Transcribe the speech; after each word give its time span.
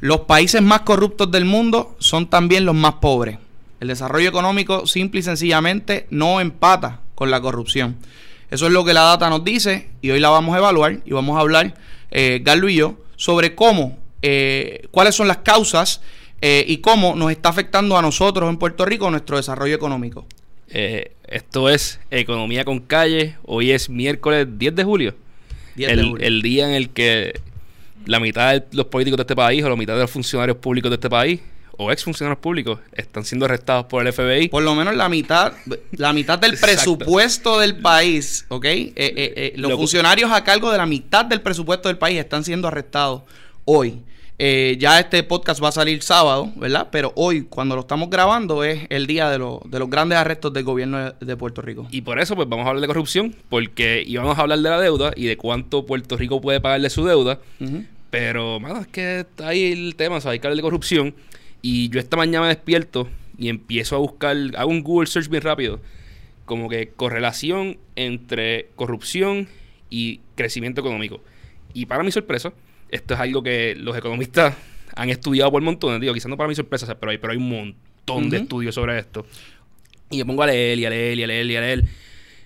Los 0.00 0.20
países 0.20 0.62
más 0.62 0.82
corruptos 0.82 1.30
del 1.30 1.44
mundo 1.44 1.96
son 1.98 2.28
también 2.28 2.64
los 2.64 2.74
más 2.74 2.94
pobres. 2.94 3.38
El 3.80 3.88
desarrollo 3.88 4.28
económico 4.28 4.86
simple 4.86 5.20
y 5.20 5.22
sencillamente 5.22 6.06
no 6.10 6.40
empata 6.40 7.00
con 7.14 7.30
la 7.30 7.40
corrupción. 7.40 7.96
Eso 8.50 8.66
es 8.66 8.72
lo 8.72 8.84
que 8.84 8.94
la 8.94 9.02
data 9.02 9.28
nos 9.28 9.44
dice 9.44 9.88
y 10.02 10.10
hoy 10.10 10.20
la 10.20 10.28
vamos 10.28 10.54
a 10.54 10.58
evaluar 10.58 11.00
y 11.04 11.12
vamos 11.12 11.36
a 11.36 11.40
hablar, 11.40 11.74
eh, 12.10 12.40
Galo 12.44 12.68
y 12.68 12.76
yo, 12.76 12.96
sobre 13.16 13.54
cómo, 13.54 13.98
eh, 14.22 14.86
cuáles 14.90 15.14
son 15.14 15.28
las 15.28 15.38
causas 15.38 16.00
eh, 16.40 16.64
y 16.68 16.78
cómo 16.78 17.16
nos 17.16 17.30
está 17.30 17.48
afectando 17.48 17.96
a 17.96 18.02
nosotros 18.02 18.48
en 18.48 18.58
Puerto 18.58 18.84
Rico 18.84 19.10
nuestro 19.10 19.36
desarrollo 19.36 19.74
económico. 19.74 20.26
Eh, 20.68 21.12
esto 21.26 21.68
es 21.68 22.00
Economía 22.10 22.64
con 22.64 22.80
Calle. 22.80 23.36
Hoy 23.44 23.70
es 23.70 23.88
miércoles 23.88 24.46
10 24.58 24.74
de 24.74 24.84
julio. 24.84 25.14
10 25.76 25.88
de 25.88 25.94
el, 25.94 26.08
julio. 26.08 26.26
el 26.26 26.42
día 26.42 26.68
en 26.68 26.74
el 26.74 26.90
que 26.90 27.40
la 28.06 28.20
mitad 28.20 28.54
de 28.54 28.64
los 28.72 28.86
políticos 28.86 29.16
de 29.18 29.22
este 29.22 29.36
país 29.36 29.62
o 29.64 29.68
la 29.68 29.76
mitad 29.76 29.94
de 29.94 30.00
los 30.00 30.10
funcionarios 30.10 30.56
públicos 30.58 30.90
de 30.90 30.94
este 30.94 31.10
país 31.10 31.40
o 31.78 31.92
ex 31.92 32.02
funcionarios 32.04 32.38
públicos 32.40 32.78
están 32.92 33.24
siendo 33.24 33.44
arrestados 33.44 33.84
por 33.86 34.06
el 34.06 34.10
FBI. 34.12 34.48
Por 34.48 34.62
lo 34.62 34.74
menos 34.74 34.96
la 34.96 35.08
mitad, 35.10 35.52
la 35.92 36.12
mitad 36.14 36.38
del 36.38 36.56
presupuesto 36.60 37.58
del 37.58 37.76
país, 37.76 38.46
¿ok? 38.48 38.64
Eh, 38.64 38.92
eh, 38.96 39.14
eh, 39.36 39.52
los 39.56 39.72
Lo- 39.72 39.76
funcionarios 39.76 40.32
a 40.32 40.42
cargo 40.42 40.70
de 40.72 40.78
la 40.78 40.86
mitad 40.86 41.24
del 41.26 41.42
presupuesto 41.42 41.88
del 41.88 41.98
país 41.98 42.18
están 42.18 42.44
siendo 42.44 42.66
arrestados 42.68 43.22
hoy. 43.66 44.00
Eh, 44.38 44.76
ya 44.78 45.00
este 45.00 45.22
podcast 45.22 45.62
va 45.64 45.68
a 45.68 45.72
salir 45.72 46.02
sábado, 46.02 46.52
¿verdad? 46.56 46.88
Pero 46.92 47.10
hoy, 47.16 47.44
cuando 47.44 47.74
lo 47.74 47.80
estamos 47.80 48.10
grabando, 48.10 48.64
es 48.64 48.82
el 48.90 49.06
día 49.06 49.30
de, 49.30 49.38
los- 49.38 49.60
de 49.64 49.78
los 49.78 49.88
grandes 49.88 50.18
arrestos 50.18 50.52
del 50.52 50.62
gobierno 50.64 51.12
de, 51.12 51.36
Puerto 51.38 51.62
Rico. 51.62 51.88
Y 51.90 52.02
por 52.02 52.18
eso, 52.20 52.36
pues 52.36 52.46
vamos 52.48 52.66
a 52.66 52.68
hablar 52.68 52.82
de 52.82 52.86
corrupción, 52.86 53.34
porque 53.48 54.02
íbamos 54.06 54.38
a 54.38 54.42
hablar 54.42 54.58
de 54.60 54.68
la 54.70 54.78
deuda 54.80 55.12
y 55.16 55.24
de 55.26 55.36
cuánto 55.38 55.86
Puerto 55.86 56.16
Rico 56.18 56.40
puede 56.42 56.60
pagarle 56.60 56.90
su 56.90 57.04
deuda. 57.06 57.38
Ujú. 57.60 57.84
Pero, 58.10 58.60
mano, 58.60 58.80
es 58.80 58.86
que 58.86 59.20
está 59.20 59.48
ahí 59.48 59.72
el 59.72 59.96
tema, 59.96 60.16
o 60.16 60.20
sea, 60.20 60.32
hay 60.32 60.38
que 60.38 60.46
hablar 60.46 60.56
de 60.56 60.62
corrupción. 60.62 61.14
Y 61.62 61.88
yo 61.88 61.98
esta 61.98 62.16
mañana 62.16 62.42
me 62.42 62.48
despierto 62.48 63.08
y 63.38 63.48
empiezo 63.48 63.96
a 63.96 63.98
buscar, 63.98 64.36
hago 64.56 64.70
un 64.70 64.82
Google 64.82 65.06
search 65.06 65.28
bien 65.28 65.42
rápido, 65.42 65.80
como 66.44 66.68
que 66.68 66.88
correlación 66.88 67.78
entre 67.96 68.70
corrupción 68.76 69.48
y 69.90 70.20
crecimiento 70.34 70.80
económico. 70.80 71.20
Y 71.74 71.86
para 71.86 72.02
mi 72.02 72.12
sorpresa, 72.12 72.52
esto 72.88 73.14
es 73.14 73.20
algo 73.20 73.42
que 73.42 73.74
los 73.76 73.96
economistas 73.96 74.54
han 74.94 75.10
estudiado 75.10 75.50
por 75.50 75.62
montones, 75.62 76.00
digo, 76.00 76.14
quizás 76.14 76.30
no 76.30 76.36
para 76.36 76.48
mi 76.48 76.54
sorpresa, 76.54 76.98
pero 76.98 77.10
hay, 77.10 77.18
pero 77.18 77.32
hay 77.32 77.38
un 77.38 77.48
montón 77.48 78.30
de 78.30 78.38
estudios 78.38 78.74
sobre 78.74 78.98
esto. 78.98 79.26
Y 80.10 80.18
me 80.18 80.24
pongo 80.24 80.42
a 80.42 80.46
leer 80.46 80.78
y 80.78 80.84
a 80.84 80.90
leer 80.90 81.18
y 81.18 81.22
a 81.24 81.26
leer 81.26 81.46
y 81.46 81.56
a 81.56 81.60
leer. 81.60 81.84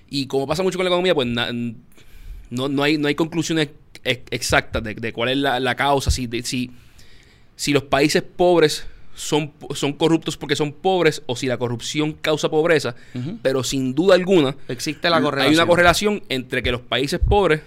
Y 0.08 0.26
como 0.26 0.46
pasa 0.46 0.62
mucho 0.62 0.78
con 0.78 0.84
la 0.84 0.88
economía, 0.88 1.14
pues 1.14 1.28
no, 1.28 2.68
no, 2.68 2.82
hay, 2.82 2.98
no 2.98 3.06
hay 3.06 3.14
conclusiones 3.14 3.68
ex- 4.04 4.22
exactas 4.30 4.82
de, 4.82 4.94
de 4.94 5.12
cuál 5.12 5.30
es 5.30 5.36
la, 5.38 5.60
la 5.60 5.74
causa, 5.74 6.10
si, 6.10 6.26
de- 6.26 6.42
si, 6.42 6.70
si 7.56 7.72
los 7.72 7.82
países 7.84 8.22
pobres 8.22 8.86
son, 9.14 9.52
son 9.74 9.92
corruptos 9.92 10.36
porque 10.36 10.56
son 10.56 10.72
pobres 10.72 11.22
o 11.26 11.36
si 11.36 11.46
la 11.46 11.58
corrupción 11.58 12.12
causa 12.14 12.48
pobreza, 12.48 12.94
pero 13.42 13.62
sin 13.64 13.94
duda 13.94 14.14
alguna 14.14 14.56
Existe 14.68 15.10
la 15.10 15.20
correlación. 15.20 15.50
hay 15.52 15.56
una 15.58 15.66
correlación 15.66 16.22
entre 16.28 16.62
que 16.62 16.72
los 16.72 16.80
países 16.80 17.20
pobres 17.20 17.60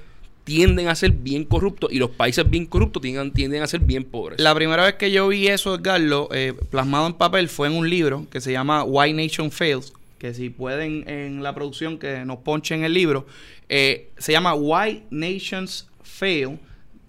tienden 0.45 0.87
a 0.89 0.95
ser 0.95 1.11
bien 1.11 1.45
corruptos 1.45 1.91
y 1.93 1.99
los 1.99 2.09
países 2.09 2.49
bien 2.49 2.65
corruptos 2.65 3.01
tienden, 3.01 3.31
tienden 3.31 3.61
a 3.63 3.67
ser 3.67 3.79
bien 3.79 4.03
pobres. 4.03 4.39
La 4.41 4.53
primera 4.55 4.83
vez 4.83 4.95
que 4.95 5.09
yo 5.11 5.27
vi 5.29 5.47
eso, 5.47 5.75
Edgardo, 5.75 6.27
eh, 6.33 6.53
plasmado 6.69 7.07
en 7.07 7.13
papel, 7.13 7.47
fue 7.47 7.67
en 7.67 7.73
un 7.75 7.89
libro 7.89 8.25
que 8.29 8.41
se 8.41 8.51
llama 8.51 8.83
Why 8.83 9.13
Nation 9.13 9.51
Fails. 9.51 9.93
Que 10.17 10.33
si 10.33 10.49
pueden 10.49 11.07
en 11.07 11.43
la 11.43 11.53
producción 11.55 11.97
que 11.97 12.25
nos 12.25 12.39
ponchen 12.39 12.83
el 12.83 12.93
libro, 12.93 13.25
eh, 13.69 14.09
se 14.17 14.31
llama 14.33 14.53
Why 14.53 15.03
Nations 15.11 15.87
Fail. 16.13 16.59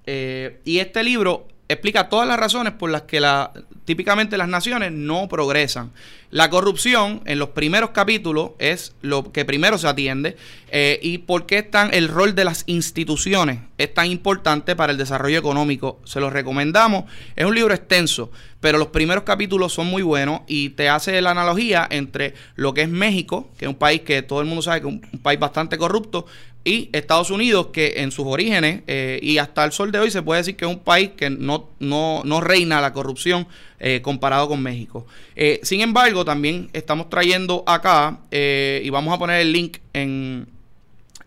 eh, 0.07 0.61
y 0.65 0.79
este 0.79 1.03
libro 1.03 1.47
explica 1.69 2.09
todas 2.09 2.29
las 2.29 2.39
razones 2.39 2.75
por 2.75 2.91
las 2.91 3.03
que 3.03 3.21
la, 3.21 3.53
típicamente 3.85 4.37
las 4.37 4.49
naciones 4.49 4.93
no 4.93 5.29
progresan. 5.29 5.93
La 6.31 6.51
corrupción 6.51 7.23
en 7.27 7.39
los 7.39 7.51
primeros 7.51 7.91
capítulos 7.91 8.53
es 8.59 8.95
lo 9.03 9.31
que 9.31 9.45
primero 9.45 9.79
se 9.79 9.87
atiende 9.87 10.37
eh, 10.69 10.99
y 11.01 11.19
por 11.19 11.47
qué 11.47 11.63
tan, 11.63 11.95
el 11.95 12.09
rol 12.09 12.35
de 12.35 12.45
las 12.45 12.65
instituciones 12.67 13.61
es 13.79 13.95
tan 13.95 14.11
importante 14.11 14.75
para 14.75 14.91
el 14.93 14.99
desarrollo 14.99 15.39
económico. 15.39 16.01
Se 16.05 16.19
los 16.19 16.33
recomendamos. 16.33 17.05
Es 17.37 17.47
un 17.47 17.55
libro 17.55 17.73
extenso, 17.73 18.33
pero 18.61 18.79
los 18.79 18.89
primeros 18.89 19.23
capítulos 19.23 19.73
son 19.73 19.87
muy 19.87 20.03
buenos 20.03 20.41
y 20.49 20.71
te 20.71 20.89
hace 20.89 21.21
la 21.23 21.31
analogía 21.31 21.87
entre 21.89 22.35
lo 22.57 22.75
que 22.75 22.83
es 22.83 22.89
México, 22.89 23.51
que 23.57 23.67
es 23.67 23.69
un 23.69 23.77
país 23.77 24.01
que 24.01 24.23
todo 24.23 24.41
el 24.41 24.47
mundo 24.47 24.63
sabe 24.63 24.81
que 24.81 24.89
es 24.89 24.95
un 24.95 25.21
país 25.23 25.39
bastante 25.39 25.79
corrupto, 25.79 26.27
y 26.65 26.89
Estados 26.93 27.31
Unidos, 27.31 27.69
que 27.73 27.95
en 27.99 28.11
sus 28.11 28.27
orígenes 28.27 28.81
eh, 28.87 29.21
y 29.23 29.37
hasta 29.37 29.65
el 29.65 29.73
sol 29.73 29.93
de 29.93 29.99
hoy 29.99 30.11
se 30.11 30.23
puede 30.23 30.41
decir 30.41 30.57
que 30.57 30.65
es 30.65 30.71
un 30.71 30.79
país 30.79 31.11
que 31.15 31.29
no, 31.29 31.69
no, 31.79 32.23
no 32.25 32.41
reina 32.41 32.81
la 32.81 32.95
corrupción 32.95 33.47
eh, 33.79 34.01
comparado 34.03 34.49
con 34.49 34.63
México. 34.63 35.07
Eh, 35.37 35.61
sin 35.63 35.83
embargo, 35.83 36.25
también 36.25 36.71
estamos 36.73 37.11
trayendo 37.11 37.65
acá, 37.67 38.21
y 38.31 38.89
vamos 38.89 39.13
a 39.13 39.19
poner 39.19 39.43
el 39.43 39.53
link 39.53 39.79
en, 39.93 40.47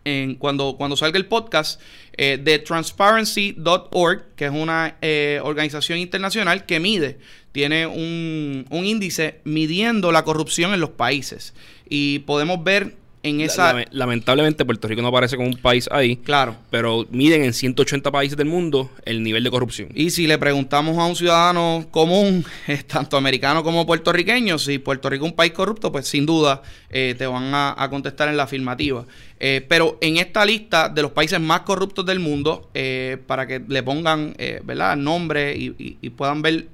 en 0.06 0.36
cuando, 0.36 0.76
cuando 0.76 0.98
salga 0.98 1.18
el 1.18 1.28
podcast, 1.28 1.80
de 2.18 2.64
transparency.org, 2.66 4.36
que 4.36 4.46
es 4.46 4.52
una 4.52 4.96
organización 5.44 6.00
internacional 6.00 6.66
que 6.66 6.80
mide, 6.80 7.20
tiene 7.52 7.86
un, 7.86 8.66
un 8.72 8.86
índice 8.86 9.40
midiendo 9.44 10.12
la 10.12 10.24
corrupción 10.24 10.74
en 10.74 10.80
los 10.80 10.90
países. 10.90 11.54
Y 11.88 12.20
podemos 12.20 12.64
ver 12.64 12.96
en 13.28 13.42
esa... 13.42 13.74
Lame- 13.74 13.88
Lamentablemente 13.92 14.66
Puerto 14.66 14.88
Rico 14.88 15.02
no 15.02 15.10
aparece 15.10 15.36
como 15.36 15.48
un 15.50 15.58
país 15.58 15.88
ahí, 15.92 16.16
Claro. 16.18 16.56
pero 16.70 17.06
miden 17.12 17.44
en 17.44 17.54
180 17.54 18.12
países 18.12 18.38
del 18.38 18.48
mundo 18.48 18.90
el 19.06 19.22
nivel 19.24 19.44
de 19.44 19.52
corrupción. 19.52 19.90
Y 19.94 20.10
si 20.12 20.26
le 20.28 20.38
preguntamos 20.38 20.98
a 20.98 21.06
un 21.06 21.16
ciudadano 21.16 21.86
común, 21.92 22.46
tanto 22.88 23.18
americano 23.18 23.64
como 23.64 23.86
puertorriqueño, 23.86 24.58
si 24.58 24.80
Puerto 24.80 25.10
Rico 25.10 25.26
es 25.26 25.32
un 25.32 25.36
país 25.36 25.52
corrupto, 25.52 25.92
pues 25.92 26.08
sin 26.08 26.26
duda 26.26 26.62
eh, 26.90 27.16
te 27.18 27.28
van 27.28 27.54
a, 27.54 27.76
a 27.78 27.90
contestar 27.90 28.30
en 28.30 28.38
la 28.38 28.44
afirmativa. 28.44 29.06
Eh, 29.40 29.64
pero 29.68 29.98
en 30.02 30.18
esta 30.18 30.44
lista 30.46 30.90
de 30.90 31.02
los 31.04 31.12
países 31.12 31.40
más 31.40 31.62
corruptos 31.62 32.06
del 32.06 32.20
mundo, 32.20 32.70
eh, 32.74 33.18
para 33.28 33.46
que 33.46 33.62
le 33.68 33.84
pongan 33.84 34.36
¿verdad? 34.64 34.96
nombre 34.98 35.56
y, 35.56 35.68
y- 35.78 35.98
y 36.02 36.10
puedan 36.10 36.42
ver 36.42 36.68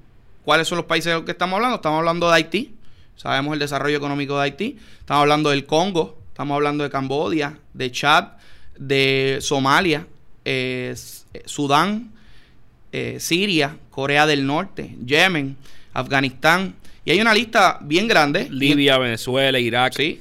cuáles 0.46 0.68
son 0.68 0.78
los 0.78 0.86
países 0.86 1.08
de 1.12 1.14
los 1.16 1.24
que 1.24 1.32
estamos 1.32 1.56
hablando, 1.58 1.76
estamos 1.78 2.00
hablando 2.00 2.28
de 2.30 2.36
Haití, 2.36 2.74
sabemos 3.16 3.54
el 3.54 3.60
desarrollo 3.60 3.98
económico 3.98 4.36
de 4.38 4.44
Haití, 4.44 4.78
estamos 5.00 5.22
hablando 5.22 5.50
del 5.50 5.66
Congo, 5.66 6.18
estamos 6.34 6.56
hablando 6.56 6.84
de 6.84 6.90
Cambodia, 6.90 7.60
de 7.76 7.92
Chad, 7.92 8.30
de 8.76 9.38
Somalia, 9.40 10.08
eh, 10.44 10.96
eh, 11.32 11.44
Sudán, 11.46 12.12
eh, 12.92 13.18
Siria, 13.20 13.78
Corea 13.92 14.26
del 14.26 14.44
Norte, 14.44 14.96
Yemen, 15.06 15.56
Afganistán. 15.94 16.74
Y 17.06 17.12
hay 17.12 17.22
una 17.22 17.36
lista 17.36 17.78
bien 17.82 18.08
grande. 18.08 18.48
Libia, 18.50 18.98
Venezuela, 18.98 19.60
Irak. 19.60 19.94
Sí. 19.94 20.20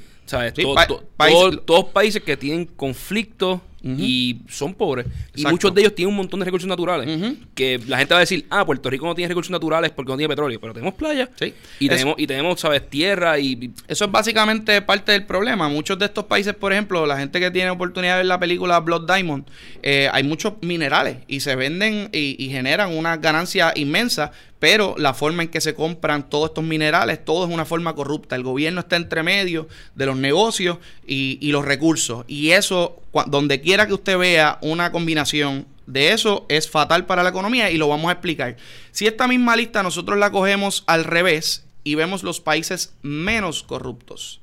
todos 1.65 1.87
países 1.87 2.23
que 2.23 2.37
tienen 2.37 2.67
conflictos 2.67 3.63
Y 3.85 4.39
son 4.49 4.75
pobres. 4.75 5.07
Y 5.35 5.45
muchos 5.47 5.75
de 5.75 5.81
ellos 5.83 5.95
tienen 5.95 6.11
un 6.11 6.17
montón 6.17 6.39
de 6.41 6.45
recursos 6.47 6.69
naturales. 6.69 7.37
Que 7.55 7.81
la 7.89 7.99
gente 7.99 8.15
va 8.15 8.19
a 8.19 8.21
decir, 8.21 8.47
ah, 8.51 8.65
Puerto 8.65 8.89
Rico 8.91 9.07
no 9.07 9.15
tiene 9.15 9.29
recursos 9.29 9.51
naturales 9.51 9.91
porque 9.91 10.13
no 10.13 10.17
tiene 10.17 10.29
petróleo. 10.29 10.61
Pero 10.61 10.73
tenemos 10.73 10.95
playa. 10.95 11.29
Sí. 11.39 11.53
Y 11.81 11.87
Eso- 11.87 11.95
tenemos, 11.97 12.15
y 12.19 12.27
tenemos, 12.27 12.61
¿sabes? 12.61 12.89
Tierra 12.89 13.39
y... 13.39 13.53
y- 13.61 13.71
Eso 13.89 14.05
es 14.05 14.11
básicamente 14.13 14.81
parte 14.83 15.13
del 15.13 15.25
problema. 15.27 15.69
Muchos 15.69 15.99
de 15.99 16.07
estos 16.07 16.25
países, 16.25 16.55
por 16.55 16.73
ejemplo, 16.73 17.07
la 17.07 17.19
gente 17.19 17.41
que 17.41 17.51
tiene 17.51 17.71
oportunidad 17.71 18.13
de 18.15 18.19
ver 18.19 18.27
la 18.27 18.39
película 18.39 18.79
Blood 18.81 19.07
Diamond, 19.13 19.45
eh, 19.83 20.09
hay 20.13 20.23
muchos 20.23 20.55
minerales 20.61 21.17
y 21.27 21.41
se 21.41 21.57
venden 21.57 22.09
y, 22.13 22.37
y 22.39 22.51
generan 22.51 22.97
una 22.97 23.17
ganancia 23.17 23.73
inmensa, 23.75 24.33
pero 24.63 24.95
la 24.97 25.13
forma 25.13 25.43
en 25.43 25.49
que 25.49 25.61
se 25.61 25.75
compran 25.75 26.31
todos 26.31 26.51
estos 26.51 26.63
minerales, 26.63 27.25
todo 27.25 27.45
es 27.45 27.53
una 27.53 27.65
forma 27.65 27.97
corrupta. 27.97 28.37
El 28.37 28.45
gobierno 28.45 28.79
está 28.79 28.95
entre 28.95 29.25
medio 29.25 29.67
de 29.97 30.07
los 30.07 30.17
negocios 30.17 30.79
y, 31.05 31.51
los 31.51 31.65
recursos. 31.65 32.25
Y 32.29 32.53
eso, 32.53 33.03
donde 33.27 33.61
quiera 33.61 33.89
que 33.89 33.95
usted 33.95 34.17
vea 34.17 34.59
una 34.63 34.93
combinación 34.93 35.67
de 35.87 36.13
eso, 36.13 36.47
es 36.49 36.71
fatal 36.71 37.07
para 37.07 37.25
la 37.25 37.31
economía 37.31 37.73
y 37.73 37.77
lo 37.77 37.89
vamos 37.89 38.09
a 38.09 38.13
explicar. 38.13 38.57
Si 38.93 39.09
esta 39.09 39.27
misma 39.27 39.57
lista 39.57 39.83
nosotros 39.83 40.17
la 40.17 40.31
cogemos 40.31 40.85
al 40.87 41.03
revés 41.03 41.65
y 41.83 41.97
vemos 41.97 42.23
los 42.23 42.39
países 42.39 42.95
menos 43.03 43.65
corruptos, 43.65 44.41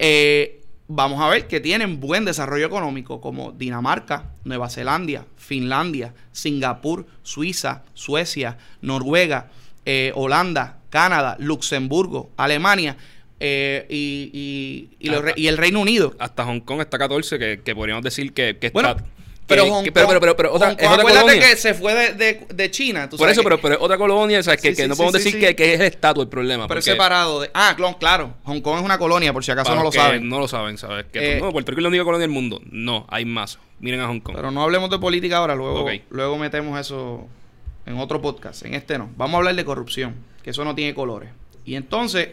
eh, 0.00 0.63
vamos 0.88 1.20
a 1.22 1.28
ver 1.28 1.46
que 1.46 1.60
tienen 1.60 2.00
buen 2.00 2.24
desarrollo 2.24 2.66
económico, 2.66 3.20
como 3.20 3.52
Dinamarca, 3.52 4.30
Nueva 4.44 4.68
Zelanda, 4.68 5.24
Finlandia, 5.36 6.12
Singapur, 6.32 7.06
Suiza, 7.22 7.82
Suecia, 7.94 8.58
Noruega, 8.82 9.50
eh, 9.86 10.12
Holanda, 10.14 10.78
Canadá, 10.90 11.36
Luxemburgo, 11.40 12.30
Alemania 12.36 12.96
eh, 13.40 13.86
y, 13.90 14.30
y- 14.32 14.96
y 15.06 15.10
los 15.10 15.22
re- 15.22 15.34
y 15.36 15.48
el 15.48 15.56
Reino 15.58 15.80
Unido. 15.80 16.14
hasta 16.18 16.44
Hong 16.44 16.60
Kong 16.60 16.80
está 16.80 16.98
14, 16.98 17.38
que, 17.38 17.60
que 17.64 17.74
podríamos 17.74 18.04
decir 18.04 18.32
que, 18.32 18.56
que 18.58 18.70
Bueno, 18.70 18.90
está... 18.90 19.04
pero, 19.46 19.66
Hong 19.66 19.84
que- 19.84 19.92
pero, 19.92 20.06
Kong- 20.06 20.10
pero, 20.14 20.20
pero, 20.20 20.36
pero 20.36 20.52
otra, 20.54 20.68
Hong 20.68 20.76
es 20.78 20.78
Kong, 20.78 20.92
otra 20.92 21.02
acuérdate 21.02 21.26
colonia. 21.26 21.48
que 21.50 21.56
se 21.56 21.74
fue 21.74 21.94
de, 21.94 22.12
de- 22.14 22.46
de 22.54 22.70
China. 22.70 23.04
tú 23.08 23.16
Por 23.16 23.26
sabes 23.26 23.32
eso, 23.32 23.40
que- 23.42 23.44
pero, 23.44 23.60
pero 23.60 23.74
es 23.74 23.80
otra 23.80 23.98
colonia, 23.98 24.40
o 24.40 24.42
sea, 24.42 24.56
que, 24.56 24.70
Sí, 24.70 24.76
que 24.76 24.82
sí, 24.82 24.88
no 24.88 24.96
podemos 24.96 25.14
sí, 25.20 25.24
decir. 25.24 25.40
Que, 25.40 25.54
que 25.56 25.74
es 25.74 25.80
el 25.80 25.86
estatus 25.86 26.22
el 26.24 26.28
problema. 26.28 26.66
pero 26.68 26.78
es 26.80 26.84
porque- 26.84 26.92
separado 26.92 27.40
de... 27.40 27.50
Ah, 27.54 27.74
clon, 27.76 27.94
claro. 27.94 28.34
Hong 28.44 28.60
Kong 28.60 28.78
es 28.78 28.84
una 28.84 28.98
colonia, 28.98 29.32
por 29.32 29.44
si 29.44 29.50
acaso 29.50 29.66
para 29.68 29.76
no 29.78 29.84
lo 29.84 29.92
saben. 29.92 30.28
No 30.28 30.38
lo 30.38 30.48
saben, 30.48 30.78
¿sabes? 30.78 31.06
Que 31.12 31.36
Eh, 31.36 31.40
no, 31.40 31.52
Puerto 31.52 31.70
Rico 31.72 31.80
es 31.80 31.82
la 31.82 31.88
única 31.88 32.04
colonia 32.04 32.22
del 32.22 32.30
mundo. 32.34 32.60
No, 32.70 33.06
hay 33.10 33.24
más. 33.24 33.58
Miren 33.80 34.00
a 34.00 34.06
Hong 34.06 34.20
Kong. 34.20 34.34
Pero 34.36 34.50
no 34.50 34.62
hablemos 34.62 34.88
de 34.90 34.98
política 34.98 35.38
ahora, 35.38 35.54
luego, 35.54 35.82
Ok. 35.84 35.90
luego 36.10 36.38
metemos 36.38 36.78
eso 36.80 37.26
en 37.86 37.98
otro 37.98 38.22
podcast, 38.22 38.64
en 38.64 38.74
este 38.74 38.96
no. 38.98 39.10
Vamos 39.16 39.34
a 39.34 39.38
hablar 39.38 39.54
de 39.56 39.64
corrupción, 39.64 40.14
que 40.42 40.50
eso 40.50 40.64
no 40.64 40.74
tiene 40.74 40.94
colores. 40.94 41.28
Y 41.66 41.74
entonces, 41.74 42.28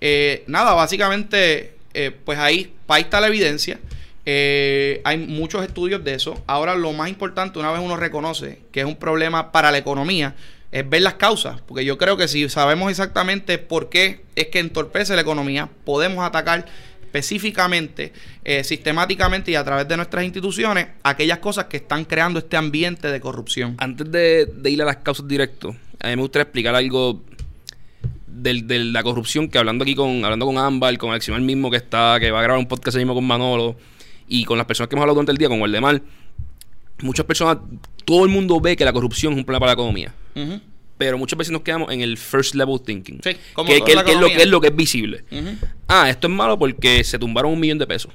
eh, 0.00 0.42
nada, 0.48 0.72
básicamente, 0.74 1.74
eh, 1.94 2.10
pues 2.24 2.38
ahí, 2.38 2.72
ahí 2.88 3.02
está 3.02 3.20
la 3.20 3.28
evidencia. 3.28 3.78
Eh, 4.26 5.00
hay 5.04 5.18
muchos 5.18 5.64
estudios 5.64 6.04
de 6.04 6.14
eso. 6.14 6.42
Ahora 6.46 6.74
lo 6.74 6.92
más 6.92 7.08
importante, 7.08 7.58
una 7.58 7.72
vez 7.72 7.80
uno 7.80 7.96
reconoce 7.96 8.60
que 8.72 8.80
es 8.80 8.86
un 8.86 8.96
problema 8.96 9.52
para 9.52 9.70
la 9.70 9.78
economía, 9.78 10.34
es 10.72 10.88
ver 10.88 11.02
las 11.02 11.14
causas. 11.14 11.60
Porque 11.62 11.84
yo 11.84 11.98
creo 11.98 12.16
que 12.16 12.28
si 12.28 12.48
sabemos 12.48 12.90
exactamente 12.90 13.58
por 13.58 13.88
qué 13.88 14.22
es 14.36 14.48
que 14.48 14.58
entorpece 14.58 15.14
la 15.14 15.22
economía, 15.22 15.68
podemos 15.84 16.24
atacar 16.24 16.66
específicamente, 17.02 18.12
eh, 18.44 18.62
sistemáticamente 18.62 19.50
y 19.50 19.56
a 19.56 19.64
través 19.64 19.88
de 19.88 19.96
nuestras 19.96 20.24
instituciones 20.24 20.86
aquellas 21.02 21.38
cosas 21.38 21.64
que 21.64 21.78
están 21.78 22.04
creando 22.04 22.38
este 22.38 22.56
ambiente 22.56 23.10
de 23.10 23.20
corrupción. 23.20 23.74
Antes 23.78 24.12
de, 24.12 24.48
ir 24.66 24.80
a 24.80 24.84
las 24.84 24.98
causas 24.98 25.26
directas, 25.26 25.74
a 25.98 26.08
mí 26.08 26.16
me 26.16 26.22
gustaría 26.22 26.44
explicar 26.44 26.76
algo 26.76 27.20
de 28.28 28.54
la 28.78 29.02
corrupción 29.02 29.48
que 29.48 29.58
hablando 29.58 29.82
aquí 29.82 29.94
con 29.96 30.24
hablando 30.24 30.46
con 30.46 30.56
Ámbar, 30.56 30.96
con 30.98 31.12
el 31.12 31.40
mismo 31.42 31.68
que 31.68 31.78
está, 31.78 32.18
que 32.20 32.30
va 32.30 32.38
a 32.38 32.42
grabar 32.42 32.60
un 32.60 32.68
podcast 32.68 32.96
mismo 32.96 33.12
con 33.12 33.26
Manolo 33.26 33.76
y 34.30 34.44
con 34.44 34.56
las 34.56 34.66
personas 34.66 34.88
que 34.88 34.94
hemos 34.94 35.02
hablado 35.02 35.16
durante 35.16 35.32
el 35.32 35.38
día, 35.38 35.48
con 35.48 35.60
Waldemar, 35.60 36.00
muchas 37.02 37.26
personas, 37.26 37.58
todo 38.04 38.24
el 38.24 38.30
mundo 38.30 38.60
ve 38.60 38.76
que 38.76 38.84
la 38.84 38.92
corrupción 38.92 39.32
es 39.32 39.38
un 39.38 39.44
problema 39.44 39.60
para 39.60 39.70
la 39.70 39.74
economía. 39.74 40.14
Pero 40.96 41.18
muchas 41.18 41.36
veces 41.36 41.50
nos 41.50 41.62
quedamos 41.62 41.90
en 41.92 42.00
el 42.00 42.16
first 42.16 42.54
level 42.54 42.80
thinking. 42.80 43.20
Sí, 43.24 43.30
que, 43.66 43.82
que, 43.82 43.92
es 43.92 43.96
lo, 44.20 44.26
que 44.28 44.42
es 44.42 44.48
lo 44.48 44.60
que 44.60 44.68
es 44.68 44.76
visible. 44.76 45.24
Ah, 45.88 46.08
esto 46.08 46.28
es 46.28 46.32
malo 46.32 46.58
porque 46.58 47.02
se 47.04 47.18
tumbaron 47.18 47.52
un 47.52 47.58
millón 47.58 47.78
de 47.78 47.86
pesos. 47.86 48.12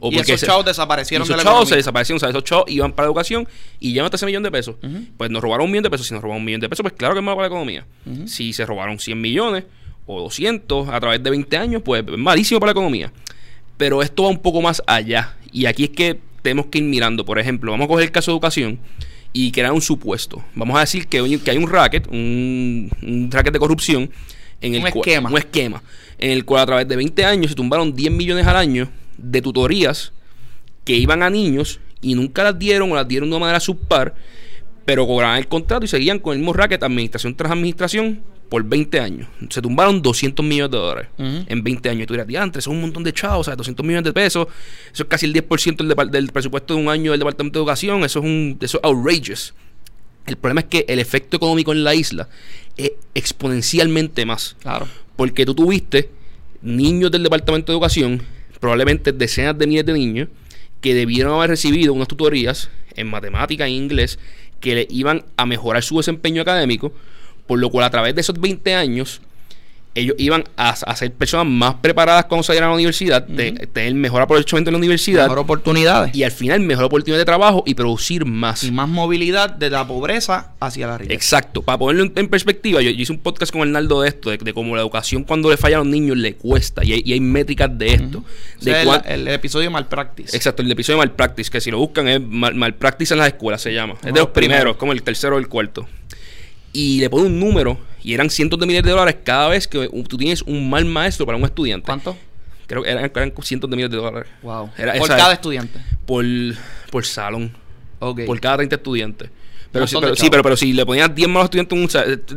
o 0.00 0.10
y 0.10 0.18
esos 0.18 0.40
chavos 0.40 0.64
desaparecieron 0.64 1.24
esos 1.24 1.42
chavos 1.42 1.68
se 1.68 1.76
desaparecieron, 1.76 2.16
o 2.16 2.20
sea, 2.20 2.30
esos 2.30 2.44
chavos 2.44 2.64
iban 2.68 2.92
para 2.92 3.06
la 3.06 3.10
educación 3.10 3.46
y 3.78 3.92
llevan 3.92 4.06
hasta 4.06 4.16
ese 4.16 4.26
millón 4.26 4.42
de 4.42 4.50
pesos. 4.50 4.74
Pues 5.16 5.30
nos 5.30 5.40
robaron 5.40 5.66
un 5.66 5.70
millón 5.70 5.84
de 5.84 5.90
pesos. 5.90 6.08
Si 6.08 6.14
nos 6.14 6.22
robaron 6.22 6.40
un 6.40 6.46
millón 6.46 6.60
de 6.60 6.68
pesos, 6.68 6.82
pues 6.82 6.94
claro 6.94 7.14
que 7.14 7.20
es 7.20 7.24
malo 7.24 7.36
para 7.36 7.48
la 7.48 7.54
economía. 7.54 7.86
Si 8.26 8.52
se 8.52 8.66
robaron 8.66 8.98
100 8.98 9.20
millones 9.20 9.64
o 10.06 10.20
200 10.20 10.88
a 10.88 10.98
través 11.00 11.22
de 11.22 11.30
20 11.30 11.56
años, 11.56 11.82
pues 11.84 12.02
es 12.06 12.18
malísimo 12.18 12.58
para 12.58 12.70
la 12.70 12.72
economía. 12.72 13.12
Pero 13.76 14.02
esto 14.02 14.22
va 14.22 14.28
un 14.30 14.38
poco 14.40 14.62
más 14.62 14.82
allá. 14.86 15.36
Y 15.54 15.66
aquí 15.66 15.84
es 15.84 15.90
que 15.90 16.18
tenemos 16.42 16.66
que 16.66 16.78
ir 16.78 16.84
mirando. 16.84 17.24
Por 17.24 17.38
ejemplo, 17.38 17.70
vamos 17.70 17.84
a 17.84 17.88
coger 17.88 18.04
el 18.04 18.10
caso 18.10 18.32
de 18.32 18.34
educación 18.34 18.80
y 19.32 19.52
crear 19.52 19.72
un 19.72 19.80
supuesto. 19.80 20.42
Vamos 20.56 20.76
a 20.76 20.80
decir 20.80 21.06
que, 21.06 21.18
hay 21.18 21.56
un 21.56 21.70
racket, 21.70 22.08
un, 22.08 22.90
un 23.00 23.30
racket 23.30 23.52
de 23.52 23.60
corrupción. 23.60 24.10
En 24.60 24.74
el 24.74 24.80
un 24.80 24.88
esquema. 24.88 25.30
Un 25.30 25.38
esquema. 25.38 25.82
En 26.18 26.32
el 26.32 26.44
cual 26.44 26.62
a 26.62 26.66
través 26.66 26.88
de 26.88 26.96
20 26.96 27.24
años 27.24 27.50
se 27.52 27.54
tumbaron 27.54 27.94
10 27.94 28.12
millones 28.12 28.46
al 28.48 28.56
año 28.56 28.90
de 29.16 29.40
tutorías 29.40 30.12
que 30.82 30.94
iban 30.94 31.22
a 31.22 31.30
niños 31.30 31.78
y 32.00 32.16
nunca 32.16 32.42
las 32.42 32.58
dieron 32.58 32.90
o 32.90 32.96
las 32.96 33.06
dieron 33.06 33.30
de 33.30 33.36
una 33.36 33.46
manera 33.46 33.60
subpar, 33.60 34.16
pero 34.84 35.06
cobraban 35.06 35.38
el 35.38 35.46
contrato 35.46 35.84
y 35.84 35.88
seguían 35.88 36.18
con 36.18 36.32
el 36.32 36.40
mismo 36.40 36.52
racket 36.52 36.82
administración 36.82 37.36
tras 37.36 37.52
administración 37.52 38.22
por 38.48 38.62
20 38.64 39.00
años. 39.00 39.28
Se 39.50 39.60
tumbaron 39.60 40.02
200 40.02 40.44
millones 40.44 40.70
de 40.70 40.78
dólares 40.78 41.08
en 41.18 41.62
20 41.62 41.88
años. 41.88 42.02
Y 42.04 42.06
tú 42.06 42.14
dirás, 42.14 42.26
diantre, 42.26 42.60
eso 42.60 42.70
es 42.70 42.74
un 42.74 42.80
montón 42.80 43.02
de 43.02 43.12
chavos, 43.12 43.40
o 43.40 43.44
sea, 43.44 43.56
200 43.56 43.84
millones 43.84 44.04
de 44.04 44.12
pesos. 44.12 44.46
Eso 44.92 45.02
es 45.02 45.08
casi 45.08 45.26
el 45.26 45.34
10% 45.34 46.10
del, 46.10 46.32
presupuesto 46.32 46.74
de 46.74 46.80
un 46.80 46.88
año 46.88 47.10
del 47.10 47.20
Departamento 47.20 47.58
de 47.58 47.62
Educación. 47.62 48.04
Eso 48.04 48.20
es, 48.20 48.24
un, 48.24 48.58
eso 48.60 48.78
es 48.78 48.84
outrageous. 48.84 49.54
El 50.26 50.36
problema 50.36 50.60
es 50.60 50.66
que 50.66 50.84
el 50.88 50.98
efecto 50.98 51.36
económico 51.36 51.72
en 51.72 51.84
la 51.84 51.94
isla 51.94 52.28
es 52.76 52.92
exponencialmente 53.14 54.24
más. 54.24 54.56
Claro. 54.60 54.88
Porque 55.16 55.44
tú 55.44 55.54
tuviste 55.54 56.10
niños 56.62 57.10
del 57.10 57.22
Departamento 57.22 57.72
de 57.72 57.76
Educación, 57.76 58.22
probablemente 58.60 59.12
decenas 59.12 59.58
de 59.58 59.66
miles 59.66 59.86
de 59.86 59.92
niños, 59.92 60.28
que 60.80 60.94
debieron 60.94 61.34
haber 61.34 61.50
recibido 61.50 61.92
unas 61.92 62.08
tutorías 62.08 62.70
en 62.94 63.08
matemática 63.08 63.66
e 63.66 63.70
inglés 63.70 64.18
que 64.60 64.74
le 64.74 64.86
iban 64.90 65.24
a 65.36 65.46
mejorar 65.46 65.82
su 65.82 65.98
desempeño 65.98 66.42
académico 66.42 66.92
por 67.46 67.58
lo 67.58 67.70
cual 67.70 67.84
a 67.84 67.90
través 67.90 68.14
de 68.14 68.20
esos 68.20 68.38
20 68.40 68.74
años 68.74 69.20
ellos 69.94 70.16
iban 70.18 70.44
a, 70.56 70.74
ser 70.96 71.12
personas 71.12 71.46
más 71.46 71.74
preparadas 71.74 72.24
cuando 72.24 72.42
salieran 72.42 72.68
a 72.68 72.70
la 72.70 72.74
universidad, 72.74 73.24
tener 73.26 73.94
mejor 73.94 74.22
aprovechamiento 74.22 74.70
en 74.70 74.72
la 74.72 74.78
universidad. 74.78 75.24
Mejor 75.24 75.38
oportunidades. 75.38 76.14
Y 76.14 76.24
al 76.24 76.32
final 76.32 76.60
mejor 76.60 76.84
oportunidad 76.84 77.18
de 77.18 77.24
trabajo 77.24 77.62
y 77.64 77.74
producir 77.74 78.24
más. 78.24 78.64
Y 78.64 78.72
más 78.72 78.88
movilidad 78.88 79.50
de 79.50 79.70
la 79.70 79.86
pobreza 79.86 80.52
hacia 80.58 80.88
la 80.88 80.98
riqueza. 80.98 81.14
Exacto. 81.14 81.62
Para 81.62 81.78
ponerlo 81.78 82.10
en, 82.14 82.28
perspectiva, 82.28 82.82
yo, 82.82 82.90
hice 82.90 83.12
un 83.12 83.18
podcast 83.18 83.52
con 83.52 83.62
Hernaldo 83.62 84.02
de 84.02 84.08
esto, 84.08 84.30
de, 84.30 84.52
cómo 84.52 84.74
la 84.74 84.82
educación 84.82 85.22
cuando 85.22 85.48
le 85.50 85.56
falla 85.56 85.76
a 85.76 85.78
los 85.80 85.88
niños 85.88 86.16
le 86.16 86.34
cuesta. 86.34 86.84
Y 86.84 87.12
hay, 87.12 87.20
métricas 87.20 87.76
de 87.78 87.94
esto. 87.94 88.24
de 88.60 89.00
el, 89.06 89.28
episodio 89.28 89.70
Malpractice. 89.70 90.36
Exacto, 90.36 90.62
el 90.62 90.72
episodio 90.72 90.98
Malpractice, 90.98 91.50
que 91.50 91.60
si 91.60 91.70
lo 91.70 91.78
buscan 91.78 92.08
es 92.08 92.20
Mal, 92.20 92.54
Malpractice 92.54 93.14
en 93.14 93.18
las 93.18 93.28
escuelas, 93.28 93.62
se 93.62 93.72
llama. 93.72 93.94
es 94.04 94.12
de 94.12 94.20
los 94.20 94.30
primeros, 94.30 94.76
como 94.76 94.92
el 94.92 95.02
tercero 95.02 95.36
o 95.36 95.38
el 95.38 95.48
cuarto 95.48 95.86
y 96.74 97.00
le 97.00 97.08
pone 97.08 97.26
un 97.26 97.40
número 97.40 97.78
y 98.02 98.12
eran 98.12 98.28
cientos 98.28 98.58
de 98.58 98.66
miles 98.66 98.82
de 98.82 98.90
dólares 98.90 99.16
cada 99.24 99.48
vez 99.48 99.66
que 99.66 99.88
tú 100.06 100.18
tienes 100.18 100.42
un 100.42 100.68
mal 100.68 100.84
maestro 100.84 101.24
para 101.24 101.38
un 101.38 101.44
estudiante. 101.44 101.86
¿Cuánto? 101.86 102.14
Creo 102.66 102.82
que 102.82 102.90
eran, 102.90 103.32
cientos 103.42 103.70
de 103.70 103.76
miles 103.76 103.90
de 103.90 103.96
dólares. 103.96 104.28
Wow. 104.42 104.70
por 104.98 105.08
cada 105.08 105.32
estudiante. 105.32 105.78
Por, 106.04 106.24
por 106.90 107.06
salón. 107.06 107.52
Okay. 108.00 108.26
Por 108.26 108.38
cada 108.40 108.56
30 108.56 108.76
estudiantes. 108.76 109.30
Pero, 109.70 109.86
sí, 109.86 109.96
pero, 110.00 110.14
sí, 110.14 110.28
pero, 110.30 110.42
pero, 110.42 110.56
si 110.56 110.72
le 110.72 110.84
ponías 110.84 111.12
10 111.12 111.28
malos 111.28 111.46
estudiantes, 111.46 111.94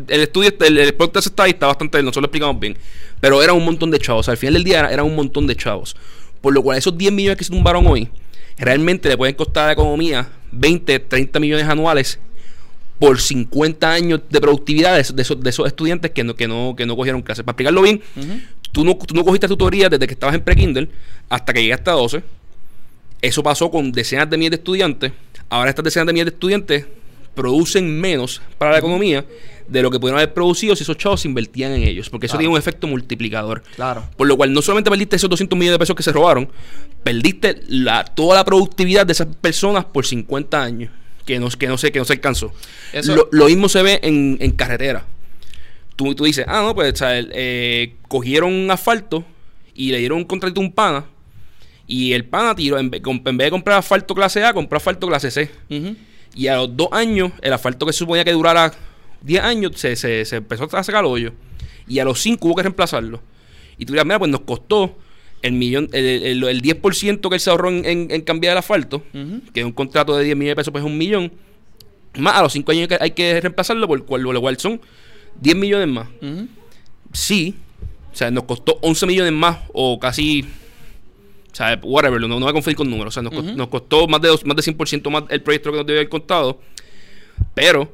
el 0.08 0.22
estudio, 0.22 0.52
el, 0.60 0.78
el 0.78 0.94
podcast 0.94 1.28
está 1.28 1.44
ahí, 1.44 1.52
está 1.52 1.68
bastante, 1.68 2.00
nosotros 2.00 2.24
lo 2.24 2.26
explicamos 2.28 2.60
bien. 2.60 2.78
Pero 3.20 3.44
era 3.44 3.54
un 3.54 3.64
montón 3.64 3.92
de 3.92 4.00
chavos. 4.00 4.30
al 4.30 4.38
final 4.38 4.56
del 4.56 4.64
día 4.64 4.88
eran 4.90 5.06
un 5.06 5.16
montón 5.16 5.46
de 5.48 5.56
chavos. 5.56 5.96
Por 6.42 6.54
lo 6.54 6.62
cual 6.62 6.78
esos 6.78 6.98
10 6.98 7.12
millones 7.12 7.38
que 7.38 7.44
se 7.44 7.52
tumbaron 7.52 7.86
hoy, 7.88 8.10
realmente 8.58 9.10
le 9.10 9.18
pueden 9.18 9.36
costar 9.36 9.64
a 9.64 9.68
la 9.68 9.74
economía 9.74 10.30
20, 10.52 11.00
30 11.00 11.40
millones 11.40 11.68
anuales 11.68 12.20
por 13.00 13.20
50 13.20 13.92
años 13.92 14.22
de 14.30 14.42
productividad 14.42 14.96
de 14.96 15.02
esos, 15.02 15.40
de 15.40 15.50
esos, 15.50 15.68
estudiantes 15.68 16.12
que 16.12 16.24
no, 16.24 16.36
que, 16.36 16.48
no, 16.48 16.76
que 16.76 16.86
no 16.86 16.96
cogieron 16.96 17.22
clases. 17.22 17.44
Para 17.44 17.54
explicarlo 17.54 17.82
bien, 17.82 18.02
tú, 18.72 18.84
no, 18.84 18.96
tú 18.96 19.14
no 19.14 19.24
cogiste 19.24 19.48
tutoría 19.48 19.90
desde 19.90 20.08
que 20.08 20.14
estabas 20.14 20.36
en 20.36 20.42
pre-Kindle 20.42 20.90
hasta 21.30 21.54
que 21.54 21.62
llegaste 21.62 21.90
a 21.90 21.94
12. 21.94 22.24
Eso 23.22 23.44
pasó 23.44 23.70
con 23.70 23.92
decenas 23.92 24.30
de 24.30 24.38
miles 24.38 24.52
de 24.52 24.58
estudiantes. 24.58 25.12
Ahora 25.50 25.70
estas 25.70 25.86
decenas 25.86 26.08
de 26.08 26.14
miles 26.14 26.26
de 26.26 26.32
estudiantes 26.32 26.86
producen 27.36 28.02
menos 28.02 28.42
para 28.58 28.72
la 28.72 28.80
economía 28.80 29.24
de 29.68 29.82
lo 29.82 29.92
que 29.92 30.00
pudieron 30.00 30.20
haber 30.20 30.34
producido 30.34 30.76
si 30.76 30.84
esos 30.84 30.98
chavos 30.98 31.22
se 31.22 31.28
invertían 31.28 31.74
en 31.74 31.84
ellos. 31.84 32.10
Porque 32.10 32.26
eso 32.26 32.38
tiene 32.38 32.52
un 32.52 32.58
efecto 32.58 32.88
multiplicador. 32.88 33.62
Claro. 33.76 34.10
Por 34.18 34.28
lo 34.28 34.36
cual 34.38 34.54
no 34.54 34.62
solamente 34.64 34.90
perdiste 34.90 35.18
esos 35.18 35.30
200 35.30 35.58
millones 35.58 35.76
de 35.76 35.80
pesos 35.80 35.96
que 35.96 36.04
se 36.04 36.12
robaron, 36.12 36.50
perdiste 37.04 37.62
la, 37.68 38.04
toda 38.04 38.36
la 38.38 38.44
productividad 38.44 39.06
de 39.06 39.12
esas 39.12 39.28
personas 39.36 39.86
por 39.86 40.06
50 40.06 40.64
años 40.64 40.92
que 41.28 41.40
no, 41.40 41.50
que 41.50 41.68
no 41.68 41.78
sé, 41.78 41.92
que 41.92 42.00
no 42.00 42.06
se 42.06 42.14
alcanzó. 42.14 42.52
Lo, 43.32 43.46
mismo 43.46 43.70
se 43.70 43.84
ve 43.84 44.00
en, 44.02 44.38
en 44.40 44.52
carretera. 44.52 45.06
Tú, 45.96 46.16
tú 46.16 46.24
dices, 46.24 46.46
ah, 46.48 46.64
no, 46.64 46.74
pues, 46.74 47.00
eh, 47.04 47.96
cogieron 48.08 48.54
un 48.54 48.72
asfalto 48.72 49.26
y 49.76 49.92
le 49.92 50.00
dieron 50.00 50.20
un 50.20 50.24
contrato 50.24 50.60
a 50.60 50.64
un 50.64 50.72
pana. 50.72 51.06
Y 51.86 52.14
el 52.14 52.26
pana 52.26 52.56
tiró, 52.56 52.80
en 52.80 52.90
vez, 52.90 53.02
de 53.02 53.50
comprar 53.50 53.78
asfalto 53.78 54.16
clase 54.16 54.44
A, 54.44 54.54
compró 54.54 54.78
asfalto 54.78 55.08
clase 55.08 55.30
C. 55.30 55.52
Y 56.34 56.48
a 56.48 56.56
los 56.56 56.76
dos 56.76 56.90
años, 56.92 57.32
el 57.42 57.54
asfalto 57.54 57.86
que 57.86 57.94
se 57.94 58.00
suponía 58.00 58.24
que 58.24 58.32
durara 58.32 58.72
10 59.22 59.44
años, 59.44 59.72
se, 59.76 59.96
se, 59.96 60.24
se 60.24 60.38
empezó 60.38 60.64
a 60.72 60.84
sacar 60.84 61.04
el 61.04 61.12
hoyo. 61.12 61.34
Y 61.88 62.00
a 62.00 62.06
los 62.06 62.22
5 62.22 62.48
hubo 62.48 62.56
que 62.56 62.64
reemplazarlo. 62.64 63.22
Y 63.78 63.86
tú 63.86 63.94
dirás, 63.94 64.06
mira, 64.06 64.20
pues 64.20 64.32
nos 64.32 64.42
costó 64.42 64.98
el 65.42 65.54
millón 65.54 65.90
el, 65.94 66.44
el, 66.44 66.62
10% 66.62 67.30
que 67.30 67.36
él 67.36 67.40
se 67.40 67.50
ahorró 67.50 67.70
en, 67.70 67.86
en, 67.86 68.22
cambiar 68.22 68.54
el 68.54 68.58
asfalto, 68.58 69.04
que 69.54 69.60
es 69.60 69.66
un 69.66 69.72
contrato 69.72 70.16
de 70.18 70.24
10 70.24 70.36
millones 70.36 70.52
de 70.52 70.56
pesos, 70.56 70.72
pues 70.72 70.84
es 70.84 70.90
un 70.90 70.98
millón, 70.98 71.32
más 72.18 72.36
a 72.36 72.42
los 72.42 72.54
5 72.54 72.72
años 72.72 72.88
que 72.88 72.98
hay 73.00 73.12
que 73.12 73.40
reemplazarlo, 73.40 73.88
por 73.88 74.06
cual, 74.06 74.22
lo 74.22 74.42
cual 74.42 74.58
son 74.58 74.82
10 75.42 75.56
millones 75.56 75.88
más. 75.88 76.08
Sí, 77.14 77.56
o 78.12 78.16
sea, 78.16 78.32
nos 78.32 78.44
costó 78.44 78.80
11 78.82 79.06
millones 79.06 79.34
más 79.34 79.60
o 79.74 80.00
casi, 80.00 80.44
o 81.52 81.56
sea, 81.56 81.80
whatever, 81.84 82.20
no, 82.22 82.28
no 82.28 82.40
voy 82.40 82.50
a 82.50 82.54
confundir 82.54 82.78
con 82.78 82.90
números, 82.90 83.14
o 83.14 83.14
sea, 83.14 83.24
nos, 83.24 83.34
costó, 83.34 83.54
nos 83.54 83.68
costó 83.68 84.08
más 84.08 84.22
de, 84.22 84.30
más 84.46 84.56
de 84.56 84.74
100% 84.74 85.10
más 85.10 85.24
el 85.30 85.42
proyecto 85.42 85.72
que 85.72 85.78
nos 85.78 85.86
debe 85.86 86.00
haber 86.00 86.10
contado, 86.10 86.60
pero 87.54 87.92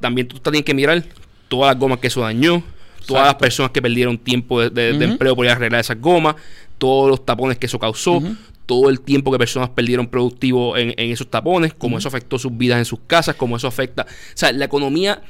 también 0.00 0.26
tú 0.26 0.38
tienes 0.38 0.62
que 0.62 0.74
mirar 0.74 1.04
todas 1.48 1.74
las 1.74 1.78
gomas 1.78 1.98
que 1.98 2.06
eso 2.06 2.20
dañó, 2.22 2.62
todas 3.06 3.26
las 3.26 3.34
personas 3.36 3.72
que 3.72 3.80
perdieron 3.80 4.18
tiempo 4.18 4.68
de, 4.68 4.90
empleo 4.90 5.34
por 5.34 5.44
ir 5.44 5.50
a 5.50 5.54
arreglar 5.54 5.80
esas 5.80 6.00
gomas, 6.00 6.36
todos 6.78 7.10
los 7.10 7.26
tapones 7.26 7.58
que 7.58 7.66
eso 7.66 7.78
causó, 7.78 8.22
todo 8.66 8.88
el 8.88 9.00
tiempo 9.00 9.32
que 9.32 9.38
personas 9.38 9.70
perdieron 9.70 10.06
productivo 10.06 10.76
en, 10.76 10.92
esos 10.96 11.28
tapones, 11.28 11.74
cómo 11.74 11.98
eso 11.98 12.08
afectó 12.08 12.38
sus 12.38 12.56
vidas 12.56 12.78
en 12.78 12.84
sus 12.84 13.00
casas, 13.06 13.34
cómo 13.34 13.56
eso 13.56 13.66
afecta. 13.66 14.02
O 14.02 14.32
sea, 14.34 14.52
la 14.52 14.64
economía 14.64 15.22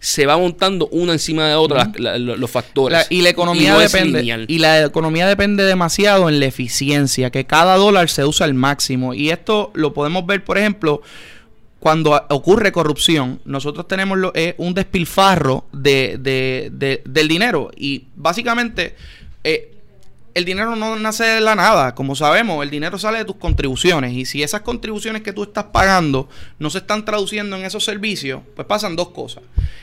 se 0.00 0.26
va 0.26 0.38
montando 0.38 0.86
una 0.92 1.12
encima 1.12 1.48
de 1.48 1.56
otra 1.56 1.90
los 1.98 2.50
factores. 2.50 3.06
y 3.10 3.22
la 3.22 3.30
economía 3.30 3.76
depende 3.76 4.46
y 4.46 4.58
la 4.58 4.84
economía 4.84 5.26
depende 5.26 5.64
demasiado 5.64 6.28
en 6.28 6.38
la 6.38 6.46
eficiencia, 6.46 7.30
que 7.30 7.44
cada 7.46 7.76
dólar 7.76 8.08
se 8.08 8.24
usa 8.24 8.46
al 8.46 8.54
máximo. 8.54 9.12
Y 9.12 9.30
esto 9.30 9.72
lo 9.74 9.92
podemos 9.92 10.24
ver, 10.24 10.44
por 10.44 10.56
ejemplo, 10.56 11.02
cuando 11.80 12.20
ocurre 12.28 12.72
corrupción, 12.72 13.40
nosotros 13.44 13.88
tenemos 13.88 14.18
lo, 14.18 14.32
un 14.56 14.74
despilfarro 14.74 15.66
de, 15.72 16.16
de, 16.18 17.02
del 17.04 17.28
dinero. 17.28 17.70
Y 17.76 18.04
básicamente 18.14 18.94
eh, 19.44 19.77
el 20.38 20.44
dinero 20.44 20.76
no 20.76 20.96
nace 20.96 21.24
de 21.24 21.40
la 21.40 21.54
nada. 21.54 21.94
Como 21.94 22.16
sabemos, 22.16 22.62
el 22.62 22.70
dinero 22.70 22.98
sale 22.98 23.18
de 23.18 23.24
tus 23.24 23.36
contribuciones. 23.36 24.12
Y 24.12 24.24
si 24.24 24.42
esas 24.42 24.62
contribuciones 24.62 25.22
que 25.22 25.32
tú 25.32 25.42
estás 25.42 25.64
pagando 25.64 26.28
no 26.58 26.70
se 26.70 26.78
están 26.78 27.04
traduciendo 27.04 27.56
en 27.56 27.64
esos 27.64 27.84
servicios, 27.84 28.40
pues 28.56 28.66
pasan 28.66 28.96
dos 28.96 29.10
cosas. 29.10 29.42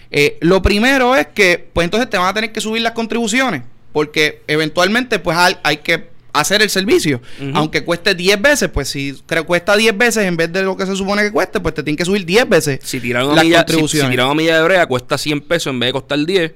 Eh, 0.10 0.38
lo 0.42 0.62
primero 0.62 1.16
es 1.16 1.28
que, 1.28 1.70
pues 1.74 1.86
entonces 1.86 2.10
te 2.10 2.18
van 2.18 2.28
a 2.28 2.34
tener 2.34 2.52
que 2.52 2.62
subir 2.62 2.82
las 2.82 2.94
contribuciones. 2.94 3.64
Porque 3.92 4.42
eventualmente, 4.48 5.20
pues 5.20 5.38
hay, 5.38 5.58
hay 5.64 5.78
que 5.78 6.10
hacer 6.34 6.62
el 6.62 6.70
servicio. 6.70 7.22
Aunque 7.54 7.84
cueste 7.84 8.14
10 8.14 8.42
veces, 8.42 8.70
pues 8.70 8.90
si 8.90 9.16
cuesta 9.46 9.76
10 9.76 9.98
veces 9.98 10.26
en 10.26 10.36
vez 10.38 10.52
de 10.52 10.64
lo 10.64 10.76
que 10.76 10.86
se 10.86 10.96
supone 10.96 11.24
que 11.24 11.32
cueste, 11.32 11.60
pues 11.60 11.74
te 11.74 11.84
tienen 11.84 11.98
que 11.98 12.06
subir 12.06 12.26
10 12.26 12.50
veces. 12.50 12.80
Si 12.84 13.00
tiran 13.00 13.28
una, 13.28 13.44
milla, 13.44 13.66
si, 13.68 13.88
si 13.88 14.00
una 14.00 14.34
milla 14.34 14.58
de 14.58 14.64
brea 14.64 14.86
cuesta 14.86 15.18
100 15.18 15.42
pesos 15.42 15.72
en 15.72 15.80
vez 15.80 15.90
de 15.90 15.94
costar 15.94 16.20
10, 16.26 16.52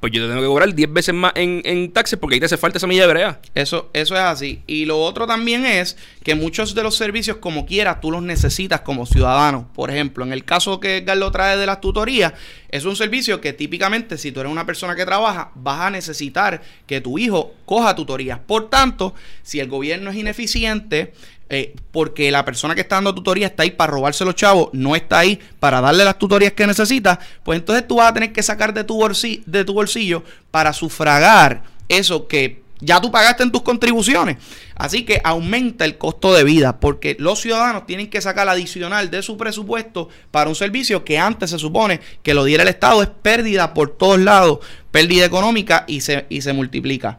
pues 0.00 0.12
yo 0.12 0.22
te 0.22 0.28
tengo 0.28 0.40
que 0.40 0.46
cobrar 0.46 0.74
10 0.74 0.92
veces 0.92 1.14
más 1.14 1.32
en, 1.34 1.60
en, 1.64 1.92
taxes 1.92 2.18
porque 2.18 2.34
ahí 2.34 2.40
te 2.40 2.46
hace 2.46 2.56
falta 2.56 2.78
esa 2.78 2.86
milla 2.86 3.02
de 3.02 3.08
brea. 3.08 3.40
Eso, 3.54 3.90
eso 3.92 4.14
es 4.14 4.20
así. 4.20 4.62
Y 4.66 4.84
lo 4.84 5.00
otro 5.00 5.26
también 5.26 5.66
es 5.66 5.96
que 6.22 6.34
muchos 6.36 6.74
de 6.74 6.82
los 6.84 6.96
servicios, 6.96 7.38
como 7.38 7.66
quieras, 7.66 8.00
tú 8.00 8.10
los 8.10 8.22
necesitas 8.22 8.82
como 8.82 9.06
ciudadano. 9.06 9.68
Por 9.74 9.90
ejemplo, 9.90 10.24
en 10.24 10.32
el 10.32 10.44
caso 10.44 10.78
que 10.78 11.04
Carlos 11.04 11.32
trae 11.32 11.56
de 11.56 11.66
las 11.66 11.80
tutorías, 11.80 12.34
es 12.68 12.84
un 12.84 12.94
servicio 12.94 13.40
que 13.40 13.52
típicamente, 13.52 14.18
si 14.18 14.30
tú 14.30 14.40
eres 14.40 14.52
una 14.52 14.66
persona 14.66 14.94
que 14.94 15.04
trabaja, 15.04 15.50
vas 15.54 15.80
a 15.80 15.90
necesitar 15.90 16.62
que 16.86 17.00
tu 17.00 17.18
hijo 17.18 17.54
coja 17.64 17.96
tutorías. 17.96 18.38
Por 18.38 18.70
tanto, 18.70 19.14
si 19.42 19.58
el 19.58 19.68
gobierno 19.68 20.10
es 20.10 20.16
ineficiente, 20.16 21.12
eh, 21.50 21.74
porque 21.92 22.30
la 22.30 22.44
persona 22.44 22.74
que 22.74 22.82
está 22.82 22.96
dando 22.96 23.14
tutoría 23.14 23.46
está 23.46 23.62
ahí 23.62 23.70
para 23.70 23.92
robarse 23.92 24.24
los 24.24 24.34
chavos, 24.34 24.68
no 24.72 24.94
está 24.94 25.20
ahí 25.20 25.40
para 25.60 25.80
darle 25.80 26.04
las 26.04 26.18
tutorías 26.18 26.52
que 26.52 26.66
necesita, 26.66 27.18
pues 27.42 27.58
entonces 27.58 27.86
tú 27.86 27.96
vas 27.96 28.10
a 28.10 28.14
tener 28.14 28.32
que 28.32 28.42
sacar 28.42 28.74
de 28.74 28.84
tu, 28.84 28.96
bolsillo, 28.96 29.42
de 29.46 29.64
tu 29.64 29.72
bolsillo 29.72 30.22
para 30.50 30.72
sufragar 30.72 31.62
eso 31.88 32.28
que 32.28 32.62
ya 32.80 33.00
tú 33.00 33.10
pagaste 33.10 33.42
en 33.42 33.50
tus 33.50 33.62
contribuciones. 33.62 34.36
Así 34.74 35.04
que 35.04 35.20
aumenta 35.24 35.84
el 35.84 35.98
costo 35.98 36.32
de 36.32 36.44
vida 36.44 36.78
porque 36.78 37.16
los 37.18 37.40
ciudadanos 37.40 37.86
tienen 37.86 38.08
que 38.08 38.20
sacar 38.20 38.48
adicional 38.48 39.10
de 39.10 39.22
su 39.22 39.36
presupuesto 39.36 40.08
para 40.30 40.48
un 40.48 40.54
servicio 40.54 41.04
que 41.04 41.18
antes 41.18 41.50
se 41.50 41.58
supone 41.58 42.00
que 42.22 42.34
lo 42.34 42.44
diera 42.44 42.62
el 42.62 42.68
Estado. 42.68 43.02
Es 43.02 43.08
pérdida 43.08 43.74
por 43.74 43.96
todos 43.96 44.20
lados, 44.20 44.60
pérdida 44.92 45.24
económica 45.24 45.84
y 45.88 46.02
se, 46.02 46.26
y 46.28 46.42
se 46.42 46.52
multiplica. 46.52 47.18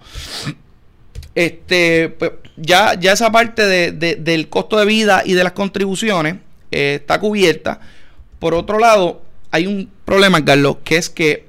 Este, 1.35 2.09
pues, 2.09 2.31
ya, 2.57 2.99
ya 2.99 3.13
esa 3.13 3.31
parte 3.31 3.65
del 3.91 4.49
costo 4.49 4.77
de 4.77 4.85
vida 4.85 5.23
y 5.25 5.33
de 5.33 5.43
las 5.43 5.53
contribuciones 5.53 6.35
eh, 6.71 6.97
está 6.99 7.19
cubierta. 7.19 7.79
Por 8.39 8.53
otro 8.53 8.79
lado, 8.79 9.21
hay 9.51 9.67
un 9.67 9.89
problema, 10.05 10.43
Carlos, 10.43 10.77
que 10.83 10.97
es 10.97 11.09
que 11.09 11.47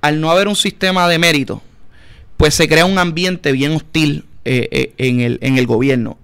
al 0.00 0.20
no 0.20 0.30
haber 0.30 0.48
un 0.48 0.56
sistema 0.56 1.08
de 1.08 1.18
mérito, 1.18 1.62
pues 2.36 2.54
se 2.54 2.68
crea 2.68 2.84
un 2.84 2.98
ambiente 2.98 3.52
bien 3.52 3.72
hostil 3.72 4.24
eh, 4.44 4.68
eh, 4.70 4.92
en, 4.98 5.20
el, 5.20 5.38
en 5.42 5.58
el 5.58 5.66
gobierno. 5.66 6.18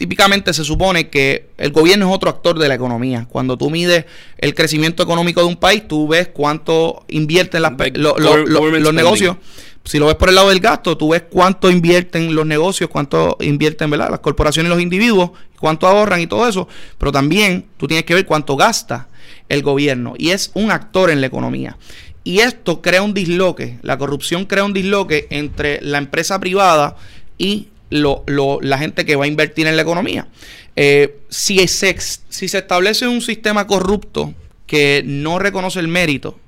Típicamente 0.00 0.54
se 0.54 0.64
supone 0.64 1.10
que 1.10 1.50
el 1.58 1.72
gobierno 1.72 2.08
es 2.08 2.14
otro 2.14 2.30
actor 2.30 2.58
de 2.58 2.68
la 2.68 2.74
economía. 2.74 3.26
Cuando 3.28 3.58
tú 3.58 3.68
mides 3.68 4.06
el 4.38 4.54
crecimiento 4.54 5.02
económico 5.02 5.42
de 5.42 5.46
un 5.46 5.56
país, 5.56 5.86
tú 5.86 6.08
ves 6.08 6.28
cuánto 6.28 7.04
invierten 7.08 7.60
las, 7.60 7.74
los 7.92 8.94
negocios 8.94 9.36
si 9.84 9.98
lo 9.98 10.06
ves 10.06 10.14
por 10.14 10.28
el 10.28 10.36
lado 10.36 10.48
del 10.48 10.60
gasto, 10.60 10.96
tú 10.96 11.10
ves 11.10 11.24
cuánto 11.28 11.70
invierten 11.70 12.34
los 12.34 12.46
negocios, 12.46 12.88
cuánto 12.90 13.36
invierten 13.40 13.90
¿verdad? 13.90 14.10
las 14.10 14.20
corporaciones 14.20 14.70
y 14.70 14.74
los 14.74 14.82
individuos, 14.82 15.30
cuánto 15.58 15.86
ahorran 15.86 16.20
y 16.20 16.26
todo 16.26 16.48
eso, 16.48 16.68
pero 16.98 17.12
también 17.12 17.66
tú 17.76 17.86
tienes 17.86 18.04
que 18.04 18.14
ver 18.14 18.26
cuánto 18.26 18.56
gasta 18.56 19.08
el 19.48 19.62
gobierno 19.62 20.14
y 20.16 20.30
es 20.30 20.50
un 20.54 20.70
actor 20.70 21.10
en 21.10 21.20
la 21.20 21.26
economía. 21.26 21.76
Y 22.24 22.40
esto 22.40 22.82
crea 22.82 23.02
un 23.02 23.14
disloque, 23.14 23.78
la 23.82 23.98
corrupción 23.98 24.44
crea 24.44 24.64
un 24.64 24.74
disloque 24.74 25.26
entre 25.30 25.80
la 25.82 25.98
empresa 25.98 26.38
privada 26.38 26.96
y 27.38 27.68
lo, 27.90 28.24
la 28.62 28.78
gente 28.78 29.04
que 29.04 29.16
va 29.16 29.24
a 29.24 29.28
invertir 29.28 29.66
en 29.66 29.76
la 29.76 29.82
economía. 29.82 30.28
Eh, 30.76 31.18
si, 31.28 31.66
se, 31.68 31.96
si 31.98 32.48
se 32.48 32.58
establece 32.58 33.06
un 33.06 33.20
sistema 33.20 33.66
corrupto 33.66 34.34
que 34.66 35.02
no 35.04 35.38
reconoce 35.38 35.80
el 35.80 35.88
mérito 35.88 36.38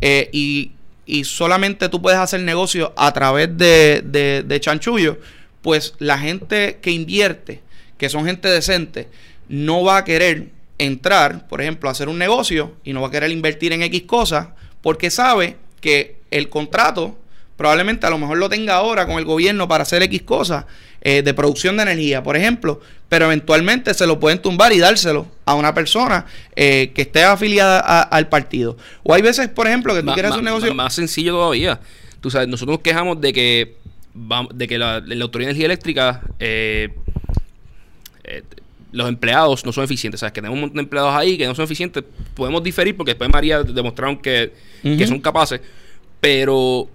eh, 0.00 0.30
y 0.32 0.70
y 1.06 1.24
solamente 1.24 1.88
tú 1.88 2.00
puedes 2.00 2.18
hacer 2.18 2.40
negocio 2.40 2.92
a 2.96 3.12
través 3.12 3.56
de, 3.56 4.02
de, 4.46 4.60
chanchullo, 4.60 5.18
pues 5.62 5.94
la 5.98 6.18
gente 6.18 6.78
que 6.80 6.90
invierte, 6.90 7.60
que 7.98 8.08
son 8.08 8.24
gente 8.24 8.48
decente, 8.48 9.08
no 9.48 9.84
va 9.84 9.98
a 9.98 10.04
querer 10.04 10.48
entrar, 10.78 11.46
por 11.46 11.60
ejemplo, 11.60 11.88
a 11.88 11.92
hacer 11.92 12.08
un 12.08 12.18
negocio 12.18 12.74
y 12.84 12.92
no 12.92 13.02
va 13.02 13.08
a 13.08 13.10
querer 13.10 13.30
invertir 13.30 13.72
en 13.72 13.82
X 13.82 14.02
cosas 14.02 14.48
porque 14.82 15.10
sabe 15.10 15.56
que 15.80 16.16
el 16.30 16.48
contrato 16.48 17.18
probablemente 17.56 18.06
a 18.06 18.10
lo 18.10 18.18
mejor 18.18 18.38
lo 18.38 18.48
tenga 18.48 18.74
ahora 18.74 19.06
con 19.06 19.18
el 19.18 19.24
gobierno 19.24 19.68
para 19.68 19.82
hacer 19.82 20.02
X 20.02 20.22
cosas 20.22 20.64
eh, 21.02 21.22
de 21.22 21.34
producción 21.34 21.76
de 21.76 21.82
energía, 21.84 22.22
por 22.22 22.36
ejemplo, 22.36 22.80
pero 23.08 23.26
eventualmente 23.26 23.92
se 23.94 24.06
lo 24.06 24.18
pueden 24.18 24.40
tumbar 24.40 24.72
y 24.72 24.78
dárselo 24.78 25.26
a 25.44 25.54
una 25.54 25.74
persona 25.74 26.26
eh, 26.56 26.92
que 26.94 27.02
esté 27.02 27.24
afiliada 27.24 27.78
al 28.02 28.28
partido. 28.28 28.76
O 29.02 29.14
hay 29.14 29.22
veces, 29.22 29.48
por 29.48 29.66
ejemplo, 29.66 29.94
que 29.94 30.02
tú 30.02 30.12
quieres 30.12 30.30
hacer 30.30 30.40
un 30.40 30.46
negocio... 30.46 30.74
Más 30.74 30.94
sencillo 30.94 31.32
todavía. 31.32 31.80
Tú 32.20 32.30
sabes, 32.30 32.48
nosotros 32.48 32.78
nos 32.78 32.82
quejamos 32.82 33.20
de 33.20 33.32
que, 33.32 33.76
de 34.54 34.68
que 34.68 34.78
la, 34.78 34.94
Autoridad 34.96 35.48
de 35.48 35.50
Energía 35.50 35.66
Eléctrica... 35.66 36.22
Eh, 36.38 36.88
los 38.92 39.08
empleados 39.08 39.66
no 39.66 39.72
son 39.72 39.84
eficientes. 39.84 40.20
sabes 40.20 40.32
que 40.32 40.40
tenemos 40.40 40.54
un 40.54 40.60
montón 40.62 40.76
de 40.76 40.82
empleados 40.82 41.14
ahí 41.14 41.36
que 41.36 41.46
no 41.46 41.54
son 41.54 41.64
eficientes. 41.64 42.04
Podemos 42.34 42.62
diferir 42.62 42.96
porque 42.96 43.10
después 43.10 43.28
María 43.28 43.62
demostraron 43.62 44.16
que, 44.16 44.52
que 44.82 45.06
son 45.06 45.20
capaces. 45.20 45.60
Pero 46.20 46.88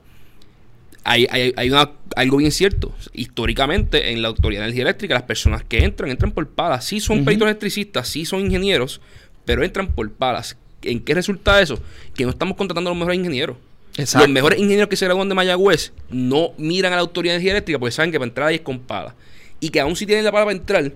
hay, 1.03 1.27
hay, 1.29 1.53
hay 1.55 1.69
una, 1.69 1.91
algo 2.15 2.37
bien 2.37 2.51
cierto. 2.51 2.93
Históricamente, 3.13 4.11
en 4.11 4.21
la 4.21 4.27
Autoridad 4.27 4.61
de 4.61 4.65
Energía 4.65 4.83
Eléctrica, 4.83 5.13
las 5.13 5.23
personas 5.23 5.63
que 5.63 5.83
entran, 5.83 6.09
entran 6.09 6.31
por 6.31 6.47
palas. 6.47 6.85
Sí 6.85 6.99
son 6.99 7.27
uh 7.27 7.31
electricistas, 7.31 8.07
sí 8.07 8.25
son 8.25 8.41
ingenieros, 8.41 9.01
pero 9.45 9.63
entran 9.63 9.87
por 9.87 10.11
palas. 10.11 10.57
¿En 10.81 10.99
qué 10.99 11.13
resulta 11.13 11.61
eso? 11.61 11.79
Que 12.15 12.23
no 12.23 12.31
estamos 12.31 12.55
contratando 12.57 12.89
a 12.89 12.93
los 12.93 12.97
mejores 12.97 13.19
ingenieros. 13.19 13.57
Los 13.97 14.29
mejores 14.29 14.59
ingenieros 14.59 14.87
que 14.87 14.95
se 14.95 15.05
gradúan 15.05 15.27
de 15.27 15.35
Mayagüez 15.35 15.91
no 16.09 16.51
miran 16.57 16.93
a 16.93 16.97
la 16.97 17.01
Autoridad 17.01 17.33
de 17.33 17.37
Energía 17.37 17.51
Eléctrica 17.51 17.79
porque 17.79 17.91
saben 17.91 18.11
que 18.11 18.19
para 18.19 18.29
entrar 18.29 18.47
ahí 18.47 18.55
es 18.55 18.61
con 18.61 18.79
palas. 18.79 19.13
Y 19.59 19.69
que 19.69 19.79
aún 19.79 19.95
si 19.95 20.05
tienen 20.05 20.23
la 20.23 20.31
pala 20.31 20.45
para 20.45 20.57
entrar, 20.57 20.91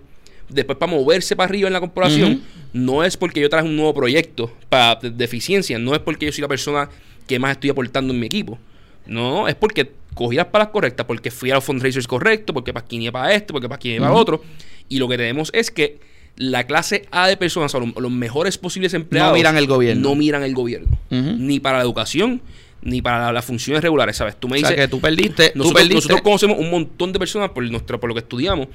después 0.48 0.78
para 0.78 0.92
moverse 0.92 1.36
para 1.36 1.50
arriba 1.50 1.68
en 1.68 1.74
la 1.74 1.82
corporación, 1.82 2.44
no 2.72 3.04
es 3.04 3.18
porque 3.18 3.42
yo 3.42 3.50
traje 3.50 3.68
un 3.68 3.76
nuevo 3.76 3.94
proyecto 3.94 4.56
para, 4.70 4.96
de 5.02 5.26
eficiencia, 5.26 5.78
no 5.80 5.94
es 5.94 6.00
porque 6.00 6.26
yo 6.26 6.32
soy 6.32 6.44
la 6.44 6.48
persona 6.48 6.90
que 7.28 7.40
más 7.40 7.54
estoy 7.54 7.72
aportando 7.72 8.14
en 8.14 8.20
mi 8.20 8.26
equipo 8.26 8.58
no, 9.06 9.48
es 9.48 9.56
porque 9.56 9.92
cogí 10.14 10.36
las 10.36 10.48
palas 10.48 10.70
correctas, 10.70 11.06
porque 11.06 11.32
fui 11.32 11.52
a 11.52 11.56
los 11.56 11.64
fundraisers 11.64 12.08
correctos, 12.08 12.54
porque 12.54 12.72
iba 12.72 13.12
para 13.12 13.34
este, 13.34 13.54
porque 13.54 13.68
iba 13.90 14.08
para 14.08 14.14
otro. 14.14 14.44
Y 14.90 15.00
lo 15.00 15.08
que 15.08 15.18
tenemos 15.18 15.50
es 15.54 15.72
que 15.72 16.00
la 16.36 16.66
clase 16.66 17.08
A 17.12 17.28
de 17.28 17.38
personas, 17.38 17.74
o 17.76 17.80
los, 17.80 18.12
mejores 18.12 18.58
posibles 18.58 18.94
empleados, 18.94 19.32
no 19.32 19.38
miran 19.38 19.58
el 19.58 19.68
gobierno. 19.68 20.10
No 20.10 20.16
miran 20.16 20.44
el 20.44 20.54
gobierno. 20.54 20.98
Ni 21.10 21.60
para 21.60 21.78
la 21.78 21.84
educación, 21.84 22.42
ni 22.82 23.02
para 23.02 23.32
las 23.32 23.46
funciones 23.46 23.82
regulares, 23.82 24.18
¿sabes? 24.18 24.36
Tú 24.40 24.48
me 24.48 24.58
dices. 24.58 24.76
que 24.76 24.88
tú 24.88 25.00
perdiste. 25.00 25.52
Nosotros, 25.56 25.90
nosotros 25.90 26.22
conocemos 26.22 26.58
un 26.58 26.70
montón 26.70 27.14
de 27.14 27.20
personas 27.20 27.52
por, 27.52 27.64
nuestra, 27.70 28.00
por 28.00 28.10
lo 28.10 28.14
que 28.14 28.22
estudiamos 28.22 28.68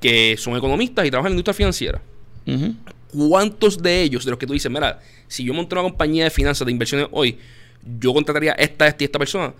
que 0.00 0.36
son 0.36 0.56
economistas 0.56 1.06
y 1.06 1.10
trabajan 1.10 1.32
en 1.32 1.36
la 1.36 1.40
industria 1.40 1.54
financiera. 1.54 2.00
¿Cuántos 3.12 3.82
de 3.82 4.02
ellos, 4.02 4.24
de 4.24 4.30
los 4.30 4.38
que 4.38 4.46
tú 4.46 4.52
dices, 4.52 4.70
mira, 4.70 5.00
si 5.26 5.42
yo 5.42 5.54
monto 5.54 5.74
una 5.74 5.82
compañía 5.82 6.24
de 6.24 6.30
finanzas, 6.30 6.66
de 6.66 6.72
inversiones 6.72 7.08
hoy, 7.10 7.38
yo 7.98 8.12
contrataría 8.12 8.52
esta, 8.52 8.86
esta 8.86 9.02
y 9.02 9.06
esta 9.06 9.18
persona? 9.18 9.54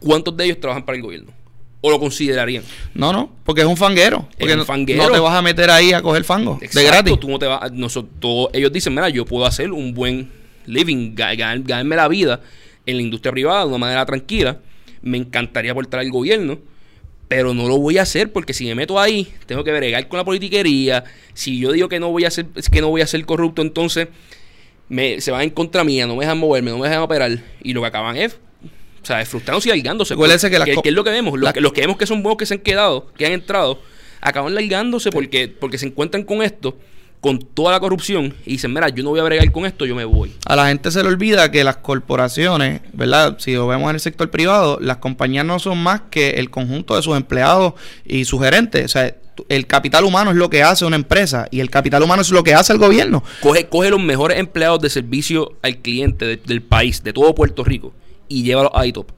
¿Cuántos 0.00 0.36
de 0.36 0.44
ellos 0.44 0.60
trabajan 0.60 0.84
para 0.84 0.96
el 0.96 1.02
gobierno? 1.02 1.32
¿O 1.80 1.90
lo 1.90 2.00
considerarían? 2.00 2.64
No, 2.94 3.12
no, 3.12 3.30
porque 3.44 3.60
es 3.60 3.66
un 3.66 3.76
fanguero. 3.76 4.28
Porque 4.36 4.54
un 4.54 4.66
fanguero. 4.66 5.04
No, 5.04 5.12
te 5.12 5.20
vas 5.20 5.34
a 5.34 5.42
meter 5.42 5.70
ahí 5.70 5.92
a 5.92 6.02
coger 6.02 6.24
fango 6.24 6.58
de 6.60 6.84
gratis. 6.84 7.20
Tú 7.20 7.28
no 7.28 7.38
te 7.38 7.46
vas, 7.46 7.70
nosotros, 7.72 8.48
ellos 8.52 8.72
dicen, 8.72 8.94
mira, 8.94 9.08
yo 9.08 9.24
puedo 9.24 9.46
hacer 9.46 9.70
un 9.70 9.94
buen 9.94 10.28
living, 10.66 11.14
ganarme 11.14 11.94
la 11.94 12.08
vida 12.08 12.40
en 12.84 12.96
la 12.96 13.02
industria 13.02 13.30
privada 13.30 13.60
de 13.60 13.68
una 13.68 13.78
manera 13.78 14.04
tranquila. 14.06 14.58
Me 15.02 15.18
encantaría 15.18 15.70
aportar 15.70 16.00
al 16.00 16.10
gobierno, 16.10 16.58
pero 17.28 17.54
no 17.54 17.68
lo 17.68 17.78
voy 17.78 17.98
a 17.98 18.02
hacer 18.02 18.32
porque 18.32 18.52
si 18.54 18.66
me 18.66 18.74
meto 18.74 18.98
ahí, 18.98 19.32
tengo 19.46 19.62
que 19.62 19.70
bregar 19.70 20.08
con 20.08 20.16
la 20.16 20.24
politiquería. 20.24 21.04
Si 21.34 21.60
yo 21.60 21.70
digo 21.70 21.88
que 21.88 22.00
no 22.00 22.10
voy 22.10 22.24
a 22.24 22.30
ser, 22.32 22.46
que 22.72 22.80
no 22.80 22.88
voy 22.88 23.02
a 23.02 23.06
ser 23.06 23.24
corrupto, 23.24 23.62
entonces 23.62 24.08
me, 24.88 25.20
se 25.20 25.30
van 25.30 25.42
en 25.42 25.50
contra 25.50 25.84
mía, 25.84 26.08
no 26.08 26.16
me 26.16 26.24
dejan 26.24 26.38
moverme, 26.38 26.72
no 26.72 26.78
me 26.78 26.88
dejan 26.88 27.02
operar. 27.02 27.38
Y 27.62 27.72
lo 27.72 27.82
que 27.82 27.86
acaban 27.86 28.16
es 28.16 28.36
o 29.02 29.06
sea, 29.06 29.24
frustrándose 29.24 29.68
y 29.68 29.72
largándose. 29.72 30.14
que, 30.16 30.76
que, 30.82 30.88
es 30.88 30.94
lo 30.94 31.04
que 31.04 31.10
vemos. 31.10 31.38
Los, 31.38 31.72
que, 31.72 31.80
vemos 31.80 31.96
que 31.96 32.06
son 32.06 32.22
buenos 32.22 32.38
que 32.38 32.46
se 32.46 32.54
han 32.54 32.60
quedado, 32.60 33.06
que 33.16 33.26
han 33.26 33.32
entrado, 33.32 33.80
acaban 34.20 34.54
largándose 34.54 35.10
porque, 35.10 35.48
porque 35.48 35.78
se 35.78 35.86
encuentran 35.86 36.24
con 36.24 36.42
esto, 36.42 36.76
con 37.20 37.38
toda 37.38 37.72
la 37.72 37.80
corrupción, 37.80 38.34
y 38.44 38.52
dicen, 38.52 38.72
mira, 38.72 38.88
yo 38.88 39.02
no 39.02 39.10
voy 39.10 39.20
a 39.20 39.24
bregar 39.24 39.50
con 39.50 39.66
esto, 39.66 39.86
yo 39.86 39.94
me 39.94 40.04
voy. 40.04 40.32
A 40.44 40.56
la 40.56 40.68
gente 40.68 40.90
se 40.90 41.02
le 41.02 41.08
olvida 41.08 41.50
que 41.50 41.64
las 41.64 41.78
corporaciones, 41.78 42.80
¿verdad? 42.92 43.36
Si 43.38 43.54
lo 43.54 43.66
vemos 43.66 43.88
en 43.90 43.96
el 43.96 44.00
sector 44.00 44.30
privado, 44.30 44.78
las 44.80 44.98
compañías 44.98 45.44
no 45.44 45.58
son 45.58 45.78
más 45.78 46.02
que 46.10 46.30
el 46.30 46.50
conjunto 46.50 46.96
de 46.96 47.02
sus 47.02 47.16
empleados 47.16 47.74
y 48.04 48.24
sus 48.24 48.40
gerentes. 48.40 48.84
O 48.84 48.88
sea, 48.88 49.14
el 49.48 49.66
capital 49.66 50.04
humano 50.04 50.30
es 50.32 50.36
lo 50.36 50.50
que 50.50 50.62
hace 50.62 50.84
una 50.84 50.96
empresa 50.96 51.46
y 51.50 51.60
el 51.60 51.70
capital 51.70 52.02
humano 52.02 52.22
es 52.22 52.30
lo 52.30 52.42
que 52.42 52.54
hace 52.54 52.72
el 52.72 52.78
gobierno. 52.78 53.22
Coge, 53.40 53.66
coge 53.68 53.90
los 53.90 54.00
mejores 54.00 54.38
empleados 54.38 54.80
de 54.80 54.90
servicio 54.90 55.56
al 55.62 55.78
cliente 55.78 56.36
del 56.36 56.62
país, 56.62 57.02
de 57.02 57.12
todo 57.12 57.34
Puerto 57.34 57.64
Rico 57.64 57.92
y 58.28 58.42
llévalo 58.42 58.76
a 58.76 58.86
ITOP. 58.86 59.10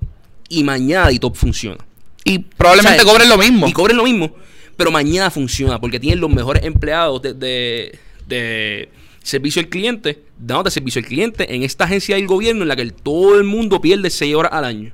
Y 0.49 0.65
mañana 0.65 1.11
ITOP 1.13 1.37
funciona. 1.37 1.79
Y 2.25 2.39
probablemente 2.41 3.01
O 3.01 3.05
sea, 3.05 3.13
cobren 3.13 3.29
lo 3.29 3.39
mismo. 3.39 3.69
Y 3.69 3.73
cobren 3.73 3.97
lo 3.97 4.05
mismo. 4.05 4.35
Pero 4.77 4.91
mañana 4.91 5.31
funciona 5.31 5.81
porque 5.81 6.01
tienen 6.01 6.21
los 6.21 6.31
mejores 6.31 6.65
empleados 6.65 7.21
de, 7.23 7.35
de- 7.35 7.99
de 8.27 8.89
servicio 9.23 9.61
al 9.61 9.69
cliente, 9.69 10.23
dándote 10.39 10.71
servicio 10.71 11.01
al 11.01 11.07
cliente 11.07 11.55
en 11.55 11.63
esta 11.63 11.85
agencia 11.85 12.17
del 12.17 12.27
gobierno 12.27 12.63
en 12.63 12.69
la 12.69 12.77
que 12.77 12.83
el- 12.83 12.93
todo 12.95 13.37
el 13.39 13.45
mundo 13.45 13.81
pierde 13.81 14.09
6 14.11 14.35
horas 14.35 14.53
al 14.55 14.65
año. 14.65 14.93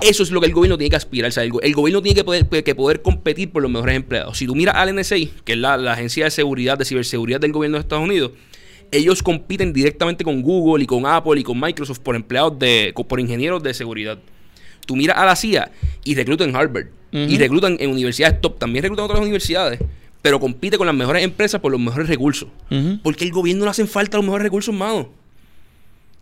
Eso 0.00 0.22
es 0.22 0.30
lo 0.30 0.40
que 0.40 0.46
el 0.46 0.52
gobierno 0.52 0.76
tiene 0.78 0.90
que 0.90 0.96
aspirar. 0.96 1.28
O 1.28 1.32
sea, 1.32 1.44
el, 1.44 1.50
go- 1.50 1.60
el 1.60 1.74
gobierno 1.74 2.02
tiene 2.02 2.14
que 2.16 2.24
poder, 2.24 2.48
que 2.48 2.74
poder 2.74 3.02
competir 3.02 3.50
por 3.52 3.62
los 3.62 3.70
mejores 3.70 3.94
empleados. 3.94 4.36
Si 4.38 4.46
tú 4.46 4.54
miras 4.54 4.74
al 4.74 4.94
NSA, 4.96 5.16
que 5.44 5.52
es 5.52 5.58
la, 5.58 5.76
la 5.76 5.92
agencia 5.92 6.24
de 6.24 6.30
seguridad, 6.30 6.78
de 6.78 6.84
ciberseguridad 6.84 7.40
del 7.40 7.52
gobierno 7.52 7.76
de 7.76 7.82
Estados 7.82 8.04
Unidos, 8.04 8.32
ellos 8.92 9.22
compiten 9.22 9.72
directamente 9.72 10.22
con 10.22 10.42
Google 10.42 10.84
y 10.84 10.86
con 10.86 11.04
Apple 11.06 11.40
y 11.40 11.42
con 11.42 11.58
Microsoft 11.58 11.98
por 12.00 12.14
empleados 12.14 12.58
de, 12.58 12.94
por 13.08 13.18
ingenieros 13.18 13.62
de 13.62 13.74
seguridad. 13.74 14.18
Tú 14.86 14.94
miras 14.96 15.16
a 15.18 15.24
la 15.26 15.34
CIA 15.36 15.70
y 16.04 16.14
reclutan 16.14 16.50
en 16.50 16.56
Harvard. 16.56 16.86
Y 17.12 17.36
reclutan 17.36 17.76
en 17.78 17.90
universidades 17.90 18.40
top. 18.40 18.58
También 18.58 18.82
reclutan 18.84 19.04
en 19.04 19.10
otras 19.10 19.20
universidades. 19.22 19.80
Pero 20.22 20.38
compite 20.40 20.78
con 20.78 20.86
las 20.86 20.96
mejores 20.96 21.22
empresas 21.24 21.60
por 21.60 21.70
los 21.72 21.80
mejores 21.80 22.08
recursos. 22.08 22.48
Porque 23.02 23.24
el 23.24 23.32
gobierno 23.32 23.64
le 23.64 23.70
hacen 23.70 23.86
falta 23.88 24.16
los 24.16 24.24
mejores 24.24 24.44
recursos, 24.44 24.74
mano. 24.74 25.00
O 25.00 25.08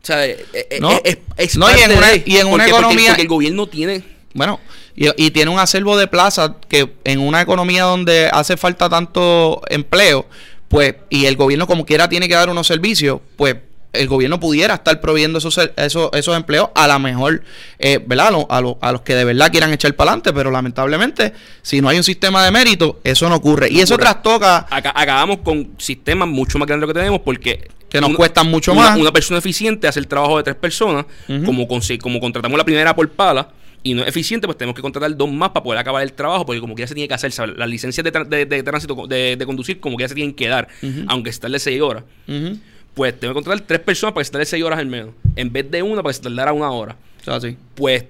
sea, 0.03 0.27
eh, 0.27 0.45
eh, 0.53 0.79
No. 0.81 0.91
es, 1.05 1.19
es 1.37 1.57
No, 1.57 1.67
y 1.71 1.81
en 1.83 1.97
una- 1.97 2.09
de- 2.09 2.23
y 2.27 2.37
en 2.39 2.47
una 2.47 2.65
porque- 2.65 2.71
economía- 2.71 3.09
porque 3.11 3.23
el 3.23 3.29
gobierno 3.29 3.67
tiene 3.67 4.03
Bueno, 4.33 4.61
y, 4.97 5.07
y 5.27 5.31
tiene 5.33 5.51
un 5.51 5.59
acervo 5.59 5.97
de 5.99 6.07
plaza 6.07 6.57
que 6.69 6.89
en 7.05 7.19
una 7.21 7.41
economía 7.43 7.83
donde 7.85 8.29
hace 8.33 8.57
falta 8.57 8.89
tanto 8.89 9.61
empleo, 9.69 10.27
pues, 10.71 10.95
y 11.11 11.27
el 11.27 11.37
gobierno 11.37 11.67
como 11.67 11.85
quiera 11.85 12.09
tiene 12.09 12.29
que 12.29 12.35
dar 12.35 12.49
unos 12.49 12.67
servicios, 12.67 13.21
pues 13.37 13.57
el 13.93 14.07
gobierno 14.07 14.39
pudiera 14.39 14.75
estar 14.75 15.01
proveyendo 15.01 15.39
esos, 15.39 15.59
esos, 15.77 16.11
esos 16.13 16.37
empleos 16.37 16.69
a 16.77 16.87
la 16.87 17.01
mejor, 17.01 17.43
eh, 17.81 17.99
¿verdad? 18.07 18.29
A, 18.29 18.31
lo- 18.31 18.47
a, 18.49 18.61
lo- 18.61 18.79
a 18.81 18.93
los 18.93 19.01
que 19.03 19.17
de 19.17 19.25
verdad 19.25 19.51
quieran 19.51 19.73
echar 19.73 19.93
para 19.97 20.13
adelante, 20.13 20.33
pero 20.33 20.53
lamentablemente, 20.53 21.33
si 21.61 21.81
no 21.81 21.89
hay 21.89 21.97
un 21.97 22.05
sistema 22.05 22.45
de 22.45 22.53
mérito, 22.53 23.01
eso 23.03 23.29
no 23.29 23.35
ocurre. 23.35 23.69
Y 23.69 23.81
eso 23.81 23.95
ocurre. 23.95 24.05
trastoca 24.11 24.67
Aca- 24.71 24.93
acabamos 24.95 25.39
con 25.39 25.71
sistemas 25.79 26.29
mucho 26.29 26.57
más 26.59 26.69
grandes 26.69 26.83
de 26.83 26.87
lo 26.87 26.95
que 26.95 26.99
tenemos 27.01 27.21
porque 27.23 27.69
que 27.89 28.01
nos 28.01 28.11
una- 28.11 28.17
cuestan 28.17 28.47
mucho 28.49 28.71
una, 28.73 28.83
más. 28.91 28.97
una 29.01 29.13
persona 29.13 29.39
eficiente 29.41 29.89
hace 29.89 29.99
el 29.99 30.07
trabajo 30.07 30.37
de 30.37 30.45
tres 30.45 30.55
personas 30.55 31.07
como, 31.27 31.67
consi- 31.67 31.99
como 31.99 32.21
contratamos 32.21 32.57
la 32.57 32.65
primera 32.65 32.95
por 32.95 33.11
pala 33.11 33.49
y 33.83 33.95
no 33.95 34.03
es 34.03 34.09
eficiente 34.09 34.47
pues 34.47 34.59
tenemos 34.59 34.75
que 34.77 34.83
contratar 34.83 35.17
dos 35.17 35.31
más 35.33 35.51
para 35.51 35.65
poder 35.65 35.79
acabar 35.81 36.03
el 36.03 36.13
trabajo 36.13 36.45
porque 36.45 36.61
como 36.61 36.75
que 36.75 36.83
ya 36.83 36.87
se 36.87 36.95
tiene 36.95 37.09
que 37.09 37.15
hacer 37.15 37.33
¿sabes? 37.33 37.57
las 37.57 37.69
licencias 37.69 38.05
de, 38.05 38.11
de- 38.11 38.45
de 38.47 38.63
tránsito 38.63 39.07
de, 39.07 39.37
de 39.37 39.47
conducir 39.47 39.81
como 39.81 39.97
que 39.97 40.03
ya 40.05 40.09
se 40.09 40.15
tienen 40.15 40.35
que 40.35 40.49
dar 40.49 40.69
Ujú. 40.83 41.05
aunque 41.09 41.33
se 41.33 41.41
tarde 41.41 41.59
seis 41.59 41.81
horas 41.81 42.05
Ujú. 42.29 42.59
pues 42.95 43.19
tengo 43.19 43.33
que 43.33 43.37
contratar 43.37 43.65
tres 43.67 43.81
personas 43.81 44.13
para 44.13 44.21
que 44.23 44.25
se 44.27 44.33
tarde 44.33 44.45
seis 44.47 44.63
horas 44.63 44.79
al 44.79 44.87
menos 44.87 45.11
en 45.37 45.51
vez 45.53 45.71
de 45.71 45.83
una 45.83 46.03
para 46.03 46.11
que 46.11 46.17
se 46.17 46.23
tardara 46.23 46.53
una 46.53 46.71
hora 46.71 46.97
O 47.21 47.25
sea, 47.25 47.41
sí. 47.41 47.57
pues 47.75 48.05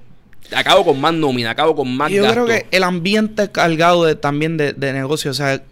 acabo 0.57 0.85
con 0.85 1.01
más 1.01 1.15
nómina 1.15 1.51
acabo 1.51 1.77
con 1.77 1.97
más 1.97 2.11
Yo 2.11 2.23
gasto. 2.25 2.45
creo 2.45 2.47
que 2.47 2.67
el 2.77 2.83
ambiente 2.83 3.49
cargado 3.53 4.05
de, 4.05 4.17
también 4.17 4.57
de, 4.57 4.73
de 4.73 4.93
negocio, 4.93 5.31
o 5.31 5.35
sea, 5.35 5.63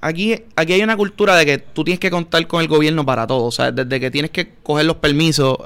aquí, 0.00 0.36
aquí 0.54 0.72
hay 0.74 0.82
una 0.82 0.96
cultura 0.96 1.34
de 1.36 1.46
que 1.46 1.58
tú 1.58 1.84
tienes 1.84 1.98
que 1.98 2.10
contar 2.10 2.46
con 2.46 2.60
el 2.60 2.68
gobierno 2.68 3.04
para 3.04 3.26
todo, 3.26 3.44
o 3.46 3.50
sea, 3.50 3.72
desde 3.72 3.98
que 4.00 4.10
tienes 4.10 4.30
que 4.30 4.50
coger 4.62 4.84
los 4.86 4.96
permisos 4.96 5.56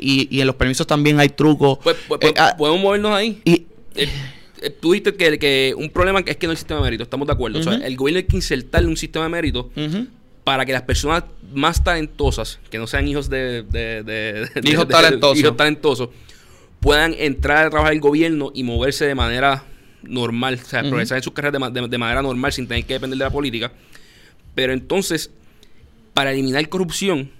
y, 0.00 0.28
y 0.34 0.40
en 0.40 0.46
los 0.46 0.56
permisos 0.56 0.86
también 0.86 1.18
hay 1.20 1.28
trucos. 1.30 1.78
pues, 1.82 1.96
pues, 2.08 2.20
Eh, 2.22 2.32
pues, 2.32 2.34
ah, 2.38 2.54
podemos 2.56 2.80
movernos 2.80 3.12
ahí 3.12 3.40
y 3.44 3.66
Eh, 3.94 4.08
eh, 4.62 4.70
tú 4.70 4.92
dijiste 4.92 5.14
que, 5.14 5.38
que 5.38 5.74
un 5.76 5.90
problema 5.90 6.20
es 6.26 6.36
que 6.36 6.46
no 6.46 6.50
hay 6.52 6.56
sistema 6.56 6.80
de 6.80 6.84
mérito, 6.84 7.02
estamos 7.02 7.26
de 7.26 7.32
acuerdo. 7.32 7.58
O 7.58 7.62
sea, 7.62 7.74
el 7.74 7.96
gobierno 7.96 8.18
hay 8.18 8.24
que 8.24 8.36
insertarle 8.36 8.88
un 8.88 8.96
sistema 8.96 9.24
de 9.24 9.30
mérito 9.30 9.70
para 10.44 10.64
que 10.66 10.72
las 10.72 10.82
personas 10.82 11.24
más 11.52 11.82
talentosas, 11.84 12.58
que 12.70 12.78
no 12.78 12.86
sean 12.86 13.06
hijos 13.08 13.28
de... 13.28 13.62
de- 13.62 14.02
de- 14.02 14.48
de- 14.62 14.70
Hijos 14.70 14.88
talentosos. 14.88 15.38
hijos 15.38 15.56
talentosos, 15.56 16.08
puedan 16.80 17.14
entrar 17.18 17.66
a 17.66 17.70
trabajar 17.70 17.92
el 17.92 18.00
gobierno 18.00 18.50
y 18.54 18.62
moverse 18.62 19.06
de 19.06 19.14
manera 19.14 19.64
normal, 20.02 20.58
o 20.62 20.66
sea, 20.66 20.80
Ujú. 20.80 20.88
progresar 20.90 21.18
en 21.18 21.22
sus 21.24 21.32
carreras 21.34 21.60
de 21.90 21.98
manera 21.98 22.22
normal 22.22 22.52
sin 22.52 22.66
tener 22.66 22.84
que 22.84 22.94
depender 22.94 23.18
de 23.18 23.24
la 23.24 23.30
política. 23.30 23.70
Pero 24.54 24.72
entonces, 24.72 25.30
para 26.14 26.32
eliminar 26.32 26.66
corrupción, 26.68 27.30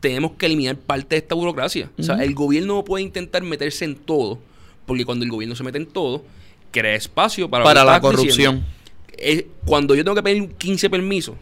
tenemos 0.00 0.32
que 0.32 0.46
eliminar 0.46 0.76
parte 0.76 1.14
de 1.14 1.18
esta 1.18 1.34
burocracia. 1.34 1.90
O 1.98 2.02
sea, 2.02 2.16
el 2.24 2.34
gobierno 2.34 2.74
no 2.76 2.84
puede 2.84 3.04
intentar 3.04 3.42
meterse 3.42 3.84
en 3.84 3.96
todo, 3.96 4.38
porque 4.86 5.04
cuando 5.04 5.24
el 5.24 5.30
gobierno 5.30 5.54
se 5.54 5.62
mete 5.62 5.78
en 5.78 5.86
todo, 5.86 6.24
crea 6.70 6.94
espacio 6.94 7.48
para, 7.50 7.64
la 7.84 8.00
corrupción. 8.00 8.64
Es- 9.18 9.44
cuando 9.66 9.94
yo 9.94 10.02
tengo 10.04 10.14
que 10.14 10.22
pedir 10.22 10.48
15 10.56 10.88
permisos, 10.88 11.34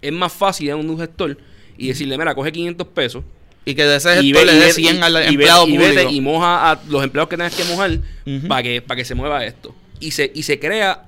es 0.00 0.12
más 0.12 0.32
fácil 0.32 0.66
ir 0.66 0.72
a 0.72 0.76
un 0.76 0.98
gestor 0.98 1.36
y 1.76 1.88
decirle, 1.88 2.16
mira, 2.16 2.34
coge 2.34 2.50
500 2.52 2.86
pesos 2.88 3.24
Y 3.66 3.74
que 3.74 3.84
de 3.84 3.96
ese 3.96 4.22
y 4.22 4.28
gestor 4.32 4.46
ve- 4.46 4.52
le 4.52 4.58
dé 4.58 4.66
ve- 4.66 4.72
100 4.72 5.02
al 5.02 5.12
y- 5.12 5.16
y 5.16 5.28
empleado 5.34 5.66
y 5.68 5.76
vete 5.76 6.02
y 6.12 6.20
moja 6.20 6.70
a 6.70 6.80
los 6.88 7.02
empleados 7.04 7.28
que 7.28 7.36
tengas 7.36 7.54
que 7.54 7.64
mojar 7.64 7.98
para 8.48 8.62
que, 8.62 8.80
para 8.80 8.96
que 8.96 9.04
se 9.04 9.14
mueva 9.14 9.44
esto. 9.44 9.74
Y 10.00 10.12
se, 10.12 10.30
y 10.34 10.44
se 10.44 10.58
crea 10.58 11.06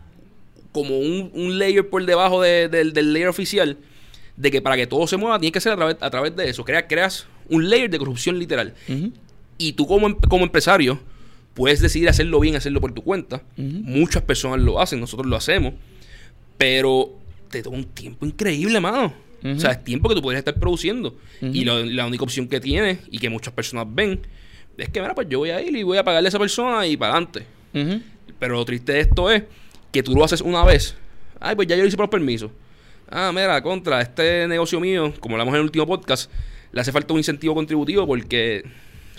como 0.73 0.99
un, 0.99 1.31
un 1.33 1.59
layer 1.59 1.89
por 1.89 2.05
debajo 2.05 2.43
de- 2.43 2.69
del- 2.69 2.93
del 2.93 3.13
layer 3.15 3.29
oficial 3.29 3.79
de 4.39 4.51
que 4.51 4.63
para 4.63 4.77
que 4.77 4.87
todo 4.87 5.07
se 5.07 5.17
mueva 5.17 5.39
tiene 5.39 5.53
que 5.53 5.61
ser 5.61 5.73
a 5.73 5.77
través, 5.77 5.97
a 6.01 6.11
través 6.11 6.35
de 6.37 6.49
eso. 6.49 6.65
Crea, 6.65 6.87
creas 6.87 7.27
un 7.49 7.69
layer 7.69 7.91
de 7.91 7.99
corrupción 7.99 8.39
literal. 8.39 8.75
Y 9.59 9.73
tú 9.73 9.87
como, 9.87 10.07
em- 10.07 10.15
como 10.29 10.45
empresario 10.45 11.01
puedes 11.55 11.81
decidir 11.81 12.09
hacerlo 12.09 12.39
bien, 12.39 12.55
hacerlo 12.55 12.81
por 12.81 12.93
tu 12.93 13.03
cuenta. 13.03 13.43
Muchas 13.85 14.23
personas 14.23 14.61
lo 14.61 14.81
hacen, 14.81 15.01
nosotros 15.01 15.27
lo 15.27 15.35
hacemos. 15.37 15.75
Pero 16.57 17.13
te 17.51 17.63
toma 17.63 17.77
un 17.79 17.85
tiempo 17.85 18.27
increíble, 18.27 18.81
mano. 18.81 19.13
O 19.57 19.61
sea, 19.61 19.71
es 19.71 19.85
tiempo 19.85 20.09
que 20.09 20.15
tú 20.17 20.23
podrías 20.23 20.41
estar 20.41 20.55
produciendo. 20.55 21.17
Y 21.41 21.65
lo- 21.65 21.85
la 21.85 22.07
única 22.07 22.25
opción 22.25 22.49
que 22.49 22.61
tienes 22.61 22.99
y 23.11 23.19
que 23.19 23.31
muchas 23.31 23.53
personas 23.55 23.87
ven 23.89 24.21
es 24.77 24.89
que, 24.89 25.01
mira, 25.01 25.15
pues 25.15 25.29
yo 25.29 25.39
voy 25.41 25.51
a 25.51 25.61
ir 25.63 25.77
y 25.77 25.83
voy 25.83 25.99
a 25.99 26.05
pagarle 26.05 26.27
a 26.27 26.31
esa 26.31 26.39
persona 26.39 26.87
y 26.87 26.97
para 26.97 27.13
adelante. 27.13 27.45
Pero 28.39 28.55
lo 28.55 28.65
triste 28.65 28.93
de 28.93 29.01
esto 29.01 29.31
es 29.31 29.45
que 29.93 30.03
tú 30.03 30.15
lo 30.15 30.25
haces 30.25 30.41
una 30.41 30.65
vez. 30.65 30.97
Ay, 31.41 31.55
pues 31.57 31.67
ya 31.69 31.77
yo 31.77 31.83
lo 31.83 31.89
hice 31.89 31.97
por 31.97 32.05
los 32.05 32.11
permisos. 32.11 32.51
Ah, 33.11 33.31
mira, 33.33 33.61
contra 33.63 34.01
este 34.01 34.47
negocio 34.49 34.81
mío, 34.81 35.13
como 35.21 35.35
hablamos 35.35 35.53
en 35.55 35.59
el 35.61 35.65
último 35.65 35.87
podcast, 35.87 36.31
le 36.73 36.81
hace 36.81 36.93
falta 36.93 37.13
un 37.15 37.21
incentivo 37.21 37.55
contributivo 37.55 38.07
porque, 38.07 38.65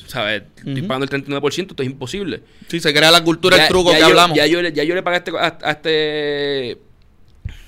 ¿sabes? 0.08 0.44
Estoy 0.58 0.80
Ujú. 0.80 0.88
pagando 0.88 1.06
el 1.06 1.10
39%, 1.24 1.72
esto 1.72 1.84
es 1.84 1.90
imposible. 1.90 2.42
Sí, 2.68 2.80
se 2.80 2.94
crea 2.94 3.10
la 3.12 3.24
cultura, 3.24 3.58
Ya- 3.58 3.64
el 3.64 3.70
truco 3.70 3.90
ya 3.92 3.96
que 3.98 4.02
yo, 4.02 4.08
hablamos. 4.08 4.38
Ya 4.38 4.46
yo, 4.46 4.62
le- 4.62 4.72
ya 4.74 4.84
yo 4.84 4.94
le 4.96 5.02
pagué 5.04 5.16
a 5.16 5.20
este, 5.20 5.32
a, 5.38 5.58
a 5.64 5.72
este, 5.72 6.78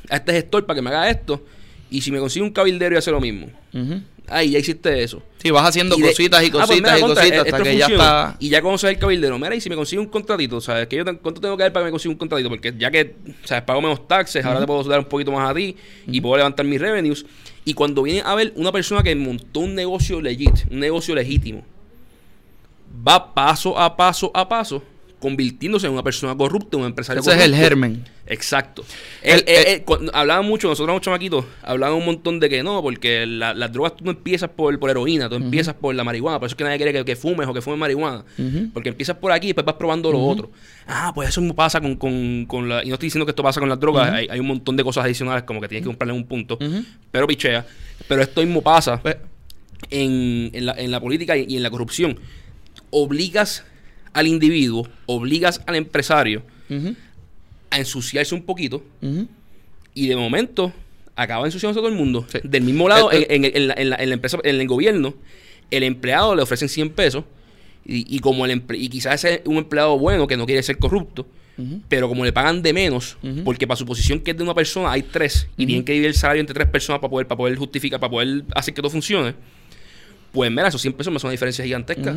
a 0.10 0.16
este 0.18 0.34
gestor 0.34 0.66
para 0.66 0.76
que 0.76 0.82
me 0.82 0.90
haga 0.90 1.10
esto. 1.10 1.44
Y 1.90 2.02
si 2.02 2.12
me 2.12 2.20
consigue 2.20 2.44
un 2.46 2.52
cabildero 2.52 2.96
y 2.96 2.98
hace 2.98 3.12
lo 3.12 3.20
mismo. 3.20 3.48
Ujú. 3.74 4.02
Ay, 4.32 4.52
ya 4.52 4.60
hiciste 4.60 5.04
eso. 5.04 5.22
Sí, 5.38 5.52
vas 5.52 5.68
haciendo 5.68 5.98
Y 5.98 6.02
de- 6.02 6.08
cositas 6.10 6.44
y 6.44 6.48
Ah, 6.48 6.52
pues 6.52 6.66
cositas 6.68 6.78
mira, 6.94 6.98
y 6.98 7.02
contra, 7.02 7.22
cositas 7.24 7.46
esto 7.46 7.56
hasta 7.56 7.70
que 7.70 7.78
ya 7.78 7.86
está... 7.88 8.36
Y 8.40 8.50
ya 8.50 8.62
conoces 8.62 8.90
el 8.92 8.98
cabildero. 9.00 9.38
Mira, 9.38 9.56
y 9.56 9.62
si 9.62 9.70
me 9.70 9.76
consigue 9.76 10.00
un 10.00 10.08
contratito, 10.08 10.62
¿sabes? 10.62 10.88
Que 10.88 10.98
yo, 10.98 11.04
¿Cuánto 11.04 11.42
tengo 11.42 11.58
que 11.58 11.64
dar 11.64 11.74
para 11.74 11.84
que 11.84 11.88
me 11.88 11.92
consiga 11.92 12.12
un 12.12 12.18
contratito? 12.18 12.50
Porque 12.50 12.74
ya 12.78 12.90
que, 12.92 13.16
¿sabes? 13.44 13.64
Pago 13.64 13.82
menos 13.82 14.08
taxes, 14.08 14.46
ahora 14.46 14.60
te 14.60 14.68
puedo 14.68 14.84
dar 14.84 15.00
un 15.00 15.06
poquito 15.06 15.32
más 15.32 15.50
a 15.50 15.54
ti 15.54 15.76
y 16.08 16.22
puedo 16.22 16.38
levantar 16.38 16.66
mis 16.66 16.80
revenues. 16.80 17.26
Y 17.66 17.74
cuando 17.74 18.04
viene 18.04 18.22
a 18.26 18.34
ver 18.36 18.54
una 18.56 18.72
persona 18.72 19.04
que 19.04 19.16
montó 19.16 19.60
un 19.62 19.76
negocio 19.76 20.22
legit, 20.22 20.66
un 20.72 20.80
negocio 20.80 21.14
legítimo, 21.16 21.64
va 23.08 23.34
paso 23.34 23.78
a 23.80 23.96
paso 23.96 24.32
a 24.34 24.48
paso 24.48 24.84
convirtiéndose 25.22 25.88
en 25.88 25.94
una 25.94 26.04
persona 26.04 26.36
corrupta, 26.36 26.76
un 26.76 26.84
empresario 26.86 27.22
Ese 27.22 27.30
es 27.30 27.36
el 27.38 27.42
corrupto. 27.52 27.64
germen. 27.64 28.04
Exacto. 28.28 28.84
El- 29.22 29.84
cuando- 29.84 30.14
hablaban 30.16 30.46
mucho, 30.46 30.68
nosotros 30.68 30.86
éramos 30.88 31.02
chamaquitos, 31.02 31.46
hablaban 31.64 31.98
un 31.98 32.06
montón 32.06 32.40
de 32.40 32.50
que 32.50 32.64
no, 32.64 32.82
porque 32.82 33.26
la- 33.26 33.54
las 33.54 33.72
drogas 33.72 33.96
tú 33.98 34.04
no 34.06 34.12
empiezas 34.12 34.50
por, 34.50 34.78
por 34.80 34.90
heroína, 34.90 35.30
tú 35.30 35.36
empiezas 35.36 35.74
por 35.76 35.94
la 35.96 36.04
marihuana, 36.04 36.40
por 36.40 36.48
eso 36.48 36.54
es 36.54 36.58
que 36.58 36.64
nadie 36.64 36.78
quiere 36.78 36.92
que, 36.92 37.06
que 37.06 37.16
fumes 37.16 37.48
o 37.48 37.54
que 37.54 37.62
fumes 37.62 37.80
marihuana. 37.80 38.26
Porque 38.74 38.90
empiezas 38.90 39.16
por 39.18 39.32
aquí 39.32 39.48
y 39.48 39.50
después 39.50 39.66
vas 39.66 39.76
probando 39.76 40.12
lo 40.12 40.20
otro. 40.24 40.52
Ah, 40.88 41.12
pues 41.16 41.30
eso 41.30 41.40
mismo 41.42 41.56
pasa 41.56 41.80
con, 41.80 41.96
con, 41.96 42.46
con 42.48 42.68
la... 42.68 42.84
Y 42.84 42.88
no 42.88 42.96
estoy 42.96 43.08
diciendo 43.08 43.26
que 43.26 43.32
esto 43.32 43.44
pasa 43.44 43.60
con 43.60 43.70
las 43.70 43.80
drogas, 43.80 44.12
hay, 44.12 44.28
hay 44.30 44.40
un 44.40 44.48
montón 44.48 44.76
de 44.76 44.84
cosas 44.84 45.06
adicionales 45.06 45.44
como 45.44 45.62
que 45.62 45.68
tienes 45.68 45.84
que 45.84 45.88
comprarle 45.88 46.14
un 46.14 46.26
punto, 46.26 46.58
pero 47.12 47.28
pichea. 47.28 47.66
Pero 48.08 48.22
esto 48.24 48.42
mismo 48.42 48.62
pasa 48.62 49.00
Pues, 49.02 49.16
en, 49.92 50.50
en 50.54 50.66
la, 50.66 50.74
en 50.74 50.90
la 50.92 51.00
política 51.00 51.38
y, 51.38 51.46
y 51.48 51.58
en 51.58 51.64
la 51.64 51.70
corrupción. 51.70 52.20
Obligas 52.90 53.64
al 54.14 54.28
individuo, 54.28 54.88
obligas 55.06 55.62
al 55.68 55.76
empresario 55.76 56.44
a 57.70 57.78
ensuciarse 57.80 58.34
un 58.36 58.44
poquito 58.44 58.84
y 59.94 60.08
de 60.08 60.16
momento 60.16 60.74
acaba 61.16 61.46
ensuciándose 61.46 61.80
todo 61.80 61.90
el 61.90 61.96
mundo. 61.96 62.26
Del 62.44 62.64
mismo 62.64 62.88
lado, 62.88 63.10
en, 63.12 63.46
en- 63.46 63.56
en 63.56 63.68
la, 63.68 63.74
en 63.76 63.90
la- 63.90 63.96
en 63.98 64.10
la 64.10 64.16
empresa, 64.16 64.38
en 64.44 64.60
el 64.62 64.68
gobierno, 64.68 65.14
el 65.70 65.84
empleado 65.84 66.36
le 66.36 66.42
ofrecen 66.42 66.70
100 66.70 66.90
pesos 66.92 67.24
y, 67.86 68.16
y 68.16 68.20
como 68.20 68.46
el 68.46 68.64
y 68.74 68.90
quizás 68.90 69.24
es 69.26 69.42
un 69.46 69.58
empleado 69.58 69.98
bueno 69.98 70.28
que 70.28 70.38
no 70.38 70.46
quiere 70.46 70.64
ser 70.64 70.78
corrupto, 70.78 71.26
pero 71.90 72.08
como 72.08 72.24
le 72.26 72.32
pagan 72.34 72.62
de 72.62 72.74
menos, 72.74 73.18
porque 73.44 73.68
para 73.68 73.76
su 73.78 73.86
posición 73.86 74.20
que 74.20 74.32
es 74.32 74.38
de 74.38 74.44
una 74.44 74.54
persona 74.56 74.92
hay 74.92 75.04
tres 75.04 75.48
y 75.58 75.66
tienen 75.68 75.86
que 75.86 75.92
dividir 75.92 76.10
el 76.10 76.16
salario 76.16 76.40
entre 76.40 76.54
tres 76.56 76.68
personas 76.68 77.00
para 77.02 77.12
poder, 77.12 77.28
para 77.28 77.38
poder 77.38 77.56
justificar, 77.58 78.00
para 78.00 78.10
poder 78.12 78.44
hacer 78.56 78.74
que 78.74 78.82
todo 78.82 78.90
funcione, 78.92 79.36
pues 80.32 80.50
mira, 80.50 80.68
esos 80.70 80.82
100 80.82 80.94
pesos 80.94 81.12
me 81.14 81.20
son 81.20 81.28
una 81.28 81.34
diferencia 81.34 81.64
gigantesca. 81.66 82.12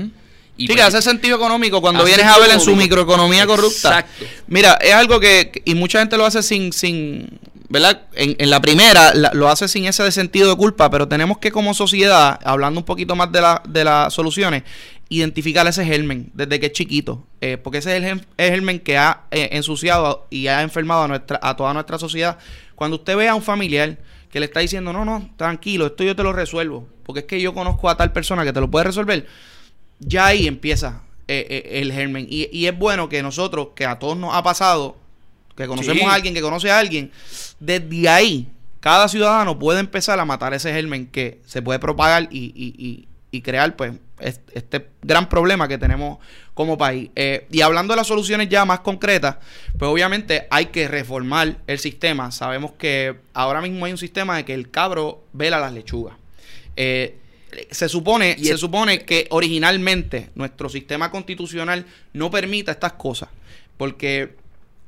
Y 0.57 0.67
sí, 0.69 0.75
que 0.75 0.83
hace 0.83 1.03
sentido 1.03 1.37
económico 1.37 1.81
cuando 1.81 2.05
vienes 2.05 2.27
a 2.27 2.39
ver 2.39 2.51
en 2.51 2.61
su 2.61 2.77
microeconomía 2.77 3.47
corrupta. 3.47 4.01
Exacto. 4.01 4.25
Mira, 4.47 4.75
es 4.81 4.93
algo 4.95 5.19
que, 5.19 5.63
y 5.65 5.75
mucha 5.75 5.99
gente 5.99 6.17
lo 6.17 6.25
hace 6.25 6.43
sin, 6.43 6.73
sin 6.73 7.41
¿verdad? 7.69 8.03
En, 8.15 8.37
en 8.39 8.51
la 8.51 8.61
primera 8.61 9.13
la- 9.15 9.33
lo 9.35 9.49
hace 9.49 9.67
sin 9.67 9.85
ese 9.87 10.11
sentido 10.13 10.49
de 10.51 10.57
culpa, 10.57 10.91
pero 10.91 11.09
tenemos 11.09 11.39
que 11.39 11.51
como 11.51 11.75
sociedad, 11.75 12.39
hablando 12.45 12.79
un 12.79 12.85
poquito 12.87 13.17
más 13.17 13.33
de, 13.33 13.41
la, 13.41 13.63
de 13.67 13.83
las 13.83 14.15
soluciones, 14.15 14.63
identificar 15.09 15.67
ese 15.67 15.85
germen 15.85 16.31
desde 16.35 16.61
que 16.61 16.67
es 16.67 16.73
chiquito, 16.73 17.25
eh, 17.41 17.59
porque 17.59 17.79
ese 17.79 17.97
es 17.97 18.05
el 18.05 18.25
germen 18.39 18.79
que 18.81 18.97
ha 18.97 19.23
eh, 19.33 19.49
ensuciado 19.53 20.27
y 20.31 20.47
ha 20.47 20.63
enfermado 20.63 21.03
a, 21.03 21.09
nuestra, 21.09 21.41
a 21.43 21.57
toda 21.57 21.75
nuestra 21.75 21.99
sociedad. 21.99 22.39
Cuando 22.77 22.97
usted 22.99 23.17
ve 23.17 23.29
a 23.29 23.35
un 23.35 23.43
familiar 23.43 23.99
que 24.31 24.41
le 24.41 24.47
está 24.47 24.61
diciendo, 24.61 24.93
no, 24.93 25.05
no, 25.05 25.31
tranquilo, 25.37 25.87
esto 25.87 26.05
yo 26.05 26.15
te 26.17 26.23
lo 26.23 26.33
resuelvo, 26.33 26.87
porque 27.05 27.21
es 27.21 27.27
que 27.27 27.41
yo 27.41 27.53
conozco 27.55 27.89
a 27.91 27.97
tal 27.97 28.13
persona 28.13 28.45
que 28.45 28.53
te 28.53 28.61
lo 28.61 28.71
puede 28.71 28.85
resolver, 28.87 29.27
ya 30.07 30.27
ahí 30.27 30.47
empieza 30.47 31.03
eh, 31.29 31.47
eh, 31.49 31.81
el 31.81 31.93
germen. 31.93 32.27
Y, 32.29 32.49
y 32.57 32.67
es 32.67 32.77
bueno 32.79 33.09
que 33.09 33.23
nosotros, 33.23 33.69
que 33.75 33.87
a 33.87 33.99
todos 33.99 34.17
nos 34.17 34.35
ha 34.35 34.43
pasado, 34.43 34.97
que 35.57 35.67
conocemos 35.67 36.03
Sí. 36.03 36.09
a 36.09 36.15
alguien 36.15 36.35
que 36.35 36.41
conoce 36.41 36.71
a 36.71 36.79
alguien, 36.79 37.11
desde 37.61 38.09
ahí 38.09 38.49
cada 38.81 39.09
ciudadano 39.09 39.59
puede 39.59 39.81
empezar 39.81 40.19
a 40.21 40.25
matar 40.25 40.53
ese 40.53 40.73
germen 40.73 41.07
que 41.07 41.41
se 41.47 41.63
puede 41.63 41.79
propagar 41.79 42.29
y, 42.31 42.53
y- 42.55 42.75
y- 42.77 43.09
y 43.31 43.41
crear 43.41 43.75
pues 43.77 43.95
es- 44.21 44.41
este 44.53 44.87
gran 45.03 45.29
problema 45.29 45.67
que 45.67 45.79
tenemos 45.79 46.19
como 46.53 46.77
país. 46.77 47.11
Eh, 47.17 47.47
y 47.51 47.63
hablando 47.63 47.95
de 47.95 47.97
las 47.97 48.07
soluciones 48.07 48.49
ya 48.49 48.65
más 48.65 48.81
concretas, 48.81 49.37
pues 49.79 49.91
obviamente 49.91 50.47
hay 50.51 50.67
que 50.67 50.87
reformar 50.87 51.57
el 51.67 51.79
sistema. 51.79 52.31
Sabemos 52.31 52.73
que 52.73 53.17
ahora 53.33 53.61
mismo 53.63 53.87
hay 53.87 53.93
un 53.93 53.99
sistema 53.99 54.37
de 54.37 54.45
que 54.45 54.55
el 54.55 54.71
cabro 54.71 55.25
vela 55.33 55.59
las 55.59 55.73
lechugas. 55.73 56.15
Eh, 56.77 57.17
se 57.71 57.89
supone, 57.89 58.37
Y 58.39 58.47
se 58.47 58.59
supone 58.59 59.05
que 59.05 59.27
originalmente 59.31 60.31
nuestro 60.35 60.69
sistema 60.69 61.11
constitucional 61.11 61.87
no 62.13 62.31
permita 62.31 62.73
estas 62.73 62.95
cosas. 62.95 63.29
Porque 63.77 64.35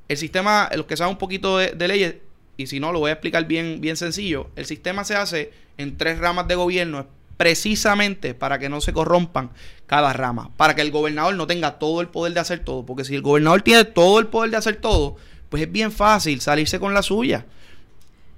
el 0.09 0.17
sistema, 0.17 0.71
los 0.75 0.87
que 0.87 0.97
saben 0.97 1.13
un 1.15 1.19
poquito 1.19 1.59
de, 1.59 1.73
de 1.73 1.89
leyes, 1.89 2.15
y 2.57 2.67
si 2.69 2.81
no, 2.81 2.93
lo 2.93 3.01
voy 3.01 3.11
a 3.11 3.15
explicar 3.15 3.47
bien, 3.47 3.81
bien 3.81 3.97
sencillo. 3.97 4.51
El 4.57 4.67
sistema 4.67 5.05
se 5.05 5.15
hace 5.15 5.53
en 5.79 5.97
tres 5.97 6.19
ramas 6.19 6.49
de 6.49 6.55
gobierno 6.55 7.07
precisamente 7.37 8.35
para 8.35 8.59
que 8.59 8.69
no 8.69 8.81
se 8.81 8.93
corrompan 8.93 9.51
cada 9.87 10.13
rama, 10.13 10.51
para 10.57 10.75
que 10.75 10.83
el 10.83 10.91
gobernador 10.91 11.35
no 11.35 11.47
tenga 11.47 11.79
todo 11.79 12.01
el 12.01 12.09
poder 12.09 12.33
de 12.33 12.41
hacer 12.41 12.61
todo, 12.61 12.87
porque 12.87 13.05
si 13.05 13.15
el 13.15 13.23
gobernador 13.23 13.63
tiene 13.63 13.85
todo 13.85 14.19
el 14.19 14.29
poder 14.29 14.51
de 14.51 14.57
hacer 14.57 14.77
todo, 14.77 15.17
pues 15.49 15.63
es 15.63 15.71
bien 15.71 15.93
fácil 15.93 16.41
salirse 16.41 16.81
con 16.81 16.95
la 16.95 17.03
suya. 17.03 17.45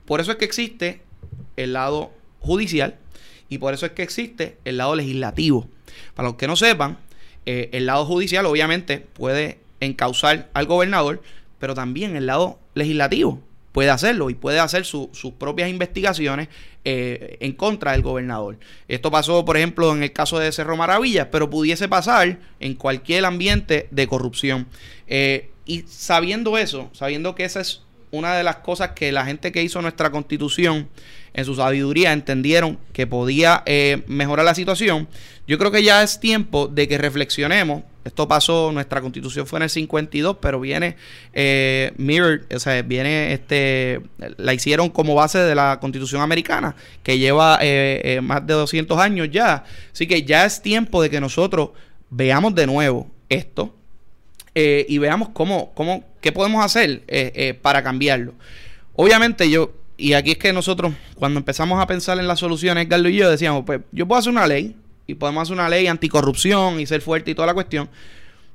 Por 0.05 0.21
eso 0.21 0.33
es 0.33 0.39
que 0.39 0.45
existe 0.45 1.03
el 1.57 1.75
lado 1.75 2.11
judicial 2.41 2.97
y 3.49 3.59
por 3.59 3.75
eso 3.75 3.87
es 3.87 3.93
que 3.93 4.03
existe 4.03 4.59
el 4.65 4.77
lado 4.79 4.95
legislativo. 4.95 5.67
Para 6.15 6.29
los 6.29 6.37
que 6.37 6.47
no 6.47 6.57
sepan, 6.57 6.99
eh, 7.47 7.71
el 7.73 7.87
lado 7.87 8.05
judicial 8.05 8.45
obviamente 8.47 8.99
puede 8.99 9.59
encauzar 9.81 10.51
al 10.55 10.67
gobernador, 10.67 11.23
pero 11.59 11.75
también 11.75 12.17
el 12.17 12.27
lado 12.27 12.59
legislativo 12.75 13.41
puede 13.73 13.91
hacerlo 13.91 14.29
y 14.31 14.35
puede 14.35 14.59
hacer 14.59 14.85
su- 14.85 15.09
sus 15.13 15.33
propias 15.35 15.71
investigaciones 15.71 16.49
eh, 16.85 17.37
en 17.41 17.53
contra 17.53 17.93
del 17.93 18.03
gobernador. 18.03 18.59
Esto 18.89 19.11
pasó, 19.11 19.45
por 19.45 19.57
ejemplo, 19.57 19.93
en 19.95 20.03
el 20.03 20.13
caso 20.13 20.39
de 20.39 20.51
Cerro 20.53 20.77
Maravillas, 20.77 21.29
pero 21.31 21.51
pudiese 21.51 21.87
pasar 21.89 22.39
en 22.61 22.75
cualquier 22.75 23.25
ambiente 23.25 23.89
de 23.91 24.07
corrupción. 24.09 24.67
Eh, 25.07 25.51
y 25.67 25.83
sabiendo 25.87 26.57
eso, 26.57 26.89
sabiendo 26.93 27.35
que 27.35 27.45
esa 27.45 27.61
es 27.61 27.83
una 28.11 28.37
de 28.37 28.43
las 28.43 28.57
cosas 28.57 28.91
que 28.93 29.13
la 29.13 29.25
gente 29.25 29.53
que 29.53 29.63
hizo 29.63 29.81
nuestra 29.83 30.11
constitución 30.11 30.89
en 31.35 31.45
su 31.45 31.55
sabiduría 31.55 32.13
entendieron 32.13 32.79
que 32.93 33.07
podía 33.07 33.63
eh, 33.67 34.03
mejorar 34.07 34.45
la 34.45 34.55
situación, 34.55 35.09
yo 35.49 35.57
creo 35.57 35.71
que 35.71 35.83
ya 35.83 36.03
es 36.03 36.21
tiempo 36.21 36.69
de 36.69 36.87
que 36.87 36.99
reflexionemos. 36.99 37.83
Esto 38.05 38.29
pasó, 38.29 38.71
nuestra 38.71 39.01
constitución 39.01 39.47
fue 39.47 39.59
en 39.59 39.65
el 39.65 39.71
52, 39.71 40.37
pero 40.41 40.61
viene 40.61 40.97
eh, 41.33 41.93
mirrored, 41.97 42.41
o 42.55 42.59
sea, 42.59 42.81
viene, 42.83 43.33
este, 43.33 44.01
la 44.37 44.55
hicieron 44.55 44.91
como 44.91 45.15
base 45.15 45.39
de 45.39 45.55
la 45.55 45.79
constitución 45.81 46.21
americana, 46.23 46.77
que 47.03 47.19
lleva 47.19 47.59
eh, 47.63 48.01
eh, 48.05 48.21
más 48.21 48.47
de 48.47 48.55
200 48.55 48.99
años 48.99 49.29
ya. 49.31 49.65
Así 49.93 50.07
que 50.07 50.23
ya 50.23 50.45
es 50.45 50.61
tiempo 50.63 51.03
de 51.03 51.11
que 51.11 51.21
nosotros 51.21 51.71
veamos 52.11 52.55
de 52.55 52.67
nuevo 52.67 53.11
esto, 53.29 53.75
eh, 54.61 54.85
y 54.89 54.99
veamos 54.99 55.29
cómo, 55.29 55.71
cómo, 55.73 56.03
qué 56.21 56.33
podemos 56.33 56.65
hacer 56.65 57.03
eh, 57.07 57.31
eh, 57.37 57.55
para 57.55 57.85
cambiarlo. 57.85 58.35
Obviamente 58.97 59.49
yo, 59.49 59.73
y 59.97 60.15
aquí 60.15 60.33
es 60.33 60.39
que 60.39 60.53
nosotros, 60.53 60.93
cuando 61.15 61.39
empezamos 61.39 61.81
a 61.81 61.87
pensar 61.87 62.19
en 62.19 62.27
las 62.27 62.41
soluciones, 62.41 62.89
Carlos 62.89 63.13
y 63.13 63.17
yo 63.17 63.31
decíamos, 63.31 63.63
pues 63.65 63.83
yo 63.93 64.09
puedo 64.09 64.19
hacer 64.19 64.33
una 64.33 64.49
ley, 64.49 64.75
y 65.07 65.15
podemos 65.15 65.43
hacer 65.43 65.55
una 65.55 65.69
ley 65.69 65.87
anticorrupción 65.87 66.81
y 66.81 66.87
ser 66.87 67.03
fuerte 67.03 67.31
y 67.31 67.37
toda 67.37 67.47
la 67.47 67.55
cuestión, 67.55 67.89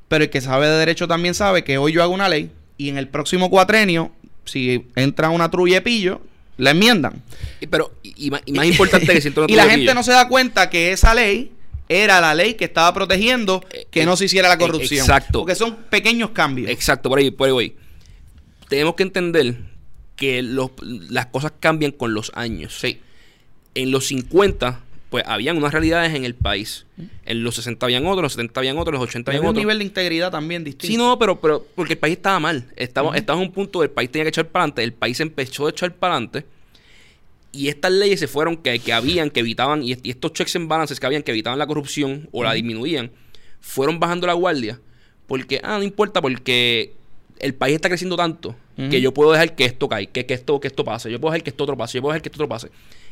pero 0.10 0.26
el 0.26 0.30
que 0.30 0.42
sabe 0.42 0.68
de 0.68 0.78
derecho 0.78 1.08
también 1.08 1.34
sabe 1.36 1.64
que 1.64 1.78
hoy 1.78 1.94
yo 1.94 2.04
hago 2.04 2.14
una 2.14 2.28
ley, 2.28 2.52
y 2.78 2.90
en 2.90 2.98
el 2.98 3.08
próximo 3.08 3.50
cuatrenio, 3.50 4.12
si 4.44 4.86
entra 4.98 5.30
una 5.30 5.50
trulla 5.50 5.76
de 5.76 5.82
pillo, 5.84 6.20
la 6.58 6.72
enmiendan. 6.72 7.14
Y- 7.62 7.68
Pero, 7.68 7.94
y, 8.04 8.28
y 8.28 8.30
más, 8.30 8.42
y 8.46 8.52
más 8.52 8.66
importante 8.66 9.08
que 9.18 9.34
y 9.48 9.56
la 9.56 9.70
gente 9.70 9.94
no 9.94 10.04
se 10.04 10.12
da 10.12 10.28
cuenta 10.28 10.70
que 10.70 10.92
esa 10.92 11.14
ley 11.14 11.54
era 12.02 12.20
la 12.22 12.34
ley 12.34 12.54
que 12.56 12.66
estaba 12.66 12.94
protegiendo 12.94 13.64
que 13.92 14.06
no 14.06 14.16
se 14.16 14.26
hiciera 14.26 14.48
la 14.48 14.56
eh, 14.56 14.58
corrupción. 14.58 15.02
exacto. 15.02 15.40
Porque 15.40 15.56
son 15.56 15.76
pequeños 15.90 16.32
cambios. 16.32 16.70
Exacto, 16.70 17.10
por 17.10 17.20
ahí, 17.20 17.30
por 17.32 17.48
ahí 17.48 17.54
voy. 17.54 17.76
Tenemos 18.70 18.96
que 18.96 19.04
entender 19.04 19.56
que 20.16 20.42
los- 20.42 20.72
las 20.82 21.28
cosas 21.28 21.54
cambian 21.60 21.92
con 21.92 22.14
los 22.14 22.32
años. 22.36 22.78
Sí. 22.80 23.00
En 23.76 23.92
los 23.92 24.08
50, 24.08 24.80
pues 25.10 25.24
habían 25.28 25.58
unas 25.58 25.72
realidades 25.74 26.14
en 26.16 26.26
el 26.26 26.34
país. 26.36 26.86
En 27.26 27.44
los 27.44 27.56
60 27.56 27.86
habían 27.86 28.06
otros, 28.06 28.18
en 28.20 28.24
los 28.24 28.34
70 28.34 28.60
habían 28.60 28.78
otros, 28.78 28.96
en 28.96 29.00
los 29.02 29.10
80 29.10 29.32
Había 29.32 29.40
habían 29.40 29.48
un 29.50 29.52
otros. 29.52 29.62
nivel 29.64 29.78
de 29.80 29.84
integridad 29.86 30.32
también 30.32 30.64
distinto. 30.64 30.88
Sí, 30.88 30.98
no, 30.98 31.18
pero, 31.20 31.40
pero 31.40 31.66
porque 31.76 31.94
el 31.94 32.00
país 32.00 32.16
estaba 32.18 32.40
mal. 32.40 32.66
Estaba, 32.76 33.16
estaba 33.18 33.40
en 33.42 33.48
un 33.48 33.54
punto 33.54 33.82
del 33.82 33.90
país 33.90 34.12
tenía 34.12 34.24
que 34.26 34.30
echar 34.30 34.48
para 34.48 34.64
adelante. 34.64 34.84
El 34.84 34.94
país 34.94 35.20
empezó 35.20 35.68
a 35.68 35.70
echar 35.72 35.94
para 35.94 36.16
adelante. 36.16 36.46
Y 37.54 37.68
estas 37.70 37.92
leyes 37.92 38.20
se 38.20 38.28
fueron 38.28 38.58
que, 38.58 38.80
que 38.80 38.92
habían, 38.92 39.30
que 39.30 39.40
evitaban, 39.42 39.84
y, 39.84 39.92
est- 39.94 40.06
y 40.06 40.10
estos 40.10 40.34
checks 40.34 40.56
and 40.56 40.68
balances 40.68 41.00
que 41.00 41.06
habían, 41.06 41.22
que 41.24 41.32
evitaban 41.32 41.58
la 41.60 41.68
corrupción 41.68 42.28
o 42.32 42.44
la 42.44 42.54
disminuían, 42.54 43.12
fueron 43.62 44.00
bajando 44.00 44.28
la 44.28 44.34
guardia. 44.34 44.80
Porque, 45.28 45.62
ah, 45.64 45.78
no 45.78 45.84
importa, 45.84 46.20
porque 46.22 46.94
el 47.40 47.54
país 47.54 47.76
está 47.76 47.88
creciendo 47.90 48.16
tanto 48.18 48.56
que 48.90 49.00
yo 49.02 49.14
puedo 49.14 49.32
dejar 49.32 49.56
que 49.56 49.66
esto 49.66 49.88
caiga, 49.88 50.12
que, 50.12 50.26
que 50.26 50.34
esto, 50.34 50.60
que 50.60 50.68
esto 50.68 50.84
pase, 50.84 51.12
yo 51.12 51.20
puedo 51.22 51.32
dejar 51.32 51.44
que 51.44 51.52
esto 51.52 51.64
otro 51.64 51.78
pase, 51.78 51.96
yo 51.98 52.02
puedo 52.02 52.12
dejar 52.14 52.24
que 52.24 52.30
esto 52.30 52.38
otro 52.38 52.50
pase. 52.50 52.70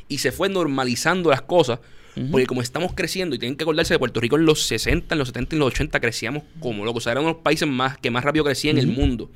Y 0.08 0.18
se 0.18 0.32
fue 0.32 0.50
normalizando 0.50 1.30
las 1.30 1.42
cosas, 1.44 1.80
porque 2.32 2.46
como 2.48 2.62
estamos 2.62 2.94
creciendo, 2.96 3.36
y 3.36 3.40
tienen 3.40 3.56
que 3.56 3.64
acordarse 3.64 3.94
de 3.94 4.00
Puerto 4.00 4.20
Rico 4.20 4.36
en 4.38 4.46
los 4.46 4.64
60, 4.64 5.14
en 5.16 5.20
los 5.20 5.28
70 5.30 5.54
y 5.54 5.58
en 5.58 5.60
los 5.60 5.68
80 5.74 6.00
crecíamos 6.02 6.44
como 6.60 6.84
locos. 6.84 7.04
O 7.04 7.06
sea, 7.06 7.12
era 7.14 7.22
uno 7.22 7.30
de 7.30 7.34
los 7.36 7.44
países 7.44 7.68
más, 7.70 7.98
que 8.00 8.10
más 8.12 8.24
rápido 8.24 8.44
crecía 8.44 8.72
en 8.72 8.80
el 8.80 8.88
mundo. 8.88 9.30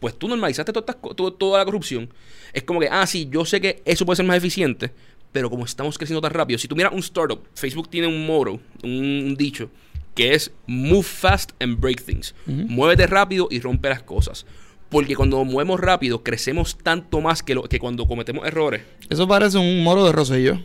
Pues 0.00 0.18
tú 0.18 0.28
normalizaste 0.28 0.72
todas 0.72 0.84
estas 0.88 0.96
co- 0.96 1.14
to- 1.14 1.32
toda 1.32 1.58
la 1.58 1.64
corrupción. 1.64 2.08
Es 2.52 2.62
como 2.62 2.80
que, 2.80 2.88
ah, 2.90 3.06
sí, 3.06 3.28
yo 3.30 3.44
sé 3.44 3.60
que 3.60 3.82
eso 3.84 4.06
puede 4.06 4.16
ser 4.16 4.26
más 4.26 4.36
eficiente, 4.36 4.92
pero 5.32 5.50
como 5.50 5.64
estamos 5.64 5.98
creciendo 5.98 6.20
tan 6.20 6.32
rápido, 6.32 6.58
si 6.58 6.68
tú 6.68 6.76
miras 6.76 6.92
un 6.92 7.00
startup, 7.00 7.40
Facebook 7.54 7.88
tiene 7.90 8.06
un 8.06 8.26
motto, 8.26 8.60
un, 8.82 9.34
dicho, 9.36 9.70
que 10.14 10.34
es 10.34 10.50
move 10.66 11.02
fast 11.02 11.50
and 11.60 11.78
break 11.80 12.02
things. 12.04 12.34
Muévete 12.46 13.06
rápido 13.06 13.48
y 13.50 13.60
rompe 13.60 13.88
las 13.88 14.02
cosas. 14.02 14.46
Porque 14.88 15.14
cuando 15.14 15.36
nos 15.44 15.52
movemos 15.52 15.78
rápido, 15.80 16.22
crecemos 16.22 16.78
tanto 16.78 17.20
más 17.20 17.42
que, 17.42 17.54
lo, 17.54 17.64
que 17.64 17.78
cuando 17.78 18.06
cometemos 18.06 18.46
errores. 18.46 18.82
Eso 19.10 19.28
parece 19.28 19.58
un 19.58 19.82
moro 19.84 20.04
de 20.06 20.12
Rosselló. 20.12 20.58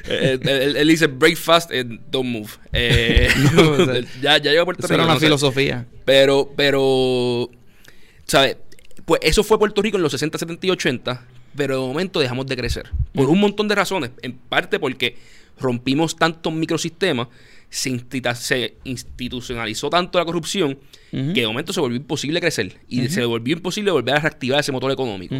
Eh, 0.08 0.38
él, 0.42 0.50
él- 0.50 0.76
él 0.78 0.88
dice 0.88 1.08
break 1.08 1.36
fast 1.38 1.72
and 1.72 2.00
don't 2.12 2.28
move. 2.30 2.50
Eh, 2.74 3.30
No, 3.56 3.72
o 3.72 3.86
sea, 3.86 4.02
ya, 4.22 4.38
ya 4.38 4.52
llegó 4.52 4.64
a 4.64 4.66
Puerto 4.66 4.86
Eso 4.86 4.94
era 4.94 5.04
Rico, 5.04 5.06
una 5.06 5.14
no 5.16 5.20
sé. 5.20 5.26
filosofía. 5.28 5.86
Pero, 6.06 6.52
pero, 6.56 7.50
¿sabes? 8.26 8.58
Pues 9.06 9.20
eso 9.24 9.44
fue 9.44 9.60
Puerto 9.60 9.82
Rico 9.82 9.98
en 9.98 10.04
los 10.04 10.12
60, 10.12 10.38
70 10.38 10.68
y 10.68 10.70
80, 10.72 11.26
pero 11.56 11.82
de 11.82 11.88
momento 11.88 12.20
dejamos 12.20 12.46
de 12.48 12.56
crecer. 12.56 12.90
Por 13.14 13.30
un 13.30 13.40
montón 13.40 13.68
de 13.68 13.76
razones. 13.76 14.12
En 14.22 14.34
parte 14.34 14.80
porque 14.80 15.16
rompimos 15.60 16.16
tantos 16.16 16.52
microsistemas, 16.54 17.28
se, 17.70 17.90
institu- 17.92 18.36
se 18.36 18.76
institucionalizó 18.84 19.90
tanto 19.90 20.20
la 20.20 20.26
corrupción, 20.26 20.78
que 21.12 21.42
de 21.42 21.48
momento 21.48 21.74
se 21.74 21.80
volvió 21.80 21.98
imposible 21.98 22.40
crecer. 22.40 22.78
Y 22.88 23.08
se 23.10 23.24
volvió 23.26 23.56
imposible 23.56 23.92
volver 23.92 24.16
a 24.16 24.20
reactivar 24.20 24.60
ese 24.60 24.72
motor 24.72 24.92
económico. 24.92 25.36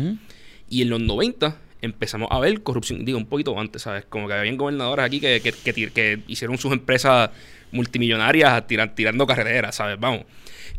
Y 0.70 0.82
en 0.84 0.90
los 0.90 1.00
90 1.02 1.58
empezamos 1.84 2.28
a 2.32 2.40
ver 2.40 2.64
corrupción, 2.64 3.06
digo, 3.06 3.18
un 3.18 3.26
poquito 3.28 3.60
antes, 3.60 3.82
¿sabes? 3.84 4.06
Como 4.10 4.28
que 4.28 4.34
habían 4.34 4.58
gobernadores 4.58 5.06
aquí 5.06 5.20
que, 5.20 5.40
que, 5.42 5.90
que 5.92 6.20
hicieron 6.28 6.58
sus 6.58 6.72
empresas 6.74 7.30
multimillonarias 7.72 8.66
tiran- 8.68 8.94
tirando 8.96 9.26
carreteras, 9.28 9.76
¿sabes? 9.76 10.00
Vamos. 10.00 10.24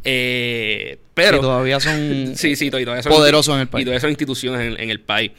Eh, 0.04 0.98
pero... 1.14 1.38
Y 1.38 1.40
todavía 1.40 1.80
son 1.80 2.32
Sí, 2.36 2.56
sí, 2.56 2.70
to- 2.70 2.78
y 2.78 2.84
todavía 2.84 3.02
son 3.02 3.12
poderosos 3.12 3.54
en 3.54 3.60
el 3.62 3.66
Y 3.66 3.70
país. 3.70 3.84
todavía 3.84 4.00
son 4.00 4.10
instituciones 4.10 4.60
en, 4.60 4.80
en 4.80 4.90
el 4.90 5.00
país. 5.00 5.32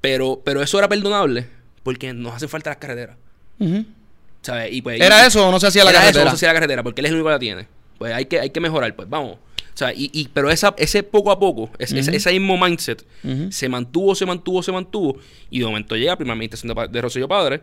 Pero, 0.00 0.40
pero 0.44 0.62
eso 0.62 0.78
era 0.78 0.88
perdonable 0.88 1.46
porque 1.82 2.12
nos 2.12 2.34
hacen 2.34 2.48
falta 2.48 2.70
las 2.70 2.76
carreteras. 2.78 3.16
¿Sabes? 4.42 4.72
Y 4.72 4.82
pues, 4.82 5.00
¿Era 5.00 5.24
y- 5.24 5.26
eso 5.26 5.48
o 5.48 5.50
no 5.50 5.58
se 5.60 5.66
hacía 5.66 5.84
la 5.84 5.90
era 5.90 5.98
eso, 6.00 6.06
carretera? 6.06 6.24
no 6.26 6.30
se 6.30 6.36
hacía 6.36 6.48
la 6.48 6.54
carretera 6.54 6.82
porque 6.82 7.00
él 7.00 7.06
es 7.06 7.10
el 7.10 7.16
único 7.16 7.28
que 7.28 7.32
la 7.32 7.38
tiene. 7.38 7.66
Pues 7.98 8.12
hay 8.14 8.26
que, 8.26 8.40
hay 8.40 8.50
que 8.50 8.60
mejorar, 8.60 8.94
pues 8.94 9.08
vamos. 9.08 9.38
O 9.78 9.84
sea, 9.86 9.92
y, 9.94 10.10
y- 10.12 10.26
pero 10.34 10.50
esa, 10.50 10.74
ese 10.76 11.04
poco 11.04 11.30
a 11.30 11.38
poco, 11.38 11.70
es- 11.78 11.92
ese, 11.92 12.10
Ujú. 12.10 12.16
ese 12.16 12.32
mismo 12.32 12.58
mindset, 12.58 13.04
se 13.50 13.68
mantuvo, 13.68 14.16
se 14.16 14.26
mantuvo, 14.26 14.60
se 14.60 14.72
mantuvo. 14.72 15.18
Y 15.50 15.60
de 15.60 15.66
momento 15.66 15.94
llega 15.94 16.12
la 16.12 16.16
primera 16.16 16.32
administración 16.32 16.74
de, 16.74 16.88
de 16.88 17.00
Rosselló 17.00 17.28
Padre. 17.28 17.60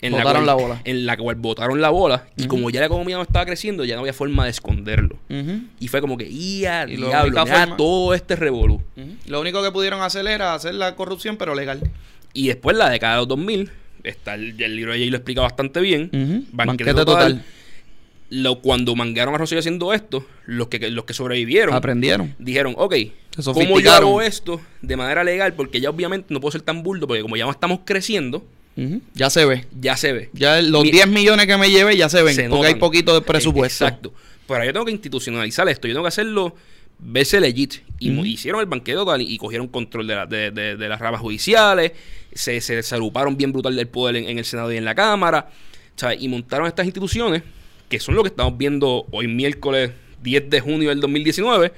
En 0.00 0.12
Botaron 0.12 0.46
la, 0.46 0.52
la 0.52 0.54
cual, 0.58 0.64
bola. 0.68 0.82
En 0.84 1.04
la 1.06 1.16
cual 1.18 1.36
botaron 1.36 1.80
la 1.82 1.90
bola. 1.90 2.26
Y 2.38 2.46
como 2.46 2.70
ya 2.70 2.80
la 2.80 2.86
economía 2.86 3.16
no 3.16 3.22
estaba 3.22 3.44
creciendo, 3.44 3.84
ya 3.84 3.94
no 3.96 4.00
había 4.00 4.14
forma 4.14 4.44
de 4.44 4.50
esconderlo. 4.50 5.16
Y 5.78 5.88
fue 5.88 6.00
como 6.00 6.16
que, 6.16 6.26
¡ia, 6.26 6.84
Y 6.88 6.96
la 6.96 7.06
diablo! 7.08 7.46
forma- 7.46 7.76
todo 7.76 8.14
este 8.14 8.34
revolú. 8.34 8.80
Lo 9.26 9.38
único 9.40 9.62
que 9.62 9.70
pudieron 9.70 10.00
hacer 10.00 10.26
era 10.26 10.54
hacer 10.54 10.74
la 10.74 10.96
corrupción, 10.96 11.36
pero 11.36 11.54
legal. 11.54 11.82
Y 12.32 12.48
después 12.48 12.76
la 12.78 12.88
década 12.88 13.12
de 13.16 13.18
los 13.20 13.28
2000, 13.28 13.70
está 14.04 14.34
el, 14.34 14.60
el 14.60 14.74
libro 14.74 14.92
de 14.92 15.00
Jay 15.00 15.10
lo 15.10 15.18
explica 15.18 15.42
bastante 15.42 15.80
bien. 15.80 16.08
Banquete, 16.10 16.54
Banquete 16.54 16.94
total. 16.94 17.04
total. 17.04 17.44
Lo, 18.34 18.60
cuando 18.62 18.96
mangaron 18.96 19.34
a 19.34 19.38
Rosselló 19.38 19.58
haciendo 19.58 19.92
esto, 19.92 20.24
los 20.46 20.68
que, 20.68 20.90
los 20.90 21.04
que 21.04 21.12
sobrevivieron 21.12 21.74
Aprendieron. 21.74 22.34
dijeron, 22.38 22.74
ok, 22.78 22.94
¿cómo 23.44 23.78
yo 23.78 23.92
hago 23.92 24.22
esto 24.22 24.58
de 24.80 24.96
manera 24.96 25.22
legal? 25.22 25.52
Porque 25.52 25.80
ya 25.82 25.90
obviamente 25.90 26.32
no 26.32 26.40
puedo 26.40 26.52
ser 26.52 26.62
tan 26.62 26.82
burdo, 26.82 27.06
porque 27.06 27.20
como 27.22 27.36
ya 27.36 27.44
no 27.44 27.50
estamos 27.50 27.80
creciendo. 27.84 28.42
Ya 29.14 29.28
se 29.28 29.44
ve. 29.44 29.66
ya 29.78 29.98
se 29.98 30.12
ve. 30.14 30.30
Ya 30.32 30.62
los 30.62 30.82
Mi- 30.82 30.90
10 30.92 31.06
millones 31.08 31.46
que 31.46 31.58
me 31.58 31.70
lleve 31.70 31.94
ya 31.94 32.08
se 32.08 32.22
ven. 32.22 32.34
se 32.34 32.48
porque 32.48 32.68
hay 32.68 32.74
poquito 32.76 33.12
de 33.12 33.20
presupuesto. 33.20 33.84
Exacto. 33.84 34.14
Pero 34.48 34.64
yo 34.64 34.72
tengo 34.72 34.86
que 34.86 34.92
institucionalizar 34.92 35.68
esto. 35.68 35.86
Yo 35.86 35.92
tengo 35.94 36.04
que 36.04 36.08
hacerlo, 36.08 36.56
verse 36.98 37.38
legit. 37.38 37.74
Y 37.98 38.10
hicieron 38.26 38.60
el 38.60 38.66
banquete 38.66 38.98
y, 39.18 39.34
y 39.34 39.36
cogieron 39.36 39.68
control 39.68 40.06
de, 40.06 40.14
la- 40.14 40.24
de, 40.26 40.50
de- 40.52 40.76
de 40.76 40.88
las 40.88 40.98
ramas 41.00 41.20
judiciales. 41.20 41.92
Se, 42.32 42.62
se, 42.62 42.82
se 42.82 42.94
agruparon 42.94 43.36
bien 43.36 43.52
brutal 43.52 43.76
del 43.76 43.88
poder 43.88 44.16
en, 44.16 44.26
en 44.30 44.38
el 44.38 44.44
Senado 44.46 44.72
y 44.72 44.78
en 44.78 44.86
la 44.86 44.94
Cámara. 44.94 45.50
¿sabes? 45.96 46.22
Y 46.22 46.28
montaron 46.28 46.66
estas 46.66 46.86
instituciones, 46.86 47.42
que 47.92 48.00
son 48.00 48.14
lo 48.14 48.22
que 48.22 48.28
estamos 48.30 48.56
viendo 48.56 49.04
hoy 49.10 49.28
miércoles 49.28 49.90
10 50.22 50.48
de 50.48 50.60
junio 50.60 50.88
del 50.88 50.98
2019, 51.00 51.72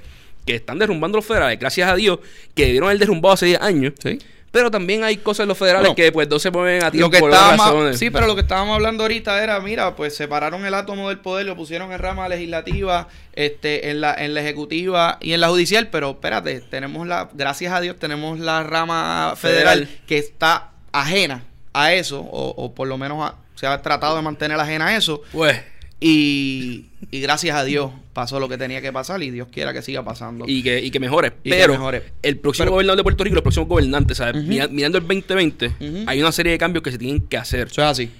que 0.46 0.54
están 0.54 0.78
derrumbando 0.78 1.18
los 1.18 1.26
federales. 1.26 1.58
Gracias 1.58 1.90
a 1.90 1.96
Dios, 1.96 2.20
que 2.54 2.66
debieron 2.66 2.88
haber 2.88 3.00
derrumbado 3.00 3.32
hace 3.34 3.46
10 3.46 3.60
años. 3.60 3.94
Sí. 4.00 4.18
Pero 4.52 4.70
también 4.70 5.02
hay 5.02 5.16
cosas 5.16 5.42
en 5.44 5.48
los 5.48 5.58
federales 5.58 5.90
que 5.96 6.12
pues 6.12 6.28
no 6.28 6.38
se 6.38 6.52
mueven 6.52 6.84
a 6.84 6.90
tiempo 6.92 7.08
Lo 7.08 7.10
que 7.10 7.18
por 7.18 7.32
razones. 7.32 7.98
sí, 7.98 8.10
pero 8.10 8.28
lo 8.28 8.36
que 8.36 8.42
estábamos 8.42 8.76
hablando 8.76 9.02
ahorita 9.02 9.42
era, 9.42 9.58
mira, 9.58 9.96
pues 9.96 10.14
separaron 10.14 10.64
el 10.64 10.74
átomo 10.74 11.08
del 11.08 11.18
poder, 11.18 11.46
lo 11.46 11.56
pusieron 11.56 11.90
en 11.90 11.98
rama 11.98 12.28
legislativa, 12.28 13.08
este, 13.32 13.90
en 13.90 14.00
la, 14.00 14.14
en 14.14 14.32
la 14.34 14.42
ejecutiva 14.42 15.18
y 15.20 15.32
en 15.32 15.40
la 15.40 15.48
judicial, 15.48 15.88
pero 15.90 16.10
espérate, 16.10 16.60
tenemos 16.60 17.08
la, 17.08 17.28
gracias 17.34 17.72
a 17.72 17.80
Dios, 17.80 17.96
tenemos 17.98 18.38
la 18.38 18.62
rama 18.62 19.34
federal, 19.36 19.80
Federal. 19.80 20.00
que 20.06 20.18
está 20.18 20.70
ajena 20.92 21.42
a 21.72 21.92
eso, 21.92 22.20
o, 22.20 22.50
o 22.56 22.72
por 22.74 22.86
lo 22.86 22.96
menos 22.96 23.20
a- 23.28 23.34
se 23.56 23.66
ha 23.66 23.82
tratado 23.82 24.14
de 24.14 24.22
mantener 24.22 24.60
ajena 24.60 24.86
a 24.88 24.96
eso, 24.96 25.22
Pues, 25.32 25.60
y, 26.00 26.86
y 27.10 27.20
gracias 27.20 27.56
a 27.56 27.64
Dios 27.64 27.90
pasó 28.12 28.38
lo 28.40 28.48
que 28.48 28.58
tenía 28.58 28.80
que 28.82 28.92
pasar 28.92 29.22
y 29.22 29.30
Dios 29.30 29.48
quiera 29.50 29.72
que 29.72 29.82
siga 29.82 30.04
pasando. 30.04 30.44
y 30.46 30.62
que, 30.62 30.80
y 30.80 30.90
que 30.90 31.00
mejore. 31.00 31.32
Y 31.44 31.50
que 31.50 31.56
pero 31.56 31.72
mejore. 31.74 32.02
el 32.22 32.38
próximo 32.38 32.64
Pero- 32.64 32.72
gobernador 32.72 32.96
de 32.98 33.02
Puerto 33.02 33.24
Rico, 33.24 33.34
los 33.34 33.42
próximos 33.42 33.68
gobernantes, 33.68 34.18
¿sabes? 34.18 34.44
Mira- 34.44 34.68
mirando 34.68 34.98
el 34.98 35.04
2020, 35.06 35.66
Ujú. 35.66 36.04
hay 36.06 36.20
una 36.20 36.32
serie 36.32 36.52
de 36.52 36.58
cambios 36.58 36.82
que 36.82 36.92
se 36.92 36.98
tienen 36.98 37.20
que 37.26 37.36
hacer 37.36 37.68
Eso 37.68 37.82
es 37.82 37.88
así. 37.88 38.10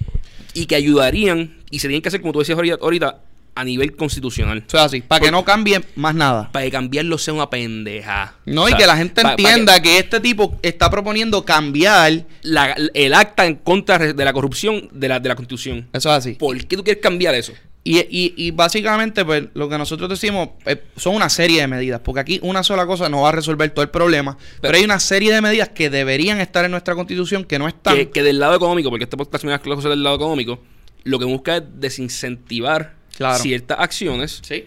y 0.55 0.67
que 0.67 0.75
ayudarían 0.77 1.57
y 1.71 1.79
se 1.81 1.89
tienen 1.89 2.03
que 2.03 2.09
hacer, 2.09 2.21
como 2.21 2.33
tú 2.33 2.39
decías 2.41 2.57
ahorita, 2.57 2.79
ahorita, 2.81 3.21
a 3.57 3.65
nivel 3.65 3.95
constitucional. 3.95 4.65
Eso 4.67 4.77
es 4.79 4.83
así. 4.83 5.01
Para 5.01 5.25
que 5.25 5.31
no 5.31 5.45
cambie 5.45 5.81
más 5.97 6.15
nada. 6.15 6.51
Para 6.51 6.65
que 6.65 6.71
cambiarlo 6.73 7.19
sea 7.19 7.35
una 7.35 7.49
pendeja. 7.51 8.35
No, 8.47 8.65
O 8.65 8.69
y 8.69 8.75
que 8.75 8.87
la 8.87 8.97
gente 8.97 9.23
pa- 9.23 9.37
pa' 9.37 9.43
entienda 9.43 9.81
que... 9.81 9.99
este 9.99 10.19
tipo 10.21 10.59
está 10.63 10.91
proponiendo 10.91 11.45
cambiar. 11.45 12.25
la- 12.43 12.75
el 12.95 13.15
acta 13.15 13.47
en 13.47 13.55
contra 13.57 13.99
de 14.13 14.25
la 14.25 14.33
corrupción 14.33 14.89
de 14.93 15.09
la, 15.09 15.21
de 15.21 15.29
la 15.29 15.37
Constitución. 15.37 15.89
Eso 15.93 16.11
es 16.11 16.17
así. 16.17 16.33
¿Por 16.35 16.57
qué 16.67 16.77
tú 16.77 16.83
quieres 16.85 17.03
cambiar 17.03 17.35
eso? 17.35 17.53
Y, 17.87 17.99
y, 17.99 18.33
y 18.39 18.51
básicamente, 18.51 19.27
pues, 19.27 19.45
lo 19.53 19.69
que 19.69 19.77
nosotros 19.77 20.09
decimos 20.09 20.49
eh, 20.65 20.83
son 20.97 21.15
una 21.17 21.29
serie 21.29 21.61
de 21.61 21.67
medidas. 21.69 22.01
Porque 22.03 22.21
aquí 22.21 22.41
una 22.43 22.63
sola 22.63 22.87
cosa 22.87 23.11
no 23.11 23.21
va 23.23 23.29
a 23.29 23.33
resolver 23.33 23.69
todo 23.71 23.83
el 23.83 23.91
problema. 23.91 24.39
Pero, 24.63 24.77
hay 24.79 24.85
una 24.85 24.99
serie 24.99 25.33
de 25.35 25.43
medidas 25.43 25.69
que 25.69 25.91
deberían 25.91 26.41
estar 26.41 26.65
en 26.65 26.71
nuestra 26.71 26.95
constitución 26.95 27.45
que 27.45 27.59
no 27.59 27.69
están. 27.69 27.95
Que, 27.95 28.11
que 28.11 28.23
del 28.23 28.39
lado 28.41 28.57
económico, 28.57 28.89
porque 28.91 29.05
este 29.05 29.19
podcast 29.19 29.45
las 29.45 29.61
cosas 29.61 29.91
del 29.91 30.03
lado 30.03 30.17
económico, 30.17 30.61
lo 31.03 31.19
que 31.19 31.27
busca 31.27 31.59
es 31.59 31.63
desincentivar 31.75 32.95
Claro. 33.17 33.39
ciertas 33.43 33.79
acciones 33.81 34.41
Sí. 34.43 34.67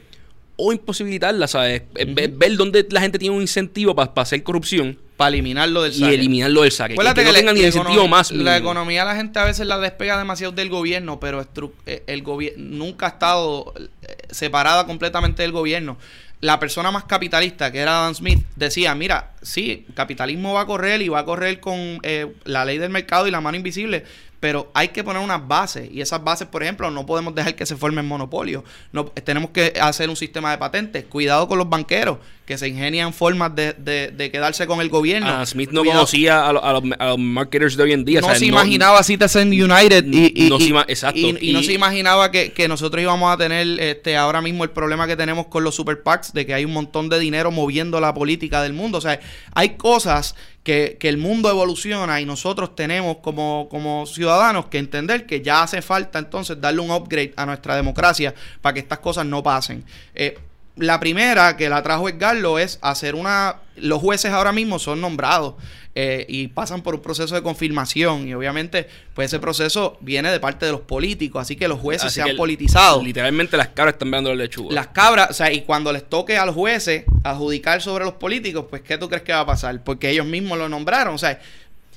o 0.56 0.72
imposibilitarlas, 0.74 1.52
¿sabes? 1.52 1.84
Ve- 1.94 2.32
Ver 2.34 2.56
dónde 2.58 2.86
la 2.90 3.02
gente 3.02 3.20
tiene 3.20 3.36
un 3.36 3.42
incentivo 3.42 3.96
para 3.96 4.12
hacer 4.16 4.42
corrupción 4.44 4.98
Para 5.18 5.30
eliminarlo 5.30 5.82
del 5.84 5.92
y 5.94 6.00
saque. 6.00 6.16
eliminarlo 6.16 6.62
del 6.62 6.72
saque. 6.72 6.90
Que, 6.90 6.94
Acuérdate 6.96 7.22
que 7.22 7.26
no 7.28 7.32
la- 7.34 7.38
tengan 7.40 7.56
ni 7.56 7.62
incentivo 7.62 7.94
economía- 7.94 8.10
más 8.10 8.32
La 8.32 8.38
mínimo. 8.38 8.56
economía 8.58 9.06
la 9.06 9.16
gente 9.16 9.38
a 9.40 9.44
veces 9.46 9.68
la 9.68 9.78
despega 9.80 10.18
demasiado 10.18 10.54
del 10.54 10.70
gobierno, 10.70 11.20
pero 11.20 11.46
eh, 11.86 12.04
el 12.08 12.24
gobierno 12.24 12.64
nunca 12.86 13.06
ha 13.08 13.10
estado 13.10 13.74
eh, 13.78 14.16
separada 14.32 14.86
completamente 14.88 15.42
del 15.44 15.52
gobierno. 15.52 15.98
La 16.40 16.60
persona 16.60 16.92
más 16.92 17.06
capitalista, 17.06 17.72
que 17.72 17.80
era 17.80 18.00
Adam 18.04 18.14
Smith, 18.14 18.46
decía, 18.56 18.94
mira, 18.94 19.32
sí, 19.42 19.86
el 19.90 19.94
capitalismo 19.96 20.54
va 20.54 20.62
a 20.62 20.66
correr 20.68 21.02
y 21.02 21.10
va 21.10 21.20
a 21.20 21.26
correr 21.26 21.60
con 21.60 22.00
eh, 22.04 22.32
la 22.46 22.64
ley 22.64 22.78
del 22.78 22.92
mercado 22.92 23.28
y 23.28 23.32
la 23.32 23.42
mano 23.42 23.58
invisible, 23.58 24.04
pero 24.40 24.70
hay 24.76 24.90
que 24.90 25.04
poner 25.04 25.22
unas 25.22 25.48
bases 25.48 25.90
y 25.92 26.00
esas 26.02 26.24
bases, 26.24 26.48
por 26.48 26.62
ejemplo, 26.62 26.92
no 26.92 27.06
podemos 27.08 27.34
dejar 27.34 27.56
que 27.56 27.66
se 27.66 27.76
formen 27.76 28.08
monopolios. 28.08 28.64
No, 28.92 29.06
tenemos 29.06 29.50
que 29.50 29.74
hacer 29.82 30.10
un 30.10 30.16
sistema 30.16 30.52
de 30.52 30.58
patentes. 30.60 31.06
Cuidado 31.06 31.48
con 31.48 31.58
los 31.58 31.68
banqueros 31.68 32.20
que 32.46 32.58
se 32.58 32.68
ingenian 32.70 33.14
formas 33.14 33.54
de, 33.56 33.74
de- 33.74 34.10
de 34.12 34.32
quedarse 34.32 34.68
con 34.68 34.80
el 34.80 34.90
gobierno. 34.90 35.28
Ah, 35.28 35.46
Smith 35.46 35.72
no 35.72 35.82
Cuidado. 35.82 36.00
conocía 36.02 36.48
a, 36.48 36.54
lo- 36.54 36.64
a 36.64 36.74
los, 36.74 36.84
a 37.00 37.06
los 37.08 37.18
marketers 37.18 37.76
de 37.76 37.84
hoy 37.84 37.94
en 37.94 38.06
día. 38.06 38.22
no 38.22 38.34
se 38.36 38.46
imaginaba 38.46 39.02
Citizen 39.04 39.48
United 39.50 40.06
y, 40.06 40.46
y- 40.46 40.50
no 40.50 40.58
y- 40.60 40.70
ima- 40.72 40.86
exacto. 40.88 41.20
y- 41.20 41.52
no 41.52 41.64
se 41.64 41.74
imaginaba 41.74 42.30
que, 42.32 42.54
que 42.54 42.68
nosotros 42.68 43.02
íbamos 43.02 43.34
a 43.34 43.38
tener 43.38 43.80
este 43.82 44.16
ahora 44.18 44.42
mismo 44.42 44.64
el 44.64 44.70
problema 44.70 45.08
que 45.08 45.16
tenemos 45.18 45.48
con 45.48 45.64
los 45.64 45.74
super 45.76 46.04
PACs 46.04 46.32
de 46.34 46.46
que 46.46 46.54
hay 46.54 46.64
un 46.64 46.74
montón 46.74 47.10
de 47.10 47.18
dinero 47.20 47.50
moviendo 47.52 48.00
la 48.00 48.14
política 48.14 48.62
del 48.62 48.74
mundo. 48.74 49.00
O 49.00 49.02
sea, 49.02 49.20
hay 49.54 49.72
cosas 49.72 50.36
que, 50.68 50.98
que 51.00 51.08
el 51.08 51.16
mundo 51.16 51.50
evoluciona 51.50 52.20
y 52.20 52.26
nosotros 52.26 52.76
tenemos 52.76 53.20
como, 53.20 53.70
como 53.72 54.06
ciudadanos 54.06 54.66
que 54.66 54.80
entender 54.80 55.26
que 55.26 55.42
ya 55.42 55.64
hace 55.64 55.82
falta 55.82 56.20
entonces 56.20 56.60
darle 56.60 56.82
un 56.82 56.92
upgrade 56.92 57.32
a 57.38 57.46
nuestra 57.46 57.74
democracia 57.74 58.36
para 58.60 58.74
que 58.74 58.82
estas 58.82 59.00
cosas 59.00 59.26
no 59.26 59.42
pasen. 59.42 59.86
Eh, 60.14 60.38
la 60.78 61.00
primera 61.00 61.58
que 61.58 61.70
la 61.70 61.82
trajo 61.84 62.08
Edgardo 62.10 62.60
es 62.60 62.80
hacer 62.82 63.16
una... 63.16 63.58
Los 63.76 64.00
jueces 64.02 64.32
ahora 64.32 64.52
mismo 64.52 64.80
son 64.80 65.02
nombrados 65.02 65.54
eh, 65.94 66.26
y 66.30 66.48
pasan 66.48 66.82
por 66.82 66.96
un 66.96 67.02
proceso 67.02 67.34
de 67.36 67.42
confirmación 67.44 68.28
y 68.28 68.34
obviamente 68.34 68.88
pues 69.14 69.28
ese 69.28 69.40
proceso 69.40 69.98
viene 70.02 70.32
de 70.32 70.40
parte 70.40 70.66
de 70.66 70.72
los 70.72 70.82
políticos, 70.82 71.42
así 71.42 71.56
que 71.56 71.68
los 71.68 71.80
jueces 71.80 72.06
Así 72.08 72.16
se 72.16 72.22
han 72.24 72.36
politizado. 72.36 73.04
Literalmente 73.04 73.56
las 73.58 73.70
cabras 73.70 73.94
están 73.94 74.10
mirando 74.10 74.30
la 74.32 74.44
lechuga. 74.44 74.74
Las 74.74 74.88
cabras, 74.88 75.30
o 75.30 75.34
sea, 75.34 75.52
y 75.52 75.62
cuando 75.62 75.92
les 75.92 76.08
toque 76.08 76.38
a 76.38 76.46
los 76.46 76.56
jueces 76.56 77.04
adjudicar 77.24 77.82
sobre 77.82 78.06
los 78.06 78.14
políticos, 78.16 78.66
pues 78.70 78.82
¿qué 78.82 78.98
tú 78.98 79.08
crees 79.10 79.24
que 79.24 79.32
va 79.34 79.42
a 79.42 79.46
pasar? 79.46 79.84
Porque 79.84 80.10
ellos 80.10 80.26
mismos 80.26 80.58
lo 80.58 80.68
nombraron, 80.70 81.14
o 81.14 81.18
sea, 81.20 81.40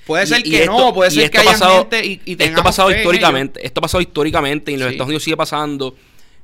puede 0.06 0.26
ser 0.26 0.40
y 0.46 0.50
que 0.50 0.60
esto- 0.64 0.78
no, 0.78 0.92
puede 0.94 1.10
ser 1.10 1.30
que 1.30 1.38
ha 1.38 1.40
haya 1.42 1.50
pasado- 1.52 1.76
gente 1.78 2.04
y, 2.06 2.20
y 2.26 2.42
Esto 2.42 2.60
ha 2.60 2.64
pasado 2.64 2.90
históricamente. 2.90 3.64
Esto 3.66 3.80
ha 3.80 3.82
pasado 3.82 4.00
históricamente 4.02 4.70
y 4.70 4.74
en 4.74 4.80
los 4.80 4.88
Sí. 4.88 4.94
Estados 4.94 5.08
Unidos 5.08 5.22
sigue 5.24 5.36
pasando. 5.36 5.94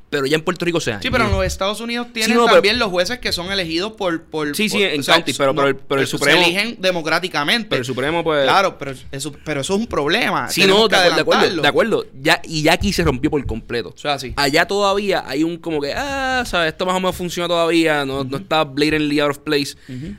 Pero 0.08 0.24
ya 0.24 0.36
en 0.36 0.42
Puerto 0.42 0.64
Rico 0.64 0.80
se 0.80 0.90
ellos. 0.90 1.02
Sí, 1.02 1.10
pero 1.10 1.24
en 1.24 1.32
los 1.32 1.44
Estados 1.44 1.80
Unidos 1.80 2.06
tienen 2.12 2.36
no, 2.36 2.44
pero- 2.44 2.54
también 2.54 2.78
los 2.78 2.90
jueces 2.90 3.18
que 3.18 3.32
son 3.32 3.50
elegidos 3.50 3.92
por... 3.92 4.22
por 4.22 4.54
Sí, 4.54 4.68
sí, 4.68 4.76
por- 4.78 4.86
en 4.86 5.02
county, 5.02 5.32
pero- 5.34 5.52
pero 5.54 5.66
el- 5.68 5.76
pero 5.76 6.00
el 6.00 6.06
se 6.06 6.16
Supremo- 6.16 6.42
eligen 6.42 6.76
democráticamente. 6.80 7.68
Pero 7.70 7.80
el 7.80 7.84
Supremo, 7.84 8.22
pues. 8.22 8.44
Claro, 8.44 8.78
pero 8.78 8.92
eso, 9.10 9.32
pero 9.44 9.60
eso 9.62 9.74
es 9.74 9.80
un 9.80 9.86
problema. 9.88 10.48
Sí, 10.48 10.60
Tenemos 10.60 10.82
no, 10.82 10.88
de, 10.88 10.94
acuerdo, 10.96 11.14
de 11.16 11.20
acuerdo, 11.22 11.40
adelantarlo. 11.40 11.62
de 11.62 11.68
acuerdo. 11.68 12.06
Ya, 12.22 12.40
y 12.44 12.62
ya 12.62 12.74
aquí 12.74 12.92
se 12.92 13.02
rompió 13.02 13.30
por 13.30 13.44
completo. 13.46 13.88
O 13.94 13.98
sea, 13.98 14.16
sí. 14.18 14.32
Allá 14.36 14.66
todavía 14.68 15.24
hay 15.26 15.42
un 15.42 15.56
como 15.58 15.80
que, 15.80 15.92
ah, 15.92 16.44
¿sabes? 16.46 16.72
Esto 16.72 16.86
más 16.86 16.94
o 16.94 17.00
menos 17.00 17.16
funciona 17.16 17.48
todavía, 17.48 18.04
no, 18.04 18.22
no 18.22 18.36
está 18.36 18.62
blatantly 18.62 19.18
out 19.18 19.30
of 19.32 19.38
place. 19.38 19.74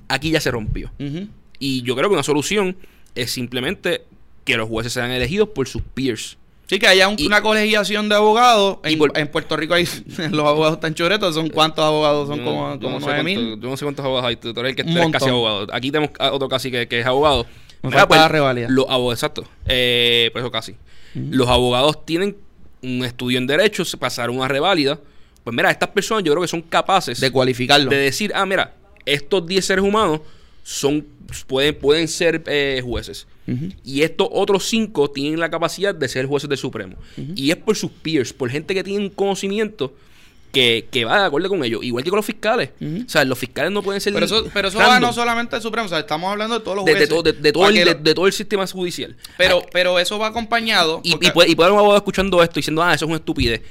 Aquí 0.10 0.32
ya 0.32 0.42
se 0.42 0.52
rompió. 0.52 0.92
Y 1.60 1.82
yo 1.84 1.96
creo 1.96 2.10
que 2.10 2.14
una 2.14 2.24
solución 2.24 2.76
es 3.16 3.32
simplemente 3.32 4.04
que 4.44 4.58
los 4.58 4.68
jueces 4.68 4.92
sean 4.94 5.12
elegidos 5.12 5.50
por 5.50 5.68
sus 5.68 5.82
peers. 5.82 6.38
Sí, 6.68 6.80
que 6.80 6.88
haya 6.88 7.08
un- 7.08 7.16
Y- 7.18 7.26
una 7.28 7.42
colegiación 7.42 8.10
de 8.10 8.16
abogados. 8.16 8.80
En, 8.84 8.98
por- 8.98 9.18
en 9.18 9.28
Puerto 9.30 9.56
Rico 9.56 9.74
hay 9.74 9.86
los 10.32 10.46
abogados 10.46 10.80
tan 10.80 10.94
choretos. 10.94 11.34
¿Son 11.34 11.50
cuántos 11.50 11.84
abogados? 11.86 12.28
Son 12.28 12.40
Yo 12.40 12.44
como, 12.46 12.80
como 12.80 13.00
no 13.00 13.00
sé 13.00 13.06
9 13.06 13.24
cuánto- 13.24 13.24
mil. 13.24 13.60
Yo 13.62 13.70
no 13.70 13.78
sé 13.78 13.86
cuántos 13.86 14.04
abogados 14.06 14.28
hay. 14.30 14.36
Tú 14.36 14.50
eres 14.50 14.72
el 14.72 14.76
que 14.76 14.82
eres 14.82 15.12
casi 15.12 15.30
abogado. 15.30 15.68
Aquí 15.74 15.92
tenemos 15.92 16.12
otro 16.32 16.50
casi 16.50 16.70
que, 16.70 16.88
que 16.88 17.00
es 17.00 17.06
abogado. 17.06 17.46
Me 17.84 17.90
Mira, 17.90 18.00
falta 18.02 18.18
la 18.18 18.28
revalida. 18.28 18.68
Los 18.70 18.86
abogados, 18.90 19.14
exacto. 19.20 19.46
Eh, 19.66 20.30
por 20.34 20.42
eso 20.42 20.52
casi. 20.52 20.76
Los 21.14 21.48
abogados 21.48 22.06
tienen 22.06 22.36
un 22.84 23.04
estudio 23.06 23.38
en 23.38 23.48
derecho, 23.48 23.86
se 23.86 23.96
pasaron 23.98 24.36
una 24.38 24.48
reválida. 24.48 25.00
Pues 25.44 25.56
mira, 25.56 25.72
estas 25.72 25.90
personas 25.90 26.24
yo 26.26 26.34
creo 26.34 26.42
que 26.42 26.48
son 26.50 26.62
capaces 26.62 27.20
De 27.22 27.32
cualificarlo. 27.32 27.90
de 27.90 27.98
decir, 27.98 28.34
ah, 28.36 28.46
mira, 28.46 28.74
estos 29.06 29.48
10 29.48 29.66
seres 29.66 29.86
humanos 29.86 30.20
son 30.70 31.06
pueden, 31.48 31.76
pueden 31.76 32.08
ser 32.10 32.44
eh, 32.48 32.82
jueces. 32.84 33.26
Y 33.86 34.02
estos 34.02 34.28
otros 34.30 34.66
5 34.66 35.12
tienen 35.12 35.40
la 35.40 35.50
capacidad 35.50 35.96
de 35.96 36.08
ser 36.10 36.26
jueces 36.26 36.50
del 36.50 36.58
Supremo. 36.58 36.98
Y 37.36 37.52
es 37.52 37.56
por 37.56 37.78
sus 37.78 37.90
peers, 37.90 38.34
por 38.34 38.50
gente 38.50 38.74
que 38.74 38.84
tiene 38.84 39.00
un 39.06 39.10
conocimiento 39.10 39.94
que, 40.52 40.88
que 40.92 41.06
va 41.06 41.22
de 41.22 41.26
acuerdo 41.28 41.48
con 41.48 41.64
ellos. 41.64 41.82
Igual 41.84 42.04
que 42.04 42.10
con 42.10 42.18
los 42.18 42.26
fiscales. 42.26 42.72
O 42.82 43.10
sea, 43.10 43.24
los 43.24 43.40
fiscales 43.40 43.72
no 43.72 43.82
pueden 43.82 44.02
ser 44.02 44.12
Pero 44.14 44.26
eso, 44.26 44.46
pero 44.54 44.68
eso 44.68 44.78
va 44.80 45.00
no 45.00 45.14
solamente 45.14 45.56
del 45.56 45.64
Supremo. 45.64 45.86
O 45.86 45.90
sea, 45.90 46.00
estamos 46.00 46.30
hablando 46.30 46.60
de 46.60 46.66
todos 46.66 46.76
los 46.76 46.86
de, 46.86 46.92
de 46.92 46.98
jueces. 46.98 47.10
todo, 47.10 47.24
de, 47.24 47.32
de 47.34 47.52
todo 47.54 47.70
el, 47.70 47.76
de, 47.76 47.86
lo- 47.86 47.94
de 47.94 48.14
todo 48.14 48.28
el 48.28 48.34
sistema 48.34 48.68
judicial. 48.68 49.16
pero, 49.38 49.66
pero 49.72 50.00
eso 50.00 50.20
va 50.20 50.28
acompañado. 50.28 51.00
Y, 51.06 51.12
porque- 51.12 51.28
y, 51.28 51.32
puede, 51.32 51.50
y 51.52 51.56
puede 51.56 51.68
haber 51.68 51.74
un 51.76 51.80
abogado 51.80 51.98
escuchando 52.00 52.44
esto 52.44 52.56
diciendo, 52.56 52.84
ah, 52.84 52.94
eso 52.94 53.06
es 53.06 53.10
una 53.10 53.18
estupidez. 53.20 53.62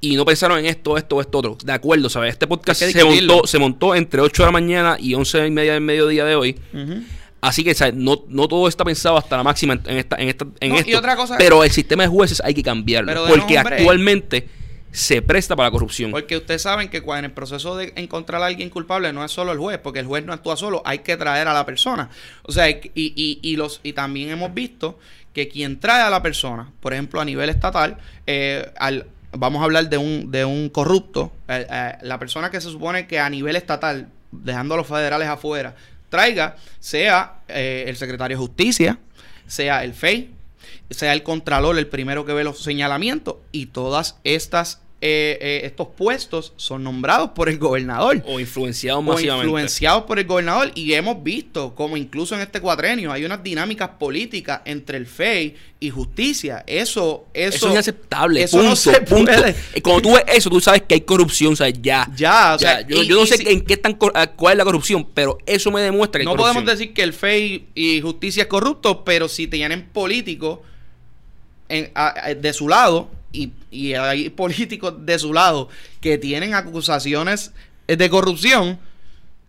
Y 0.00 0.14
no 0.16 0.24
pensaron 0.24 0.58
en 0.60 0.66
esto, 0.66 0.96
esto, 0.96 1.20
esto, 1.20 1.38
otro. 1.38 1.58
De 1.64 1.72
acuerdo, 1.72 2.08
¿sabes? 2.08 2.30
Este 2.32 2.46
podcast 2.46 2.80
se 2.80 3.04
montó, 3.04 3.46
se 3.46 3.58
montó 3.58 3.94
entre 3.94 4.20
8 4.20 4.42
de 4.42 4.46
la 4.46 4.52
mañana 4.52 4.96
y 5.00 5.14
11 5.14 5.46
y 5.46 5.50
media 5.50 5.72
del 5.72 5.80
mediodía 5.82 6.24
de 6.24 6.34
hoy. 6.36 6.56
Así 7.40 7.62
que, 7.64 7.74
¿sabes? 7.74 7.94
No, 7.94 8.24
no 8.28 8.48
todo 8.48 8.66
está 8.68 8.84
pensado 8.84 9.16
hasta 9.16 9.36
la 9.36 9.42
máxima 9.44 9.74
en, 9.86 9.96
esta, 9.98 10.16
en, 10.16 10.28
esta, 10.28 10.46
en 10.60 10.70
No, 10.70 10.76
y 10.76 10.78
esto. 10.80 10.98
otra 10.98 11.14
cosa- 11.16 11.36
pero 11.38 11.62
el 11.62 11.70
sistema 11.70 12.02
de 12.02 12.08
jueces 12.08 12.40
hay 12.44 12.52
que 12.54 12.62
cambiarlo. 12.62 13.12
Porque 13.28 13.54
nombre- 13.56 13.76
actualmente 13.76 14.48
se 14.90 15.20
presta 15.22 15.54
para 15.54 15.68
la 15.68 15.70
corrupción. 15.72 16.10
Porque 16.10 16.36
ustedes 16.36 16.62
saben 16.62 16.88
que 16.88 17.00
cuando 17.02 17.20
en 17.20 17.24
el 17.26 17.30
proceso 17.32 17.76
de 17.76 17.92
encontrar 17.96 18.42
a 18.42 18.46
alguien 18.46 18.70
culpable 18.70 19.12
no 19.12 19.24
es 19.24 19.30
solo 19.30 19.52
el 19.52 19.58
juez, 19.58 19.78
porque 19.78 20.00
el 20.00 20.06
juez 20.06 20.24
no 20.24 20.32
actúa 20.32 20.56
solo, 20.56 20.82
hay 20.84 21.00
que 21.00 21.16
traer 21.16 21.46
a 21.46 21.54
la 21.54 21.64
persona. 21.66 22.10
O 22.42 22.50
sea, 22.52 22.68
y, 22.70 22.80
y, 22.94 23.38
y 23.42 23.56
los, 23.56 23.80
y 23.84 23.92
también 23.92 24.30
hemos 24.30 24.52
visto 24.54 24.98
que 25.32 25.46
quien 25.48 25.78
trae 25.78 26.02
a 26.02 26.10
la 26.10 26.22
persona, 26.22 26.72
por 26.80 26.92
ejemplo, 26.92 27.20
a 27.20 27.24
nivel 27.24 27.50
estatal, 27.50 27.98
eh, 28.26 28.68
al, 28.78 29.06
vamos 29.32 29.60
a 29.60 29.64
hablar 29.64 29.88
de 29.88 29.98
un, 29.98 30.30
de 30.30 30.44
un 30.44 30.68
corrupto, 30.68 31.32
eh, 31.48 31.66
eh, 31.70 31.92
la 32.02 32.18
persona 32.18 32.50
que 32.50 32.60
se 32.60 32.70
supone 32.70 33.06
que 33.06 33.18
a 33.18 33.28
nivel 33.28 33.56
estatal, 33.56 34.08
dejando 34.30 34.74
a 34.74 34.76
los 34.78 34.86
federales 34.86 35.28
afuera, 35.28 35.74
traiga, 36.08 36.56
sea 36.80 37.40
eh, 37.48 37.84
el 37.86 37.96
secretario 37.96 38.36
de 38.36 38.40
Justicia, 38.40 38.98
sea 39.46 39.84
el 39.84 39.94
FEI, 39.94 40.34
sea 40.90 41.12
el 41.12 41.22
Contralor 41.22 41.78
el 41.78 41.86
primero 41.86 42.24
que 42.24 42.32
ve 42.32 42.44
los 42.44 42.62
señalamientos, 42.62 43.36
y 43.52 43.66
todas 43.66 44.18
estas 44.24 44.80
eh, 45.00 45.38
eh, 45.40 45.60
estos 45.62 45.86
puestos 45.96 46.52
son 46.56 46.82
nombrados 46.82 47.30
por 47.30 47.48
el 47.48 47.56
gobernador 47.56 48.20
O 48.26 48.40
influenciados 48.40 48.98
o 48.98 49.02
masivamente. 49.02 49.46
influenciados 49.46 50.02
por 50.02 50.18
el 50.18 50.26
gobernador 50.26 50.72
y 50.74 50.92
hemos 50.94 51.22
visto 51.22 51.72
como 51.76 51.96
incluso 51.96 52.34
en 52.34 52.40
este 52.40 52.60
cuatrenio 52.60 53.12
hay 53.12 53.24
unas 53.24 53.40
dinámicas 53.44 53.90
políticas 53.90 54.60
entre 54.64 54.98
el 54.98 55.06
FEI 55.06 55.54
y 55.78 55.90
justicia. 55.90 56.64
Eso, 56.66 57.26
eso, 57.32 57.56
Eso, 57.56 57.66
es 57.68 57.72
inaceptable. 57.74 58.42
Eso 58.42 58.56
punto, 58.56 58.70
no 58.70 58.74
se 58.76 59.00
punto. 59.02 59.32
puede. 59.32 59.54
Eh, 59.72 59.80
Cuando 59.82 60.02
tú 60.02 60.12
ves 60.14 60.24
eso, 60.34 60.50
tú 60.50 60.60
sabes 60.60 60.82
que 60.82 60.94
hay 60.96 61.02
corrupción, 61.02 61.52
o 61.52 61.56
sea, 61.56 61.68
ya. 61.68 62.08
Ya, 62.16 62.54
o 62.56 62.58
sea, 62.58 62.84
yo, 62.84 63.00
y- 63.00 63.06
yo 63.06 63.20
no 63.20 63.24
sé 63.26 63.36
si- 63.36 63.48
en 63.48 63.60
qué 63.60 63.80
cor- 63.96 64.10
ah, 64.16 64.26
cuál 64.26 64.54
es 64.54 64.58
la 64.58 64.64
corrupción, 64.64 65.06
pero 65.14 65.38
eso 65.46 65.70
me 65.70 65.80
demuestra 65.80 66.18
que 66.18 66.24
No 66.24 66.32
hay 66.32 66.36
podemos 66.38 66.64
decir 66.66 66.92
que 66.92 67.04
el 67.04 67.12
FEI 67.12 67.68
y 67.76 68.00
justicia 68.00 68.42
es 68.42 68.48
corrupto, 68.48 69.04
pero 69.04 69.28
si 69.28 69.46
tienen 69.46 69.84
políticos 69.90 70.58
en- 71.68 71.92
a- 71.94 72.14
a- 72.30 72.34
de 72.34 72.52
su 72.52 72.68
lado 72.68 73.08
y, 73.30 73.50
y 73.70 73.94
hay 73.94 74.30
políticos 74.30 74.94
de 75.04 75.18
su 75.18 75.32
lado 75.32 75.68
que 76.00 76.18
tienen 76.18 76.54
acusaciones 76.54 77.52
de 77.86 78.10
corrupción, 78.10 78.78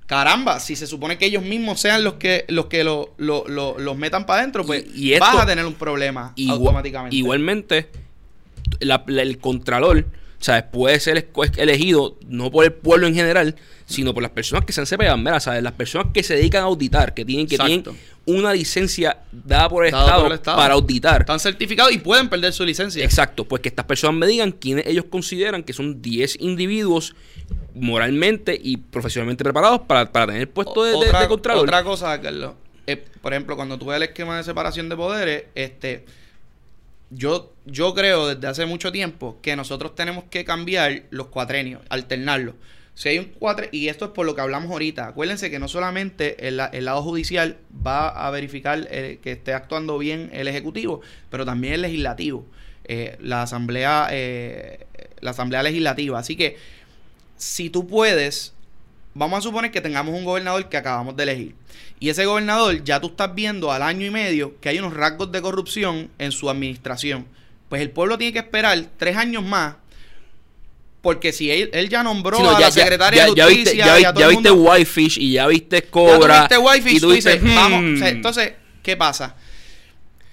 caramba, 0.05 0.59
si 0.59 0.75
se 0.75 0.87
supone 0.87 1.17
que 1.17 1.25
ellos 1.25 1.43
mismos 1.43 1.79
sean 1.79 2.03
los 2.03 2.13
que 2.15 2.45
los 2.47 2.65
que 2.65 2.83
lo- 2.83 3.13
lo- 3.17 3.45
lo- 3.47 3.77
los 3.77 3.97
metan 3.97 4.25
para 4.25 4.41
adentro, 4.41 4.65
pues 4.65 4.85
Y- 4.95 5.09
y 5.09 5.13
esto- 5.13 5.25
vas 5.25 5.43
a 5.43 5.45
tener 5.45 5.65
un 5.65 5.75
problema 5.75 6.33
automáticamente. 6.49 7.15
Igualmente, 7.15 7.89
la- 8.79 9.03
la- 9.07 9.21
el 9.21 9.37
contralor, 9.39 10.05
¿sabes? 10.39 10.63
Puede 10.71 10.99
ser 10.99 11.29
elegido 11.57 12.17
no 12.27 12.49
por 12.51 12.65
el 12.65 12.73
pueblo 12.73 13.07
en 13.07 13.15
general, 13.15 13.55
sino 13.85 14.13
por 14.13 14.21
las 14.23 14.31
personas 14.31 14.65
que 14.65 14.73
se 14.73 14.79
han 14.81 14.85
separado, 14.87 15.17
mira, 15.17 15.39
¿sabes? 15.39 15.63
Las 15.63 15.73
personas 15.73 16.07
que 16.13 16.23
se 16.23 16.35
dedican 16.35 16.61
a 16.61 16.65
auditar, 16.65 17.13
que 17.13 17.25
tienen 17.25 17.47
que 17.47 17.57
tienen 17.57 17.83
una 18.25 18.53
licencia 18.53 19.17
dada 19.31 19.67
por 19.69 19.83
el, 19.85 19.87
Estado, 19.93 20.21
por 20.21 20.31
el 20.31 20.37
Estado. 20.37 20.57
para 20.57 20.73
auditar. 20.75 21.21
Están 21.21 21.39
certificados 21.39 21.91
y 21.91 21.97
pueden 21.97 22.29
perder 22.29 22.53
su 22.53 22.63
licencia. 22.63 23.03
Exacto, 23.03 23.45
pues 23.45 23.61
que 23.63 23.69
estas 23.69 23.85
personas 23.85 24.17
me 24.19 24.27
digan 24.27 24.51
quiénes 24.51 24.85
ellos 24.85 25.05
consideran 25.09 25.63
que 25.63 25.73
son 25.73 26.01
10 26.01 26.39
individuos 26.39 27.15
moralmente 27.73 28.59
y 28.61 28.77
profesionalmente 28.77 29.43
preparados 29.43 29.81
para, 29.81 30.11
para 30.11 30.27
tener 30.27 30.49
puesto 30.51 30.83
de, 30.83 30.91
de- 30.91 30.97
otra, 30.97 31.53
de 31.55 31.59
otra 31.59 31.83
cosa, 31.83 32.19
Carlos. 32.21 32.53
eh, 32.87 33.03
por 33.21 33.33
ejemplo, 33.33 33.55
cuando 33.55 33.77
tú 33.77 33.87
ves 33.87 33.97
el 33.97 34.03
esquema 34.03 34.37
de 34.37 34.43
separación 34.43 34.89
de 34.89 34.95
poderes, 34.95 35.43
este, 35.55 36.05
yo, 37.09 37.53
yo 37.65 37.93
creo 37.93 38.27
desde 38.27 38.47
hace 38.47 38.65
mucho 38.65 38.91
tiempo 38.91 39.39
que 39.41 39.55
nosotros 39.55 39.95
tenemos 39.95 40.25
que 40.25 40.45
cambiar 40.45 41.03
los 41.09 41.27
cuatrenios, 41.27 41.81
alternarlos. 41.89 42.55
Si 42.93 43.07
hay 43.07 43.17
un 43.17 43.25
cuatre, 43.25 43.69
y 43.71 43.87
esto 43.87 44.05
es 44.05 44.11
por 44.11 44.25
lo 44.25 44.35
que 44.35 44.41
hablamos 44.41 44.69
ahorita, 44.71 45.07
acuérdense 45.07 45.49
que 45.49 45.57
no 45.57 45.69
solamente 45.69 46.47
el, 46.47 46.59
el 46.73 46.85
lado 46.85 47.01
judicial 47.01 47.57
va 47.85 48.09
a 48.09 48.29
verificar 48.29 48.87
eh, 48.91 49.19
que 49.23 49.31
esté 49.31 49.53
actuando 49.53 49.97
bien 49.97 50.29
el 50.33 50.49
ejecutivo, 50.49 50.99
pero 51.29 51.45
también 51.45 51.75
el 51.75 51.81
legislativo, 51.81 52.45
eh, 52.83 53.15
la 53.21 53.43
asamblea, 53.43 54.09
eh, 54.11 54.85
la 55.21 55.31
asamblea 55.31 55.63
legislativa. 55.63 56.19
Así 56.19 56.35
que 56.35 56.57
si 57.37 57.69
tú 57.69 57.87
puedes, 57.87 58.53
vamos 59.13 59.39
a 59.39 59.41
suponer 59.41 59.71
que 59.71 59.81
tengamos 59.81 60.13
un 60.15 60.23
gobernador 60.25 60.67
que 60.69 60.77
acabamos 60.77 61.15
de 61.15 61.23
elegir. 61.23 61.55
Y 61.99 62.09
ese 62.09 62.25
gobernador 62.25 62.83
ya 62.83 62.99
tú 63.01 63.07
estás 63.07 63.33
viendo 63.35 63.71
al 63.71 63.81
año 63.81 64.05
y 64.05 64.09
medio 64.09 64.57
que 64.61 64.69
hay 64.69 64.79
unos 64.79 64.93
rasgos 64.93 65.31
de 65.31 65.41
corrupción 65.41 66.09
en 66.17 66.31
su 66.31 66.49
administración. 66.49 67.25
Pues 67.67 67.81
el 67.81 67.91
pueblo 67.91 68.17
tiene 68.17 68.33
que 68.33 68.39
esperar 68.39 68.83
tres 68.97 69.17
años 69.17 69.43
más. 69.43 69.75
Porque 71.01 71.31
si 71.31 71.49
él, 71.49 71.69
él 71.73 71.87
ya 71.87 72.03
nombró 72.03 72.37
Sí, 72.37 72.43
no, 72.43 72.49
a 72.49 72.53
ya- 72.53 72.59
la 72.59 72.69
ya- 72.69 72.71
secretaria 72.71 73.19
ya- 73.25 73.29
de 73.29 73.35
ya 73.35 73.43
justicia 73.45 73.71
viste, 73.71 73.77
ya, 73.77 73.85
y 73.99 74.03
a 74.03 74.11
vi- 74.11 74.13
todo 74.13 74.19
ya 74.19 74.25
el 74.25 74.31
viste 74.35 74.51
Whitefish 74.51 75.17
y 75.17 75.31
ya 75.33 75.47
viste 75.47 75.75
ya 75.77 75.85
tú 75.85 75.91
Cobra. 75.91 76.39
viste 76.41 76.57
Wi-Fi, 76.57 76.95
y 76.95 76.99
tú 76.99 77.11
dices, 77.11 77.41
vamos, 77.41 77.81
"Hmm". 77.81 77.93
o 77.95 77.97
sea, 77.97 78.09
entonces, 78.09 78.53
¿qué 78.83 78.97
pasa? 78.97 79.35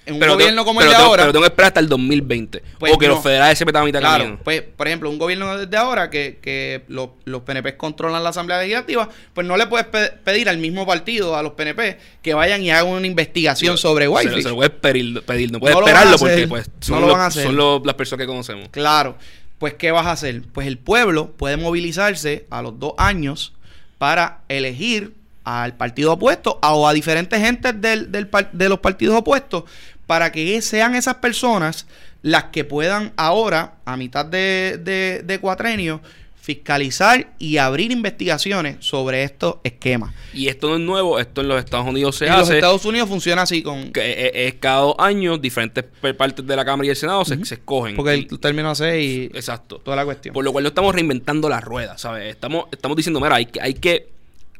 En 0.06 0.14
un 0.14 0.20
Pero 0.20 0.34
gobierno 0.34 0.64
como 0.64 0.80
el 0.82 0.88
de 0.88 0.94
ahora, 0.94 1.24
Pero 1.24 1.32
tengo 1.32 1.42
que 1.42 1.48
esperar 1.48 1.66
hasta 1.68 1.80
el 1.80 1.88
2020. 1.88 2.62
Pues 2.78 2.92
o 2.92 2.98
que 2.98 3.08
no. 3.08 3.14
los 3.14 3.22
federales 3.24 3.58
se 3.58 3.64
metan 3.64 3.82
a 3.82 3.84
mitad 3.84 3.98
Claro, 3.98 4.24
camino. 4.24 4.40
pues, 4.44 4.62
por 4.62 4.86
ejemplo, 4.86 5.10
un 5.10 5.18
gobierno 5.18 5.58
desde 5.58 5.76
ahora 5.76 6.10
que, 6.10 6.38
que 6.40 6.82
los, 6.86 7.08
los 7.24 7.42
PNP 7.42 7.76
controlan 7.76 8.22
la 8.22 8.30
Asamblea 8.30 8.58
Legislativa, 8.60 9.08
pues 9.34 9.46
no 9.46 9.56
le 9.56 9.66
puedes 9.66 9.86
pe- 9.88 10.12
pedir 10.22 10.48
al 10.48 10.58
mismo 10.58 10.86
partido, 10.86 11.36
a 11.36 11.42
los 11.42 11.52
PNP, 11.54 11.98
que 12.22 12.34
vayan 12.34 12.62
y 12.62 12.70
hagan 12.70 12.86
una 12.86 13.06
investigación 13.06 13.76
sobre 13.76 14.04
Se, 14.04 14.08
Wi-Fi. 14.10 14.42
se 14.42 14.48
lo 14.50 14.54
puedes 14.54 14.72
pedir, 14.72 15.22
pedir, 15.22 15.50
no 15.50 15.58
puedes 15.58 15.74
No 15.76 15.80
esperarlo 15.84 16.18
porque 16.18 16.46
pues, 16.46 16.68
No 16.68 16.72
son, 16.80 17.00
lo 17.00 17.06
van 17.08 17.20
a 17.22 17.26
hacer. 17.26 17.42
son 17.42 17.56
los- 17.56 17.84
las 17.84 17.94
personas 17.96 18.22
que 18.22 18.28
conocemos. 18.28 18.68
Claro. 18.70 19.16
Pues, 19.58 19.74
¿qué 19.74 19.90
vas 19.90 20.06
a 20.06 20.12
hacer? 20.12 20.42
Pues 20.52 20.66
el 20.68 20.78
pueblo 20.78 21.32
puede 21.32 21.56
movilizarse 21.56 22.46
a 22.50 22.62
los 22.62 22.78
dos 22.78 22.92
años 22.98 23.54
para 23.98 24.42
elegir 24.48 25.14
al 25.44 25.76
partido 25.76 26.12
opuesto 26.12 26.58
a- 26.60 26.74
o 26.74 26.86
a 26.88 26.92
diferentes 26.92 27.40
gentes 27.40 27.80
del, 27.80 28.10
del 28.12 28.28
de 28.52 28.68
los 28.68 28.80
partidos 28.80 29.16
opuestos 29.16 29.64
para 30.06 30.32
que 30.32 30.60
sean 30.62 30.94
esas 30.94 31.16
personas 31.16 31.86
las 32.22 32.44
que 32.44 32.64
puedan 32.64 33.12
ahora, 33.16 33.74
a 33.84 33.96
mitad 33.96 34.24
de, 34.24 34.80
de, 34.82 35.22
de 35.24 35.38
cuatrenio, 35.38 36.00
fiscalizar 36.40 37.32
y 37.40 37.56
abrir 37.56 37.90
investigaciones 37.90 38.76
sobre 38.78 39.24
estos 39.24 39.56
esquemas. 39.64 40.14
Y 40.32 40.46
esto 40.46 40.68
no 40.68 40.76
es 40.76 40.80
nuevo, 40.80 41.18
esto 41.18 41.40
en 41.40 41.48
los 41.48 41.58
Estados 41.58 41.88
Unidos 41.88 42.16
se 42.16 42.26
en 42.26 42.32
los 42.34 42.42
hace. 42.42 42.54
Estados 42.54 42.84
Unidos 42.84 43.08
funciona 43.08 43.42
así 43.42 43.62
con... 43.62 43.92
que 43.92 44.28
es, 44.28 44.30
es 44.54 44.54
cada 44.60 44.82
dos 44.82 44.94
años, 44.98 45.40
diferentes 45.40 45.84
partes 46.16 46.46
de 46.46 46.56
la 46.56 46.64
Cámara 46.64 46.86
y 46.86 46.90
el 46.90 46.96
Senado 46.96 47.24
se, 47.24 47.44
se 47.44 47.56
escogen. 47.56 47.96
Porque 47.96 48.14
el 48.14 48.38
término 48.38 48.70
hace 48.70 49.02
y 49.02 49.24
exacto. 49.34 49.78
toda 49.78 49.96
la 49.96 50.04
cuestión. 50.04 50.32
Por 50.32 50.44
lo 50.44 50.52
cual 50.52 50.62
no 50.62 50.68
estamos 50.68 50.94
reinventando 50.94 51.48
la 51.48 51.60
rueda, 51.60 51.98
¿sabes? 51.98 52.32
Estamos, 52.32 52.66
estamos 52.70 52.96
diciendo, 52.96 53.20
mira, 53.20 53.34
hay 53.34 53.46
que, 53.46 53.60
hay 53.60 53.74
que 53.74 54.08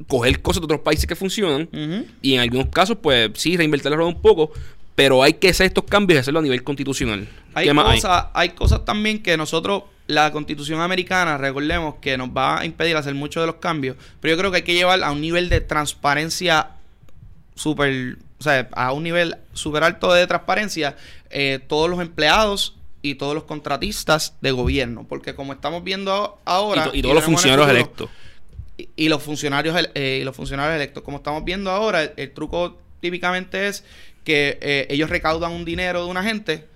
coger 0.07 0.41
cosas 0.41 0.61
de 0.61 0.65
otros 0.65 0.81
países 0.81 1.07
que 1.07 1.15
funcionan 1.15 1.69
y 2.21 2.35
en 2.35 2.41
algunos 2.41 2.67
casos, 2.67 2.97
pues 3.01 3.31
sí, 3.35 3.55
reinvertir 3.55 3.89
la 3.89 3.97
rueda 3.97 4.09
un 4.09 4.21
poco, 4.21 4.51
pero 4.97 5.21
hay 5.21 5.33
que 5.33 5.49
hacer 5.49 5.67
estos 5.67 5.83
cambios 5.83 6.17
y 6.17 6.19
hacerlo 6.21 6.39
a 6.39 6.41
nivel 6.41 6.63
constitucional. 6.63 7.29
Hay 7.53 7.67
¿Qué 7.67 7.73
más 7.73 7.87
hay? 7.87 8.01
cosas, 8.01 8.25
hay? 8.33 8.49
cosas 8.49 8.83
también 8.83 9.21
que 9.21 9.37
nosotros, 9.37 9.83
la 10.07 10.31
constitución 10.31 10.81
americana, 10.81 11.37
recordemos 11.37 11.95
que 12.01 12.17
nos 12.17 12.29
va 12.29 12.59
a 12.61 12.65
impedir 12.65 12.97
hacer 12.97 13.13
muchos 13.13 13.43
de 13.43 13.47
los 13.47 13.57
cambios, 13.57 13.95
pero 14.19 14.33
yo 14.33 14.39
creo 14.39 14.49
que 14.49 14.57
hay 14.57 14.63
que 14.63 14.73
llevar 14.73 15.03
a 15.03 15.11
un 15.11 15.21
nivel 15.21 15.49
de 15.49 15.61
transparencia 15.61 16.71
súper, 17.53 18.17
o 18.39 18.43
sea, 18.43 18.69
a 18.73 18.91
un 18.91 19.03
nivel 19.03 19.37
súper 19.53 19.83
alto 19.83 20.11
de 20.13 20.25
transparencia 20.25 20.97
eh, 21.29 21.59
todos 21.67 21.89
los 21.91 21.99
empleados 22.01 22.75
y 23.03 23.15
todos 23.15 23.35
los 23.35 23.43
contratistas 23.43 24.33
de 24.41 24.49
gobierno, 24.51 25.05
porque 25.07 25.35
como 25.35 25.53
estamos 25.53 25.83
viendo 25.83 26.39
ahora... 26.43 26.81
y, 26.81 26.89
to- 26.89 26.95
y 26.95 26.99
y 26.99 27.01
todos 27.03 27.15
los 27.15 27.23
funcionarios 27.23 27.69
electos. 27.69 28.09
y, 28.79 28.89
y 28.95 29.09
los 29.09 29.21
funcionarios 29.21 29.75
eh, 29.93 30.19
y 30.21 30.23
los 30.25 30.35
funcionarios 30.35 30.75
electos. 30.75 31.03
Como 31.03 31.17
estamos 31.17 31.43
viendo 31.45 31.69
ahora, 31.69 32.01
el, 32.01 32.13
el 32.17 32.33
truco 32.33 32.79
típicamente 32.99 33.67
es 33.67 33.83
que 34.23 34.57
eh, 34.61 34.87
ellos 34.89 35.09
recaudan 35.09 35.51
un 35.51 35.65
dinero 35.65 36.03
de 36.03 36.09
una 36.09 36.23
gente 36.23 36.67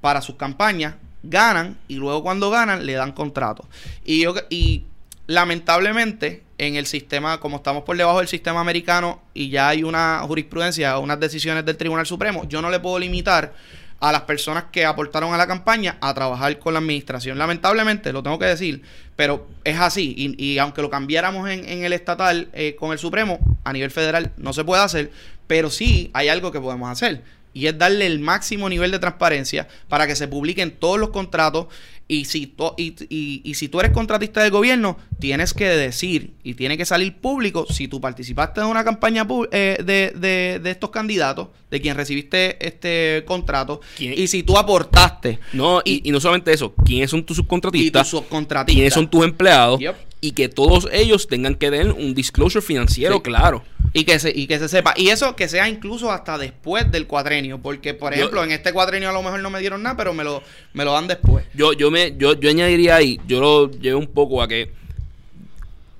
para 0.00 0.22
sus 0.22 0.36
campañas, 0.36 0.94
ganan 1.22 1.78
y 1.88 1.96
luego 1.96 2.22
cuando 2.22 2.50
ganan 2.50 2.86
le 2.86 2.94
dan 2.94 3.12
contratos. 3.12 3.66
Y 4.04 4.22
yo 4.22 4.34
y 4.48 4.84
lamentablemente 5.26 6.42
en 6.58 6.76
el 6.76 6.86
sistema, 6.86 7.38
como 7.38 7.58
estamos 7.58 7.84
por 7.84 7.96
debajo 7.96 8.18
del 8.18 8.28
sistema 8.28 8.60
americano 8.60 9.22
y 9.32 9.48
ya 9.48 9.68
hay 9.68 9.82
una 9.82 10.20
jurisprudencia, 10.26 10.98
unas 10.98 11.20
decisiones 11.20 11.64
del 11.64 11.76
Tribunal 11.76 12.06
Supremo, 12.06 12.48
yo 12.48 12.60
no 12.60 12.70
le 12.70 12.80
puedo 12.80 12.98
limitar 12.98 13.54
a 14.00 14.12
las 14.12 14.22
personas 14.22 14.64
que 14.72 14.86
aportaron 14.86 15.34
a 15.34 15.36
la 15.36 15.46
campaña 15.46 15.98
a 16.00 16.12
trabajar 16.14 16.58
con 16.58 16.72
la 16.72 16.80
administración. 16.80 17.38
Lamentablemente, 17.38 18.12
lo 18.12 18.22
tengo 18.22 18.38
que 18.38 18.46
decir, 18.46 18.82
pero 19.14 19.46
es 19.62 19.78
así. 19.78 20.14
Y, 20.16 20.58
aunque 20.58 20.80
lo 20.80 20.88
cambiáramos 20.88 21.48
en, 21.50 21.68
en 21.68 21.84
el 21.84 21.92
estatal 21.92 22.48
eh, 22.54 22.74
con 22.76 22.92
el 22.92 22.98
Supremo, 22.98 23.38
a 23.62 23.72
nivel 23.72 23.90
federal 23.90 24.32
no 24.38 24.54
se 24.54 24.64
puede 24.64 24.82
hacer, 24.82 25.10
pero 25.46 25.68
sí 25.68 26.10
hay 26.14 26.28
algo 26.28 26.50
que 26.50 26.60
podemos 26.60 26.90
hacer. 26.90 27.22
Y 27.52 27.66
es 27.66 27.76
darle 27.76 28.06
el 28.06 28.20
máximo 28.20 28.68
nivel 28.68 28.90
de 28.90 28.98
transparencia 28.98 29.68
para 29.88 30.06
que 30.06 30.16
se 30.16 30.28
publiquen 30.28 30.70
todos 30.70 30.98
los 30.98 31.10
contratos. 31.10 31.66
Y 32.12 32.24
si, 32.24 32.48
to- 32.48 32.74
y, 32.76 32.92
y- 33.08 33.40
y 33.44 33.54
si 33.54 33.68
tú 33.68 33.78
eres 33.78 33.92
contratista 33.92 34.42
del 34.42 34.50
gobierno, 34.50 34.96
tienes 35.20 35.54
que 35.54 35.66
decir 35.66 36.32
y 36.42 36.54
tiene 36.54 36.76
que 36.76 36.84
salir 36.84 37.14
público 37.18 37.66
si 37.70 37.86
tú 37.86 38.00
participaste 38.00 38.60
en 38.60 38.66
una 38.66 38.82
campaña 38.82 39.24
eh, 39.52 39.76
de, 39.84 40.10
de- 40.18 40.58
de 40.60 40.70
estos 40.72 40.90
candidatos, 40.90 41.48
de 41.70 41.80
quien 41.80 41.96
recibiste 41.96 42.66
este 42.66 43.24
contrato, 43.26 43.80
¿Quién- 43.96 44.14
y 44.18 44.26
si 44.26 44.42
tú 44.42 44.58
aportaste 44.58 45.38
No, 45.52 45.82
y, 45.84 46.08
y 46.08 46.10
no 46.10 46.18
solamente 46.18 46.52
eso, 46.52 46.74
¿quiénes 46.84 47.10
son 47.10 47.22
tus 47.24 47.36
y 47.36 47.40
subcontratistas? 47.42 48.02
tus 48.10 48.20
subcontratistas. 48.20 48.74
¿Quiénes 48.74 48.92
son 48.92 49.08
tus 49.08 49.24
empleados? 49.24 49.78
Yep. 49.78 49.94
Y 50.20 50.32
que 50.32 50.48
todos 50.48 50.86
ellos 50.92 51.28
tengan 51.28 51.54
que 51.54 51.70
tener 51.70 51.92
un 51.92 52.14
disclosure 52.14 52.62
financiero, 52.64 53.16
Sí. 53.16 53.20
claro. 53.22 53.64
Y 53.92 54.04
que, 54.04 54.18
se, 54.20 54.30
y 54.30 54.46
que 54.46 54.58
se 54.58 54.68
sepa. 54.68 54.94
Y 54.96 55.08
eso 55.08 55.34
que 55.34 55.48
sea 55.48 55.68
incluso 55.68 56.12
hasta 56.12 56.38
después 56.38 56.90
del 56.92 57.06
cuatrenio. 57.08 57.58
Porque, 57.58 57.92
por 57.94 58.12
Yo- 58.12 58.18
ejemplo, 58.18 58.44
en 58.44 58.52
este 58.52 58.72
cuatrenio 58.72 59.08
a 59.08 59.12
lo 59.12 59.22
mejor 59.22 59.40
no 59.40 59.50
me 59.50 59.58
dieron 59.60 59.82
nada, 59.82 59.96
pero 59.96 60.12
me 60.14 60.22
lo, 60.22 60.42
me 60.74 60.84
lo 60.84 60.92
dan 60.92 61.08
después. 61.08 61.44
Yo, 61.54 61.72
yo 61.72 61.90
me, 61.90 62.14
yo, 62.16 62.38
yo 62.38 62.50
añadiría 62.50 62.96
ahí, 62.96 63.18
yo 63.26 63.40
lo 63.40 63.70
llevo 63.70 63.98
un 63.98 64.06
poco 64.06 64.42
a 64.42 64.46
que 64.48 64.70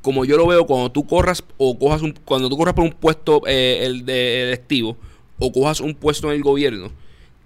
como 0.03 0.25
yo 0.25 0.37
lo 0.37 0.47
veo 0.47 0.67
cuando 0.67 0.91
tú 0.91 1.07
corras 1.07 1.43
o 1.59 1.79
cojas 1.79 2.01
un, 2.03 2.13
cuando 2.25 2.49
tú 2.49 2.57
corras 2.57 2.75
por 2.75 2.85
un 2.85 2.93
puesto 2.93 3.43
eh, 3.47 3.81
el 3.85 4.05
de 4.07 4.45
electivo 4.45 4.97
o 5.39 5.53
cojas 5.53 5.81
un 5.81 5.95
puesto 5.95 6.29
en 6.31 6.37
el 6.37 6.43
gobierno, 6.43 6.91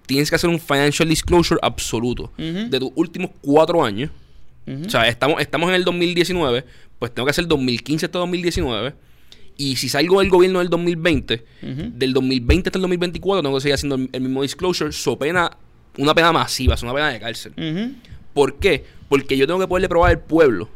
tienes 0.05 0.29
que 0.29 0.35
hacer 0.35 0.49
un 0.49 0.59
financial 0.59 1.09
disclosure 1.09 1.59
absoluto 1.63 2.31
de 2.37 2.79
tus 2.79 2.91
últimos 2.95 3.31
cuatro 3.41 3.83
años. 3.83 4.11
O 4.85 4.89
sea, 4.89 5.07
estamos, 5.07 5.41
estamos 5.41 5.69
en 5.69 5.75
el 5.75 5.83
2019, 5.83 6.65
pues 6.99 7.13
tengo 7.13 7.25
que 7.25 7.31
hacer 7.31 7.47
2015 7.47 8.05
hasta 8.07 8.19
2019. 8.19 8.93
Y 9.57 9.75
si 9.77 9.87
salgo 9.89 10.19
del 10.19 10.29
gobierno 10.29 10.59
del 10.59 10.69
2020, 10.69 11.45
Ujú. 11.63 11.91
del 11.93 12.13
2020 12.13 12.69
hasta 12.69 12.77
el 12.77 12.81
2024, 12.81 13.41
tengo 13.43 13.55
que 13.55 13.61
seguir 13.61 13.73
haciendo 13.75 13.95
el, 13.95 14.09
el 14.11 14.21
mismo 14.21 14.41
disclosure, 14.41 14.91
so 14.91 15.17
pena, 15.17 15.49
una 15.97 16.13
pena 16.13 16.31
masiva, 16.33 16.73
es 16.75 16.83
una 16.83 16.93
pena 16.93 17.09
de 17.09 17.19
cárcel. 17.19 17.53
¿Por 18.33 18.55
qué? 18.59 18.83
Porque 19.07 19.37
yo 19.37 19.47
tengo 19.47 19.59
que 19.59 19.67
poderle 19.67 19.87
probar 19.87 20.11
al 20.11 20.19
pueblo, 20.19 20.69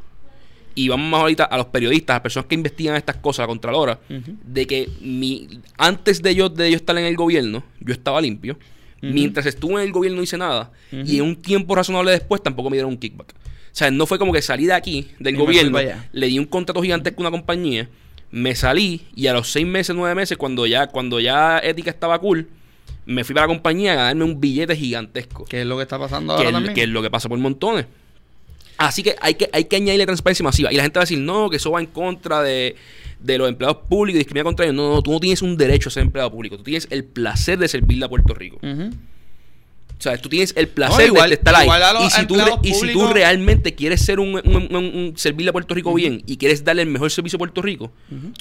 y 0.76 0.88
vamos 0.88 1.10
más 1.10 1.22
ahorita 1.22 1.44
a 1.44 1.58
los 1.58 1.66
periodistas, 1.66 2.14
a 2.14 2.18
las 2.18 2.22
personas 2.22 2.46
que 2.48 2.56
investigan 2.56 2.96
estas 2.96 3.18
cosas, 3.18 3.40
a 3.40 3.44
la 3.44 3.48
Contralora, 3.48 4.00
de 4.46 4.66
que 4.66 4.88
mi, 5.02 5.48
antes 5.78 6.22
de 6.22 6.36
yo, 6.36 6.48
de 6.48 6.70
yo 6.72 6.78
estar 6.78 6.98
en 6.98 7.04
el 7.06 7.18
gobierno, 7.18 7.64
yo 7.82 7.92
estaba 7.94 8.22
limpio. 8.22 8.58
Mientras 9.02 9.46
estuve 9.46 9.74
en 9.82 9.88
el 9.88 9.92
gobierno 9.92 10.18
no 10.18 10.24
hice 10.24 10.38
nada. 10.38 10.72
Y 10.92 11.18
en 11.18 11.24
un 11.24 11.36
tiempo 11.36 11.74
razonable 11.76 12.12
después 12.12 12.42
tampoco 12.44 12.70
me 12.70 12.76
dieron 12.78 12.92
un 12.92 12.98
kickback. 12.98 13.34
O 13.80 13.82
sea, 13.82 13.92
no 13.92 14.06
fue 14.06 14.20
como 14.20 14.34
que 14.34 14.42
salí 14.42 14.66
de 14.66 14.74
aquí, 14.74 15.08
del 15.20 15.36
Y 15.36 15.38
gobierno, 15.38 15.80
le 16.12 16.28
di 16.28 16.38
un 16.38 16.44
contrato 16.44 16.82
gigante 16.82 17.14
con 17.16 17.26
una 17.26 17.32
compañía, 17.32 17.88
me 18.30 18.54
salí 18.54 19.04
y 19.16 19.28
a 19.28 19.34
los 19.34 19.54
seis 19.54 19.66
meses, 19.66 19.96
nueve 19.96 20.16
meses, 20.16 20.38
cuando 20.38 20.68
ya, 20.68 20.88
cuando 20.88 21.22
ya 21.22 21.60
ética 21.60 21.90
estaba 21.90 22.20
cool, 22.20 22.50
me 23.06 23.24
fui 23.24 23.34
para 23.34 23.48
la 23.48 23.54
compañía 23.54 23.94
a 23.94 23.96
ganarme 23.96 24.26
un 24.26 24.42
billete 24.42 24.76
gigantesco 24.76 25.46
¿Qué 25.46 25.62
es 25.62 25.66
lo 25.66 25.78
que 25.78 25.84
está 25.84 25.98
pasando 25.98 26.36
que 26.36 26.40
ahora 26.40 26.52
también? 26.52 26.76
que 26.76 26.84
es 26.84 26.90
lo 26.90 27.02
que 27.02 27.10
pasa 27.10 27.30
por 27.30 27.40
montones. 27.40 27.86
Así 28.76 29.02
que 29.02 29.16
hay 29.22 29.36
que, 29.36 29.50
hay 29.54 29.64
que 29.64 29.78
añadirle 29.78 30.06
transparencia 30.06 30.44
masiva. 30.44 30.74
Y 30.74 30.76
la 30.76 30.84
gente 30.84 31.00
va 31.00 31.04
a 31.04 31.06
decir, 31.06 31.20
no, 31.20 31.50
que 31.50 31.56
eso 31.56 31.72
va 31.72 31.80
en 31.80 31.86
contra 31.86 32.44
de, 32.44 32.76
de 33.22 33.38
los 33.38 33.48
empleados 33.48 33.78
públicos 33.88 34.18
y 34.18 34.20
discrimina 34.20 34.44
contra 34.44 34.66
ellos. 34.66 34.76
No, 34.76 34.94
no, 34.94 35.02
tú 35.02 35.12
no 35.12 35.22
tienes 35.22 35.42
un 35.42 35.56
derecho 35.56 35.88
a 35.88 35.92
ser 35.94 36.04
empleado 36.04 36.30
público. 36.30 36.58
Tú 36.58 36.64
tienes 36.64 36.86
el 36.90 37.06
placer 37.06 37.58
de 37.58 37.70
servirle 37.70 38.04
a 38.04 38.10
Puerto 38.10 38.34
Rico. 38.34 38.60
O 40.00 40.02
sea, 40.02 40.18
tú 40.18 40.30
tienes 40.30 40.54
el 40.56 40.70
placer 40.70 41.08
No, 41.10 41.16
igual- 41.16 41.30
de, 41.30 41.36
estar 41.36 41.54
ahí. 41.54 41.68
Y 42.06 42.10
si, 42.10 42.26
tú, 42.26 42.38
y 42.64 42.74
si 42.74 42.94
tú 42.94 43.08
realmente 43.08 43.76
quieres 43.76 44.00
ser 44.02 44.22
un, 44.22 44.30
un- 44.36 44.74
un- 44.74 44.86
un- 44.86 45.14
servirle 45.18 45.50
a 45.50 45.52
Puerto 45.52 45.74
Rico 45.76 45.94
bien 45.94 46.24
y 46.26 46.38
quieres 46.38 46.64
darle 46.64 46.84
el 46.84 46.88
mejor 46.88 47.12
servicio 47.12 47.36
a 47.36 47.40
Puerto 47.40 47.62
Rico, 47.62 47.92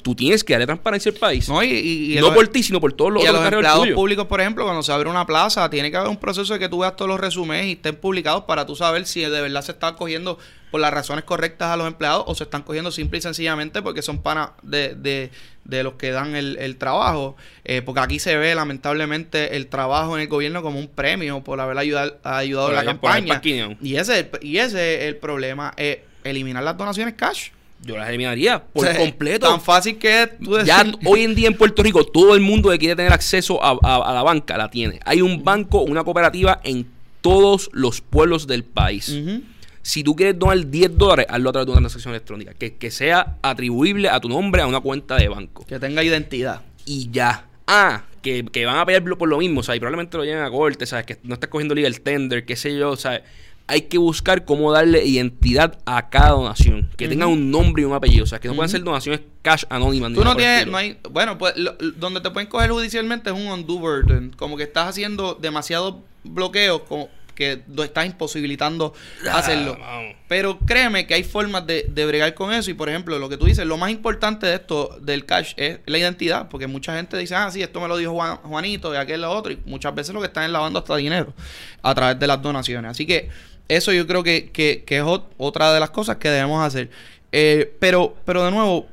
tú 0.01 0.15
tienes 0.15 0.45
que 0.45 0.53
darle 0.53 0.65
transparencia 0.67 1.11
al 1.11 1.17
país. 1.17 1.49
No, 1.49 1.61
y, 1.61 1.67
y- 1.69 2.13
y 2.13 2.15
no 2.15 2.27
los- 2.27 2.33
por 2.35 2.47
ti, 2.47 2.63
sino 2.63 2.79
por 2.79 2.93
todos 2.93 3.11
los 3.11 3.23
y 3.23 3.27
a 3.27 3.33
los 3.33 3.43
empleados 3.43 3.81
tuyos. 3.81 3.95
públicos, 3.95 4.25
por 4.27 4.39
ejemplo, 4.39 4.63
cuando 4.63 4.83
se 4.83 4.91
abre 4.93 5.09
una 5.09 5.25
plaza, 5.25 5.69
tiene 5.69 5.91
que 5.91 5.97
haber 5.97 6.09
un 6.09 6.15
proceso 6.17 6.53
de 6.53 6.59
que 6.59 6.69
tú 6.69 6.79
veas 6.79 6.95
todos 6.95 7.09
los 7.09 7.19
resúmenes 7.19 7.65
y 7.65 7.71
estén 7.73 7.97
publicados 7.97 8.45
para 8.45 8.65
tú 8.65 8.77
saber 8.77 9.05
si 9.05 9.19
de 9.19 9.29
verdad 9.29 9.61
se 9.61 9.73
está 9.73 9.95
cogiendo 9.97 10.39
por 10.71 10.79
las 10.81 10.93
razones 10.93 11.23
correctas 11.23 11.69
a 11.69 11.77
los 11.77 11.87
empleados 11.87 12.23
o 12.27 12.35
se 12.35 12.43
están 12.43 12.61
cogiendo 12.63 12.91
simple 12.91 13.17
y 13.19 13.21
sencillamente 13.21 13.81
porque 13.81 14.01
son 14.01 14.21
panas 14.21 14.51
de, 14.61 14.93
de, 14.95 15.31
de 15.63 15.83
los 15.83 15.93
que 15.93 16.11
dan 16.11 16.35
el, 16.35 16.57
el 16.59 16.77
trabajo. 16.77 17.35
Eh, 17.65 17.81
porque 17.81 18.01
aquí 18.01 18.19
se 18.19 18.35
ve 18.37 18.53
lamentablemente 18.55 19.55
el 19.55 19.67
trabajo 19.67 20.15
en 20.15 20.21
el 20.21 20.27
gobierno 20.27 20.61
como 20.61 20.79
un 20.79 20.87
premio 20.87 21.43
por 21.43 21.59
haber 21.59 21.77
ayudado, 21.77 22.17
ayudado 22.23 22.67
Por 22.69 22.75
a 22.77 22.83
la 22.83 22.85
campaña. 22.85 23.41
Y 23.81 23.95
ese, 23.95 24.29
y 24.41 24.57
ese 24.57 24.99
es 24.99 25.03
el 25.05 25.17
problema, 25.17 25.73
eh, 25.77 26.05
eliminar 26.23 26.63
las 26.63 26.77
donaciones 26.77 27.15
cash. 27.15 27.49
Yo 27.81 27.97
las 27.97 28.09
eliminaría 28.09 28.61
por 28.61 28.85
O 28.85 28.89
sea, 28.91 28.97
completo. 28.99 29.47
Tan 29.47 29.61
fácil 29.61 29.97
que 29.97 30.23
es 30.23 30.37
tú 30.37 30.59
Ya 30.65 30.83
decir- 30.83 30.97
hoy 31.05 31.21
en 31.23 31.33
día 31.33 31.47
en 31.47 31.55
Puerto 31.55 31.81
Rico, 31.81 32.03
todo 32.05 32.35
el 32.35 32.41
mundo 32.41 32.69
que 32.69 32.77
quiere 32.77 32.95
tener 32.95 33.13
acceso 33.13 33.63
a, 33.63 33.69
a- 33.81 34.11
a 34.11 34.13
la 34.13 34.21
banca 34.21 34.57
la 34.57 34.69
tiene. 34.69 34.99
Hay 35.05 35.21
un 35.21 35.43
banco, 35.45 35.81
una 35.83 36.03
cooperativa 36.03 36.59
en 36.65 36.85
todos 37.21 37.69
los 37.73 38.01
pueblos 38.01 38.47
del 38.47 38.63
país. 38.65 39.09
Ujú. 39.09 39.41
Si 39.81 40.03
tú 40.03 40.15
quieres 40.15 40.37
donar 40.37 40.65
10 40.69 40.97
dólares, 40.97 41.25
hazlo 41.29 41.49
a 41.49 41.51
través 41.53 41.65
de 41.67 41.71
una 41.71 41.81
transacción 41.81 42.13
electrónica. 42.13 42.53
Que, 42.53 42.75
que 42.75 42.91
sea 42.91 43.37
atribuible 43.41 44.09
a 44.09 44.19
tu 44.19 44.29
nombre 44.29 44.61
a 44.61 44.67
una 44.67 44.79
cuenta 44.81 45.15
de 45.15 45.27
banco. 45.29 45.65
Que 45.65 45.79
tenga 45.79 46.03
identidad. 46.03 46.61
Y 46.85 47.09
ya. 47.11 47.45
Ah, 47.67 48.03
que, 48.21 48.43
que 48.51 48.65
van 48.65 48.77
a 48.77 48.85
pelear 48.85 49.03
por 49.17 49.27
lo 49.29 49.37
mismo, 49.37 49.63
¿sabes? 49.63 49.77
Y 49.77 49.79
probablemente 49.79 50.17
lo 50.17 50.25
lleven 50.25 50.43
a 50.43 50.49
corte, 50.51 50.85
¿sabes? 50.85 51.05
Que 51.05 51.17
no 51.23 51.35
estás 51.35 51.49
cogiendo 51.49 51.73
legal 51.75 51.99
tender, 52.01 52.45
qué 52.45 52.55
sé 52.55 52.77
yo, 52.77 52.95
¿sabes? 52.97 53.21
Hay 53.67 53.83
que 53.83 53.99
buscar 53.99 54.45
cómo 54.45 54.71
darle 54.71 55.05
identidad 55.05 55.77
a 55.85 56.09
cada 56.09 56.31
donación. 56.31 56.89
Que 56.97 57.07
tenga 57.07 57.27
un 57.27 57.51
nombre 57.51 57.83
y 57.83 57.85
un 57.85 57.93
apellido. 57.93 58.23
O 58.23 58.27
sea, 58.27 58.39
que 58.39 58.47
no 58.47 58.55
puedan 58.55 58.67
Ujú. 58.67 58.77
ser 58.77 58.83
donaciones 58.83 59.21
cash 59.43 59.63
anónimas. 59.69 60.09
ni 60.09 60.15
Tú 60.17 60.23
no 60.23 60.31
el 60.31 60.37
tienes, 60.37 60.65
no 60.67 60.75
hay, 60.77 60.97
bueno, 61.11 61.37
pues 61.37 61.55
lo- 61.55 61.73
donde 61.97 62.19
te 62.19 62.31
pueden 62.31 62.49
coger 62.49 62.71
judicialmente 62.71 63.29
es 63.29 63.35
un 63.35 63.45
undue 63.47 63.77
burden, 63.77 64.31
como 64.35 64.57
que 64.57 64.63
estás 64.63 64.87
haciendo 64.89 65.35
demasiados 65.35 65.95
bloqueos, 66.23 66.81
como 66.89 67.09
que 67.39 67.63
lo 67.73 67.83
estás 67.83 68.05
imposibilitando 68.05 68.93
Ah, 69.27 69.39
hacerlo. 69.39 69.75
vamos. 69.79 70.15
Pero 70.27 70.59
créeme 70.59 71.07
que 71.07 71.15
hay 71.15 71.23
formas 71.23 71.65
de, 71.65 71.87
de 71.89 72.05
bregar 72.05 72.35
con 72.35 72.53
eso 72.53 72.69
y 72.69 72.75
por 72.75 72.87
ejemplo, 72.89 73.17
lo 73.17 73.27
que 73.29 73.37
tú 73.37 73.45
dices, 73.47 73.65
lo 73.65 73.77
más 73.77 73.89
importante 73.89 74.45
de 74.45 74.53
esto 74.55 74.95
del 75.01 75.25
cash 75.25 75.53
es 75.57 75.79
la 75.87 75.97
identidad, 75.97 76.49
porque 76.49 76.67
mucha 76.67 76.95
gente 76.95 77.17
dice, 77.17 77.33
ah, 77.33 77.49
sí, 77.49 77.63
esto 77.63 77.81
me 77.81 77.87
lo 77.87 77.97
dijo 77.97 78.11
Juan- 78.13 78.37
Juanito 78.43 78.93
y 78.93 78.97
aquel 78.97 79.21
lo 79.21 79.31
otro, 79.31 79.51
y 79.51 79.59
muchas 79.65 79.95
veces 79.95 80.13
lo 80.13 80.19
que 80.21 80.27
están 80.27 80.43
es 80.43 80.51
lavando 80.51 80.77
hasta 80.77 80.95
dinero 80.97 81.33
a 81.81 81.95
través 81.95 82.19
de 82.19 82.27
las 82.27 82.39
donaciones. 82.41 82.91
Así 82.91 83.07
que 83.07 83.29
eso 83.67 83.91
yo 83.93 84.05
creo 84.05 84.21
que, 84.21 84.51
que- 84.51 84.83
que 84.85 84.97
es 84.97 85.03
ot- 85.03 85.25
otra 85.37 85.73
de 85.73 85.79
las 85.79 85.89
cosas 85.89 86.17
que 86.17 86.29
debemos 86.29 86.63
hacer. 86.63 86.91
Eh, 87.31 87.73
pero, 87.79 88.15
pero 88.25 88.43
de 88.45 88.51
nuevo, 88.51 88.87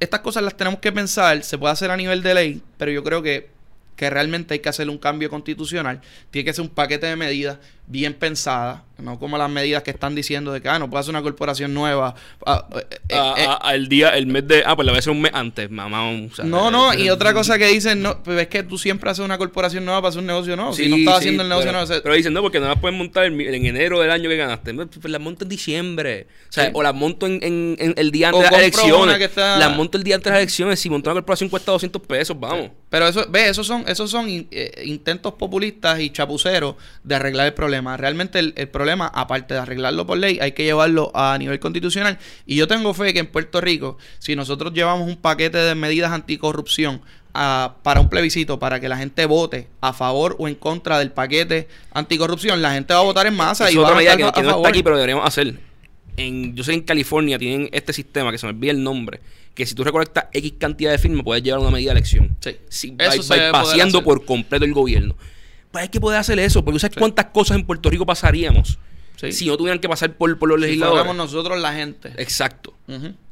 estas 0.00 0.20
cosas 0.20 0.42
las 0.42 0.56
tenemos 0.56 0.80
que 0.80 0.92
pensar, 0.92 1.42
se 1.44 1.58
puede 1.58 1.72
hacer 1.72 1.90
a 1.90 1.96
nivel 1.96 2.22
de 2.22 2.34
ley, 2.34 2.62
pero 2.76 2.90
yo 2.90 3.02
creo 3.04 3.22
que, 3.22 3.50
que 3.98 4.08
realmente 4.08 4.54
hay 4.54 4.60
que 4.60 4.68
hacer 4.68 4.88
un 4.88 4.96
cambio 4.96 5.28
constitucional. 5.28 6.00
Tiene 6.30 6.44
que 6.44 6.54
ser 6.54 6.62
un 6.62 6.68
paquete 6.68 7.08
de 7.08 7.16
medidas 7.16 7.58
bien 7.88 8.14
pensadas, 8.14 8.82
no 8.98 9.18
como 9.18 9.38
las 9.38 9.48
medidas 9.50 9.82
que 9.82 9.90
están 9.90 10.14
diciendo 10.14 10.52
de 10.52 10.60
que 10.60 10.68
ah, 10.68 10.78
no 10.78 10.90
puede 10.90 11.00
hacer 11.00 11.10
una 11.10 11.22
corporación 11.22 11.72
nueva. 11.72 12.14
ah, 12.46 12.66
eh, 12.74 12.86
eh, 12.90 12.96
Ah, 13.14 13.34
eh, 13.38 13.44
ah, 13.48 13.58
al 13.62 13.88
día, 13.88 14.10
el 14.10 14.26
mes 14.26 14.46
de. 14.46 14.62
Ah, 14.66 14.74
pues 14.76 14.84
la 14.86 14.92
voy 14.92 14.96
a 14.96 15.00
hacer 15.00 15.12
un 15.12 15.20
mes 15.20 15.30
antes, 15.34 15.70
mamá. 15.70 16.10
o 16.10 16.30
sea, 16.34 16.44
no, 16.44 16.70
no, 16.70 16.92
eh, 16.92 17.02
y 17.04 17.10
otra 17.10 17.32
cosa 17.32 17.58
que 17.58 17.66
dicen, 17.68 18.02
no, 18.02 18.22
pues 18.22 18.38
es 18.40 18.48
que 18.48 18.62
tú 18.62 18.76
siempre 18.76 19.10
haces 19.10 19.24
una 19.24 19.38
corporación 19.38 19.84
nueva 19.84 20.00
para 20.02 20.10
hacer 20.10 20.20
un 20.20 20.26
negocio 20.26 20.56
nuevo. 20.56 20.72
si 20.72 20.88
no 20.88 20.96
estás 20.96 21.14
sí, 21.14 21.18
haciendo 21.20 21.42
el 21.42 21.48
negocio 21.48 21.70
pero, 21.70 21.86
nuevo, 21.86 22.02
Pero 22.02 22.14
dicen, 22.14 22.32
no, 22.32 22.42
porque 22.42 22.60
no 22.60 22.66
las 22.68 22.78
pueden 22.78 22.98
montar 22.98 23.24
en, 23.26 23.40
en 23.40 23.66
enero 23.66 24.00
del 24.00 24.10
año 24.10 24.28
que 24.28 24.36
ganaste. 24.36 24.74
Pues 24.74 25.04
las 25.04 25.20
monto 25.20 25.44
en 25.44 25.48
diciembre. 25.48 26.26
O 26.48 26.52
sea, 26.52 26.64
Sí. 26.66 26.70
o 26.74 26.82
las 26.82 26.94
monto 26.94 27.26
en, 27.26 27.38
en- 27.42 27.76
en 27.78 27.94
el 27.96 28.10
día 28.10 28.30
O 28.32 28.36
antes 28.36 28.50
de 28.50 28.56
las 28.56 28.60
elecciones. 28.62 29.20
está- 29.20 29.58
Las 29.58 29.76
monto 29.76 29.96
el 29.98 30.04
día 30.04 30.16
antes 30.16 30.24
de 30.24 30.30
las 30.30 30.38
elecciones. 30.40 30.80
Si 30.80 30.90
monto 30.90 31.08
una 31.10 31.14
corporación 31.20 31.48
cuesta 31.48 31.72
200 31.72 32.02
pesos, 32.02 32.38
vamos. 32.38 32.70
Pero 32.90 33.06
eso, 33.06 33.26
ve, 33.28 33.48
esos 33.48 33.66
son, 33.66 33.84
esos 33.86 34.10
son 34.10 34.28
in- 34.28 34.48
eh, 34.50 34.82
intentos 34.86 35.34
populistas 35.34 36.00
y 36.00 36.10
chapuceros 36.10 36.74
de 37.04 37.14
arreglar 37.14 37.46
el 37.46 37.54
problema. 37.54 37.96
Realmente 37.96 38.38
el, 38.38 38.54
el 38.56 38.68
problema, 38.68 38.87
aparte 38.96 39.54
de 39.54 39.60
arreglarlo 39.60 40.06
por 40.06 40.18
ley, 40.18 40.38
hay 40.40 40.52
que 40.52 40.64
llevarlo 40.64 41.10
a 41.14 41.36
nivel 41.38 41.58
constitucional. 41.58 42.18
Y 42.46 42.56
yo 42.56 42.66
tengo 42.68 42.94
fe 42.94 43.12
que 43.12 43.18
en 43.20 43.26
Puerto 43.26 43.60
Rico, 43.60 43.98
si 44.18 44.34
nosotros 44.36 44.72
llevamos 44.72 45.08
un 45.08 45.16
paquete 45.16 45.58
de 45.58 45.74
medidas 45.74 46.12
anticorrupción 46.12 47.00
a- 47.34 47.74
para 47.82 48.00
un 48.00 48.08
plebiscito, 48.08 48.58
para 48.58 48.80
que 48.80 48.88
la 48.88 48.96
gente 48.96 49.26
vote 49.26 49.68
a 49.80 49.92
favor 49.92 50.34
o 50.38 50.48
en 50.48 50.54
contra 50.54 50.98
del 50.98 51.12
paquete 51.12 51.68
anticorrupción, 51.92 52.62
la 52.62 52.72
gente 52.72 52.94
va 52.94 53.00
a 53.00 53.04
votar 53.04 53.26
en 53.26 53.34
masa 53.34 53.68
Es 53.68 53.74
y 53.74 53.76
va 53.76 53.82
otra 53.84 53.94
a 53.94 53.98
medida 53.98 54.12
votar 54.16 54.32
que, 54.34 54.40
a 54.40 54.42
que 54.42 54.48
no 54.48 54.56
está 54.56 54.68
aquí, 54.70 54.82
pero 54.82 54.96
deberíamos 54.96 55.26
hacer. 55.26 55.60
En, 56.16 56.56
yo 56.56 56.64
sé 56.64 56.72
que 56.72 56.78
en 56.78 56.82
California 56.84 57.38
tienen 57.38 57.68
este 57.72 57.92
sistema 57.92 58.32
que 58.32 58.38
se 58.38 58.46
me 58.46 58.50
olvida 58.52 58.72
el 58.72 58.82
nombre. 58.82 59.20
Que 59.54 59.66
si 59.66 59.74
tú 59.74 59.84
recolectas 59.84 60.26
X 60.32 60.54
cantidad 60.58 60.90
de 60.90 60.98
firmas, 60.98 61.22
puedes 61.24 61.42
llevar 61.44 61.60
una 61.60 61.70
medida 61.70 61.92
de 61.92 61.98
elección. 61.98 62.36
Sí. 62.40 62.56
Sí, 62.68 62.94
Eso 62.98 63.22
by- 63.28 63.52
paseando 63.52 64.02
por 64.02 64.24
completo 64.24 64.64
el 64.64 64.72
gobierno. 64.72 65.16
Pues 65.70 65.82
hay 65.82 65.88
que 65.88 66.00
poder 66.00 66.18
hacer 66.18 66.38
eso, 66.38 66.64
porque 66.64 66.80
¿sabes 66.80 66.94
Sí. 66.94 67.00
cuántas 67.00 67.26
cosas 67.26 67.56
en 67.58 67.66
Puerto 67.66 67.90
Rico 67.90 68.06
pasaríamos 68.06 68.78
Sí. 69.16 69.32
si 69.32 69.46
no 69.46 69.56
tuvieran 69.56 69.80
que 69.80 69.88
pasar 69.88 70.14
por, 70.14 70.38
por 70.38 70.48
los 70.48 70.56
Si 70.60 70.66
legisladores? 70.66 71.02
fuéramos 71.04 71.16
nosotros 71.26 71.58
la 71.60 71.72
gente. 71.74 72.12
Exacto. 72.18 72.74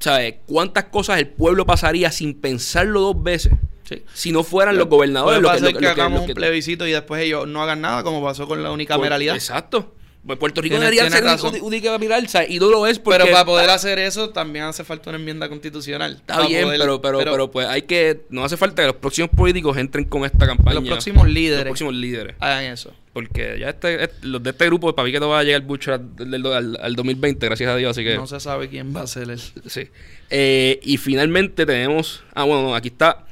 ¿Sabes? 0.00 0.34
¿Cuántas 0.46 0.84
cosas 0.84 1.18
el 1.18 1.28
pueblo 1.28 1.64
pasaría 1.64 2.10
sin 2.10 2.34
pensarlo 2.40 3.00
dos 3.00 3.22
veces? 3.22 3.52
Sí. 3.88 4.02
Si 4.12 4.32
no 4.32 4.42
fueran 4.42 4.76
los 4.76 4.88
gobernadores 4.88 5.38
Puede 5.38 5.48
pasar 5.54 5.72
lo 5.72 5.78
que, 5.78 5.84
lo 5.84 5.90
hagamos 5.92 6.22
lo 6.22 6.26
un 6.26 6.34
plebiscito 6.34 6.86
y 6.88 6.90
después 6.90 7.22
ellos 7.22 7.46
no 7.46 7.62
hagan 7.62 7.80
nada, 7.80 8.02
como 8.02 8.20
pasó 8.22 8.48
con 8.48 8.62
la 8.64 8.72
unicameralidad. 8.72 9.36
Exacto. 9.36 9.94
Pues 10.26 10.38
Puerto 10.40 10.60
Rico 10.60 10.74
Tienes- 10.74 10.90
debería 10.90 11.08
tienes 11.08 11.40
ser 11.40 11.62
unicameral, 11.62 12.28
¿sabes? 12.28 12.50
Y 12.50 12.58
no 12.58 12.68
lo 12.68 12.86
es 12.88 12.98
porque... 12.98 13.20
Pero 13.20 13.30
para 13.32 13.44
poder 13.44 13.70
hacer 13.70 13.98
eso 14.00 14.30
también 14.30 14.64
hace 14.64 14.82
falta 14.82 15.10
una 15.10 15.18
enmienda 15.20 15.48
constitucional. 15.48 16.14
Está 16.16 16.44
bien, 16.46 16.64
poder- 16.64 16.80
pero, 16.80 17.00
pero, 17.00 17.18
pero, 17.18 17.50
pues 17.50 17.66
hay 17.68 17.82
que... 17.82 18.22
No 18.30 18.44
hace 18.44 18.56
falta 18.56 18.82
que 18.82 18.88
los 18.88 18.96
próximos 18.96 19.30
políticos 19.30 19.76
entren 19.76 20.04
con 20.04 20.24
esta 20.24 20.44
campaña. 20.46 20.80
los 20.80 20.88
próximos 20.88 21.24
Los 21.26 21.32
líderes 21.34 21.64
próximos 21.64 21.94
líderes. 21.94 22.34
hagan 22.40 22.64
eso. 22.64 22.92
Porque 23.12 23.56
ya 23.60 23.68
este, 23.70 24.02
este- 24.04 24.26
los 24.26 24.42
de 24.42 24.50
este 24.50 24.66
grupo, 24.66 24.94
para 24.94 25.06
mí 25.06 25.12
que 25.12 25.20
no 25.20 25.28
va 25.28 25.38
a 25.38 25.44
llegar 25.44 25.62
mucho 25.62 25.94
al, 25.94 26.10
al- 26.18 26.46
al- 26.52 26.78
al 26.82 26.96
2020, 26.96 27.46
gracias 27.46 27.70
a 27.70 27.76
Dios, 27.76 27.92
así 27.92 28.02
que... 28.04 28.16
No 28.16 28.26
se 28.26 28.40
sabe 28.40 28.68
quién 28.68 28.94
va 28.94 29.02
a 29.02 29.06
ser 29.06 29.30
el. 29.30 29.38
Sí. 29.68 29.88
Eh, 30.30 30.80
y 30.82 30.96
finalmente 30.96 31.64
tenemos. 31.64 32.24
Ah, 32.34 32.42
bueno, 32.44 32.62
no, 32.62 32.74
aquí 32.74 32.88
está 32.88 33.24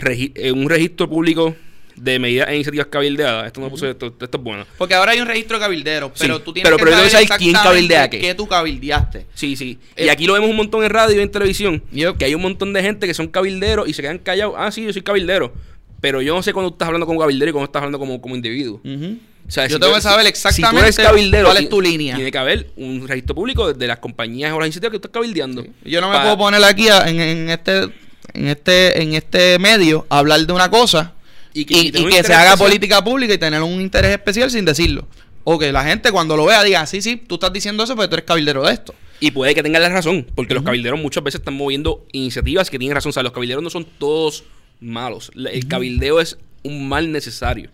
regi- 0.00 0.32
eh, 0.34 0.50
un 0.50 0.68
registro 0.70 1.08
público 1.10 1.54
de 2.00 2.18
medidas 2.18 2.48
e 2.48 2.54
iniciativas 2.54 2.86
cabildeadas. 2.86 3.46
Esto 3.46 3.60
no 3.60 3.68
puse, 3.70 3.90
esto, 3.90 4.06
esto 4.20 4.38
es 4.38 4.42
bueno. 4.42 4.66
Porque 4.76 4.94
ahora 4.94 5.12
hay 5.12 5.20
un 5.20 5.26
registro 5.26 5.58
cabildero, 5.58 6.12
pero 6.18 6.36
Sí, 6.36 6.42
tú 6.44 6.52
tienes 6.52 6.66
pero- 6.66 6.76
que 6.76 6.84
pero 6.84 6.96
saber 6.96 7.10
saber 7.10 7.28
quién 7.38 7.52
cabildea 7.54 8.08
qué. 8.10 8.18
qué 8.20 8.34
tú 8.34 8.46
cabildeaste. 8.48 9.26
Sí, 9.34 9.56
sí. 9.56 9.78
Eh, 9.96 10.06
y 10.06 10.08
aquí 10.08 10.26
lo 10.26 10.32
vemos 10.34 10.48
un 10.50 10.56
montón 10.56 10.84
en 10.84 10.90
radio 10.90 11.18
y 11.18 11.22
en 11.22 11.30
televisión. 11.30 11.82
Yep. 11.92 12.16
Que 12.18 12.24
hay 12.26 12.34
un 12.34 12.42
montón 12.42 12.72
de 12.72 12.82
gente 12.82 13.06
que 13.06 13.14
son 13.14 13.28
cabilderos 13.28 13.88
y 13.88 13.92
se 13.94 14.02
quedan 14.02 14.18
callados. 14.18 14.54
Ah, 14.56 14.70
sí, 14.70 14.84
yo 14.84 14.92
soy 14.92 15.02
cabildero. 15.02 15.52
Pero 16.00 16.22
yo 16.22 16.34
no 16.34 16.42
sé 16.42 16.52
cuando 16.52 16.70
estás 16.72 16.86
hablando 16.86 17.06
como 17.06 17.18
cabildero 17.18 17.48
y 17.50 17.52
cuando 17.52 17.64
estás 17.66 17.80
hablando 17.80 17.98
como, 17.98 18.20
como 18.20 18.36
individuo. 18.36 18.80
O 18.84 19.50
sea, 19.50 19.66
Yo 19.66 19.76
si 19.76 19.80
tengo 19.80 19.94
que 19.94 20.00
saber 20.02 20.26
exactamente 20.26 20.92
si 20.92 21.02
cabildero, 21.02 21.46
cuál 21.48 21.56
es 21.64 21.68
tu 21.70 21.80
línea. 21.80 22.14
Tiene 22.16 22.30
que 22.30 22.36
haber 22.38 22.70
un 22.76 23.08
registro 23.08 23.34
público 23.34 23.72
de 23.72 23.86
las 23.86 23.98
compañías 23.98 24.52
o 24.52 24.58
las 24.60 24.66
iniciativas 24.66 24.92
que 24.92 24.98
tú 24.98 25.08
estás 25.08 25.12
cabildeando. 25.20 25.64
Yo 25.84 26.00
no 26.02 26.10
me 26.10 26.18
puedo 26.20 26.36
poner 26.36 26.62
aquí 26.62 26.88
a- 26.88 27.08
en, 27.08 27.18
en 27.18 27.50
este 27.50 27.88
en 28.34 28.46
este 28.48 29.00
en 29.02 29.14
este 29.14 29.58
medio 29.58 30.06
a 30.10 30.18
hablar 30.18 30.40
de 30.46 30.52
una 30.52 30.70
cosa 30.70 31.14
Y 31.60 31.64
que, 31.64 32.22
se 32.22 32.34
haga 32.34 32.56
política 32.56 33.02
pública 33.02 33.34
y 33.34 33.38
tener 33.38 33.62
un 33.62 33.80
interés 33.80 34.12
especial 34.12 34.50
sin 34.50 34.64
decirlo. 34.64 35.08
O 35.44 35.58
que 35.58 35.72
la 35.72 35.82
gente 35.84 36.12
cuando 36.12 36.36
lo 36.36 36.44
vea 36.44 36.62
diga, 36.62 36.86
sí, 36.86 37.02
sí, 37.02 37.16
tú 37.16 37.36
estás 37.36 37.52
diciendo 37.52 37.82
eso 37.82 37.96
porque 37.96 38.08
tú 38.08 38.14
eres 38.16 38.26
cabildero 38.26 38.62
de 38.64 38.72
esto. 38.72 38.94
Y 39.20 39.32
puede 39.32 39.54
que 39.54 39.62
tengan 39.62 39.82
la 39.82 39.88
razón, 39.88 40.26
porque 40.34 40.54
los 40.54 40.62
cabilderos 40.62 41.00
muchas 41.00 41.24
veces 41.24 41.40
están 41.40 41.54
moviendo 41.54 42.06
iniciativas 42.12 42.70
que 42.70 42.78
tienen 42.78 42.94
razón. 42.94 43.10
O 43.10 43.12
sea, 43.12 43.22
los 43.22 43.32
cabilderos 43.32 43.62
no 43.62 43.70
son 43.70 43.86
todos 43.98 44.44
malos. 44.80 45.32
El 45.34 45.66
cabildeo 45.66 46.20
es 46.20 46.38
un 46.62 46.88
mal 46.88 47.10
necesario, 47.10 47.70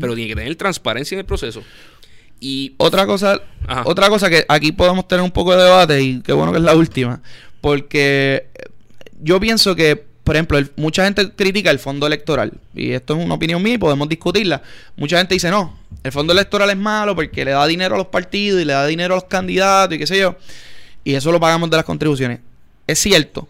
pero 0.00 0.14
tiene 0.14 0.30
que 0.30 0.36
tener 0.36 0.56
transparencia 0.56 1.14
en 1.14 1.20
el 1.20 1.26
proceso. 1.26 1.62
Y 2.40 2.74
otra 2.78 3.06
cosa, 3.06 3.40
otra 3.84 4.08
cosa 4.08 4.30
que 4.30 4.44
aquí 4.48 4.72
podemos 4.72 5.06
tener 5.06 5.22
un 5.22 5.30
poco 5.30 5.54
de 5.54 5.62
debate 5.62 6.02
y 6.02 6.20
qué 6.22 6.32
bueno 6.32 6.52
que 6.52 6.58
es 6.58 6.64
la 6.64 6.74
última, 6.74 7.20
porque 7.60 8.46
yo 9.20 9.38
pienso 9.40 9.76
que 9.76 10.07
por 10.28 10.36
ejemplo, 10.36 10.60
mucha 10.76 11.04
gente 11.04 11.32
critica 11.32 11.70
el 11.70 11.78
fondo 11.78 12.06
electoral, 12.06 12.52
y 12.74 12.90
esto 12.90 13.16
es 13.16 13.24
una 13.24 13.36
opinión 13.36 13.62
mía 13.62 13.72
y 13.72 13.78
podemos 13.78 14.06
discutirla. 14.10 14.60
Mucha 14.94 15.16
gente 15.16 15.32
dice, 15.32 15.50
no, 15.50 15.78
el 16.04 16.12
fondo 16.12 16.34
electoral 16.34 16.68
es 16.68 16.76
malo 16.76 17.16
porque 17.16 17.46
le 17.46 17.52
da 17.52 17.66
dinero 17.66 17.94
a 17.94 17.98
los 17.98 18.08
partidos 18.08 18.60
y 18.60 18.66
le 18.66 18.74
da 18.74 18.86
dinero 18.86 19.14
a 19.14 19.16
los 19.16 19.24
candidatos 19.24 19.96
y 19.96 19.98
qué 19.98 20.06
sé 20.06 20.18
yo, 20.18 20.36
y 21.02 21.14
eso 21.14 21.32
lo 21.32 21.40
pagamos 21.40 21.70
de 21.70 21.78
las 21.78 21.86
contribuciones. 21.86 22.40
Es 22.86 22.98
cierto, 22.98 23.48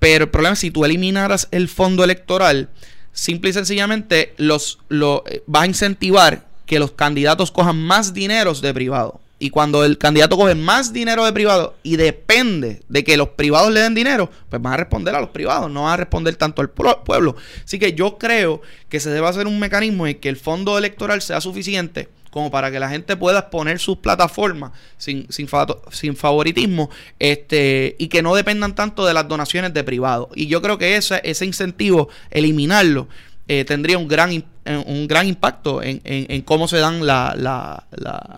pero 0.00 0.24
el 0.24 0.30
problema 0.30 0.54
es 0.54 0.58
si 0.58 0.72
tú 0.72 0.84
eliminaras 0.84 1.46
el 1.52 1.68
fondo 1.68 2.02
electoral, 2.02 2.68
simple 3.12 3.50
y 3.50 3.52
sencillamente 3.52 4.34
los, 4.38 4.80
lo, 4.88 5.22
eh, 5.28 5.44
vas 5.46 5.62
a 5.62 5.66
incentivar 5.66 6.48
que 6.66 6.80
los 6.80 6.90
candidatos 6.90 7.52
cojan 7.52 7.80
más 7.80 8.12
dineros 8.12 8.60
de 8.60 8.74
privado. 8.74 9.20
Y 9.38 9.50
cuando 9.50 9.84
el 9.84 9.98
candidato 9.98 10.36
coge 10.36 10.54
más 10.54 10.92
dinero 10.92 11.24
de 11.24 11.32
privado 11.32 11.76
y 11.82 11.96
depende 11.96 12.82
de 12.88 13.04
que 13.04 13.16
los 13.16 13.28
privados 13.30 13.72
le 13.72 13.80
den 13.80 13.94
dinero, 13.94 14.30
pues 14.48 14.60
van 14.60 14.72
a 14.72 14.76
responder 14.78 15.14
a 15.14 15.20
los 15.20 15.30
privados, 15.30 15.70
no 15.70 15.84
van 15.84 15.92
a 15.92 15.96
responder 15.96 16.34
tanto 16.36 16.60
al 16.60 16.70
pueblo. 16.70 17.36
Así 17.64 17.78
que 17.78 17.92
yo 17.92 18.18
creo 18.18 18.62
que 18.88 18.98
se 18.98 19.10
debe 19.10 19.28
hacer 19.28 19.46
un 19.46 19.60
mecanismo 19.60 20.06
en 20.06 20.18
que 20.18 20.28
el 20.28 20.36
fondo 20.36 20.76
electoral 20.76 21.22
sea 21.22 21.40
suficiente 21.40 22.08
como 22.30 22.50
para 22.50 22.70
que 22.70 22.78
la 22.78 22.88
gente 22.88 23.16
pueda 23.16 23.40
exponer 23.40 23.78
sus 23.78 23.98
plataformas 23.98 24.72
sin, 24.96 25.26
sin, 25.32 25.48
sin 25.90 26.16
favoritismo 26.16 26.90
este, 27.18 27.96
y 27.98 28.08
que 28.08 28.22
no 28.22 28.34
dependan 28.34 28.74
tanto 28.74 29.06
de 29.06 29.14
las 29.14 29.28
donaciones 29.28 29.72
de 29.72 29.84
privados. 29.84 30.28
Y 30.34 30.46
yo 30.46 30.60
creo 30.60 30.78
que 30.78 30.96
ese, 30.96 31.20
ese 31.24 31.46
incentivo, 31.46 32.08
eliminarlo, 32.30 33.08
eh, 33.48 33.64
tendría 33.64 33.98
un 33.98 34.06
gran, 34.06 34.44
un 34.86 35.08
gran 35.08 35.26
impacto 35.26 35.82
en, 35.82 36.00
en, 36.04 36.42
cómo 36.42 36.68
se 36.68 36.76
dan 36.76 37.06
la, 37.06 37.34
la, 37.36 37.84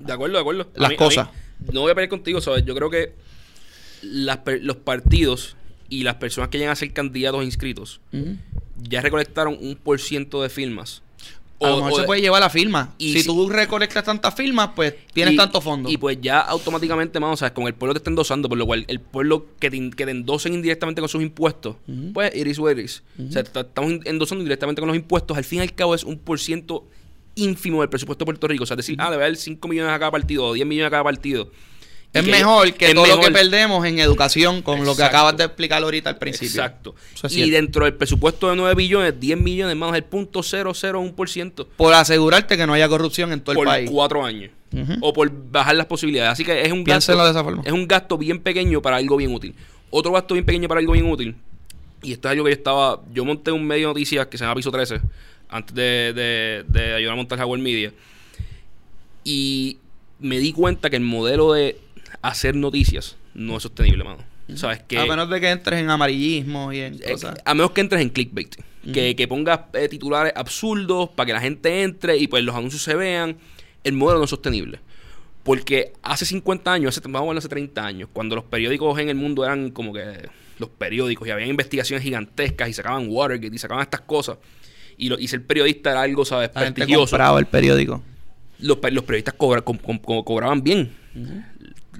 de 0.01 0.13
acuerdo, 0.13 0.35
de 0.35 0.41
acuerdo. 0.41 0.71
las 0.77 0.93
cosas. 0.95 1.29
no 1.73 1.81
voy 1.83 1.91
a 1.91 1.95
pelear 1.95 2.09
contigo, 2.09 2.41
¿sabes? 2.41 2.65
Yo 2.65 2.75
creo 2.75 2.91
que 2.91 3.15
los 4.03 4.77
partidos 4.77 5.57
y 5.89 6.05
las 6.05 6.15
personas 6.15 6.49
que 6.49 6.59
llegan 6.59 6.73
a 6.73 6.77
ser 6.77 6.93
candidatos 6.93 7.45
inscritos 7.45 8.01
ya 8.77 9.03
recolectaron 9.03 9.59
un 9.61 9.77
por 9.77 10.01
ciento 10.01 10.43
de 10.43 10.49
firmas 10.49 11.03
a 11.61 11.71
lo 11.71 11.77
mejor 11.77 12.01
se 12.01 12.07
puede 12.07 12.21
llevar 12.21 12.41
la 12.41 12.51
firma. 12.51 12.95
Y 12.99 13.13
si, 13.13 13.25
tú 13.25 13.49
recolectas 13.49 14.05
tantas 14.05 14.35
firmas, 14.35 14.71
pues 14.75 14.95
tienes 15.13 15.37
tanto 15.37 15.61
fondo. 15.61 15.91
Y 15.91 15.97
pues 15.97 16.19
ya 16.21 16.41
automáticamente, 16.41 17.19
vamos, 17.19 17.39
sea, 17.39 17.53
Con 17.53 17.67
el 17.67 17.75
pueblo 17.75 17.95
te 17.95 17.99
está 17.99 18.11
endosando, 18.11 18.49
por 18.49 18.59
lo 18.59 18.67
cual 18.67 18.85
el 18.89 19.01
pueblo 19.01 19.47
que 19.59 19.71
te, 19.71 19.91
que 19.91 20.03
endosen 20.05 20.55
indirectamente 20.55 21.01
con 21.01 21.09
sus 21.09 21.23
impuestos, 21.23 21.77
pues 22.13 22.35
iris 22.35 22.59
o 22.59 22.71
iris. 22.71 23.03
O 23.19 23.31
sea, 23.31 23.43
estamos 23.43 23.93
endosando 24.05 24.43
indirectamente 24.43 24.81
con 24.81 24.89
los 24.89 24.97
impuestos. 24.97 25.37
Al 25.37 25.45
fin 25.45 25.59
y 25.59 25.63
al 25.63 25.75
cabo 25.75 25.95
es 25.95 26.05
un 26.05 26.19
por 26.19 26.41
ciento 26.41 26.87
ínfimo 27.35 27.81
del 27.81 27.89
presupuesto 27.89 28.25
de 28.25 28.27
Puerto 28.27 28.49
Rico. 28.49 28.65
O 28.65 28.67
sea, 28.67 28.77
decir, 28.77 28.97
ah, 28.99 29.11
debe 29.11 29.25
haber 29.25 29.37
5 29.37 29.67
millones 29.69 29.93
a 29.93 29.99
cada 29.99 30.11
partido 30.11 30.47
o 30.47 30.53
10 30.53 30.67
millones 30.67 30.89
a 30.89 30.91
cada 30.91 31.05
partido. 31.05 31.51
Es 32.13 32.27
mejor 32.27 32.73
que 32.75 32.93
todo 32.93 33.07
lo 33.07 33.21
que 33.21 33.31
perdemos 33.31 33.87
en 33.87 33.99
educación 34.01 34.63
con 34.63 34.85
lo 34.85 34.97
que 34.97 35.03
acabas 35.03 35.37
de 35.37 35.45
explicar 35.45 35.83
ahorita 35.83 36.11
al 36.11 36.19
principio. 36.19 36.63
Exacto. 36.63 36.95
y 37.29 37.51
dentro 37.51 37.85
del 37.85 37.95
presupuesto 37.95 38.51
de 38.51 38.57
9 38.57 38.75
billones, 38.75 39.21
10 39.21 39.39
millones 39.39 39.77
más 39.77 39.95
el 39.95 40.05
punto 40.05 40.41
001%. 40.41 41.67
Por 41.77 41.95
asegurarte 41.95 42.57
que 42.57 42.67
no 42.67 42.73
haya 42.73 42.89
corrupción 42.89 43.33
en 43.33 43.41
todo 43.41 43.61
el 43.61 43.65
país. 43.65 43.89
Por 43.89 43.95
cuatro 43.95 44.25
años. 44.25 44.51
O 45.01 45.13
por 45.13 45.31
bajar 45.51 45.77
las 45.77 45.87
posibilidades. 45.87 46.33
Así 46.33 46.45
que 46.45 46.63
es 46.63 46.73
un 46.73 46.85
gasto. 46.85 47.17
de 47.17 47.31
esa 47.31 47.45
forma. 47.45 47.63
Es 47.65 47.73
un 47.73 47.87
gasto 47.87 48.19
bien 48.19 48.41
pequeño 48.41 48.83
para 48.83 48.97
algo 48.97 49.17
bien 49.17 49.33
útil. 49.33 49.55
Otro 49.91 50.13
gasto 50.13 50.35
bien 50.35 50.45
pequeño 50.45 50.69
para 50.69 50.81
algo 50.81 50.93
bien 50.93 51.11
útil. 51.11 51.37
Y 52.03 52.13
esto 52.13 52.29
es 52.29 52.33
algo 52.33 52.45
que 52.45 52.51
yo 52.51 52.57
estaba. 52.57 53.01
Yo 53.13 53.25
monté 53.25 53.53
un 53.53 53.67
medio 53.67 53.89
de 53.89 53.95
noticias 53.95 54.27
que 54.27 54.37
se 54.39 54.45
llama 54.45 54.57
Piso 54.57 54.71
13. 54.71 55.01
Antes 55.49 55.75
de, 55.75 56.65
de 56.67 56.95
ayudar 56.95 57.13
a 57.13 57.17
montar 57.17 57.41
Howard 57.41 57.61
Media. 57.61 57.93
Y 59.25 59.79
me 60.21 60.39
di 60.39 60.53
cuenta 60.53 60.91
que 60.91 60.97
el 60.97 61.03
modelo 61.03 61.53
de 61.53 61.79
hacer 62.23 62.57
noticias 62.57 63.17
no 63.35 63.57
es 63.57 63.63
sostenible, 63.63 64.05
mano. 64.05 64.25
¿Sabes? 64.55 64.83
Que, 64.83 64.99
a 64.99 65.07
menos 65.07 65.31
de 65.31 65.41
que 65.41 65.51
entres 65.51 65.81
en 65.81 65.91
amarillismo 65.91 66.73
y 66.73 66.81
en 66.81 66.95
eh, 66.95 67.13
cosas. 67.13 67.39
a 67.45 67.55
menos 67.55 67.71
que 67.71 67.81
entres 67.81 68.03
en 68.03 68.09
clickbait. 68.09 68.57
que, 68.93 69.15
que, 69.15 69.29
pongas 69.29 69.61
eh, 69.75 69.89
titulares 69.89 70.33
absurdos 70.35 71.11
para 71.11 71.27
que 71.27 71.33
la 71.35 71.41
gente 71.41 71.83
entre 71.83 72.17
y 72.17 72.27
pues 72.27 72.43
los 72.43 72.55
anuncios 72.55 72.83
se 72.83 72.95
vean. 72.97 73.37
El 73.85 73.95
modelo 73.95 74.19
no 74.19 74.25
es 74.25 74.31
sostenible. 74.31 74.81
Porque 75.45 75.93
hace 76.03 76.27
50 76.27 76.73
años, 76.73 76.99
hace, 76.99 77.09
vamos 77.09 77.35
a 77.35 77.39
hace 77.39 77.49
30 77.49 77.85
años, 77.85 78.09
cuando 78.13 78.35
los 78.35 78.45
periódicos 78.45 78.99
en 78.99 79.09
el 79.09 79.15
mundo 79.15 79.45
eran 79.45 79.71
como 79.71 79.93
que 79.93 80.29
los 80.59 80.69
periódicos 80.69 81.27
y 81.27 81.31
había 81.31 81.47
investigaciones 81.47 82.03
gigantescas 82.03 82.69
y 82.69 82.75
sacaban 82.75 83.07
Watergate 83.09 83.55
y 83.55 83.59
sacaban 83.59 83.83
estas 83.83 84.03
cosas. 84.03 84.37
Y, 84.99 85.09
lo, 85.09 85.19
y 85.19 85.29
ser 85.29 85.47
periodista 85.47 85.93
era 85.93 86.03
algo, 86.03 86.27
¿sabes? 86.27 86.51
La 86.55 86.61
prestigioso. 86.61 87.39
el 87.39 87.47
periódico. 87.47 88.03
Los, 88.59 88.79
los 88.93 89.05
periodistas 89.05 89.35
cobraban 89.35 90.63
bien 90.63 90.93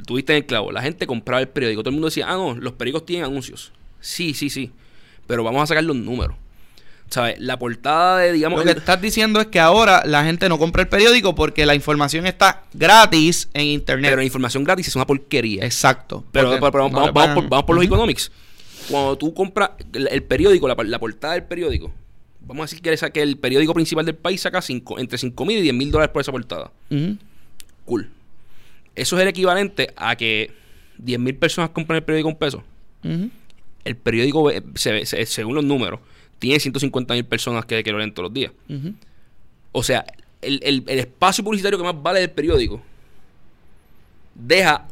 tuviste 0.01 0.33
en 0.33 0.39
el 0.39 0.47
clavo, 0.47 0.73
la 0.73 0.83
gente 0.83 1.07
compraba 1.07 1.41
el 1.41 1.49
periódico, 1.49 1.83
todo 1.83 1.91
el 1.91 1.95
mundo 1.95 2.09
decía, 2.09 2.27
ah, 2.29 2.35
no, 2.35 2.55
los 2.55 2.75
periódicos 2.75 3.07
tienen 3.07 3.27
anuncios. 3.27 3.73
Sí, 4.01 4.35
sí, 4.35 4.51
sí, 4.51 4.73
pero 5.27 5.45
vamos 5.45 5.63
a 5.63 5.67
sacar 5.67 5.85
los 5.85 5.97
números. 5.97 6.37
¿Sabes? 7.11 7.41
La 7.41 7.59
portada 7.59 8.19
de, 8.19 8.33
digamos... 8.33 8.65
Lo 8.65 8.73
que 8.73 8.79
estás 8.79 9.01
diciendo 9.01 9.41
es 9.41 9.49
que 9.49 9.59
ahora 9.59 10.05
la 10.07 10.25
gente 10.25 10.49
no 10.49 10.59
compra 10.59 10.83
el 10.83 10.89
periódico 10.89 11.35
porque 11.35 11.67
la 11.67 11.75
información 11.75 12.25
está 12.25 12.63
gratis 12.73 13.49
en 13.53 13.67
Internet. 13.67 14.11
Pero 14.11 14.19
la 14.19 14.25
información 14.25 14.63
gratis 14.63 14.87
es 14.87 14.95
una 14.95 15.07
porquería. 15.07 15.65
Exacto. 15.65 16.25
Pero, 16.31 16.59
vamos, 16.61 17.65
por, 17.65 17.75
los 17.75 17.85
economics. 17.85 18.31
Cuando 18.89 19.19
tú 19.19 19.35
compras 19.35 19.71
el, 19.93 20.23
periódico, 20.23 20.69
la, 20.69 20.99
portada 21.01 21.35
del 21.35 21.43
periódico, 21.43 21.93
vamos 22.47 22.63
a 22.63 22.65
decir 22.67 22.81
que, 22.81 23.11
que 23.13 23.23
el 23.23 23.39
periódico 23.39 23.75
principal 23.75 24.07
del 24.07 24.15
país 24.15 24.41
saca 24.41 24.63
cinco, 24.63 24.97
entre 25.01 25.19
5 25.19 25.45
mil 25.45 25.59
y 25.59 25.63
10 25.63 25.75
mil 25.75 25.91
dólares 25.91 26.13
por 26.13 26.23
esa 26.23 26.31
portada. 26.31 26.71
Cool. 27.85 28.09
Eso 29.01 29.17
es 29.17 29.23
el 29.23 29.29
equivalente 29.29 29.95
a 29.97 30.15
que 30.15 30.51
10.000 31.03 31.39
personas 31.39 31.71
compran 31.71 31.97
el 31.97 32.03
periódico 32.03 32.29
un 32.29 32.37
peso. 32.37 32.63
El 33.83 33.97
periódico, 33.97 34.51
según 34.75 35.55
los 35.55 35.65
números, 35.65 36.01
tiene 36.39 36.59
150.000 36.59 37.25
personas 37.25 37.65
que, 37.65 37.83
lo 37.91 37.99
leen 37.99 38.13
todos 38.13 38.29
los 38.29 38.35
días. 38.35 38.53
O 39.73 39.83
sea, 39.83 40.05
el, 40.43 40.61
el, 40.87 40.99
espacio 40.99 41.43
publicitario 41.43 41.79
que 41.79 41.85
más 41.85 42.03
vale 42.03 42.21
del 42.21 42.31
periódico 42.31 42.83
deja 44.35 44.87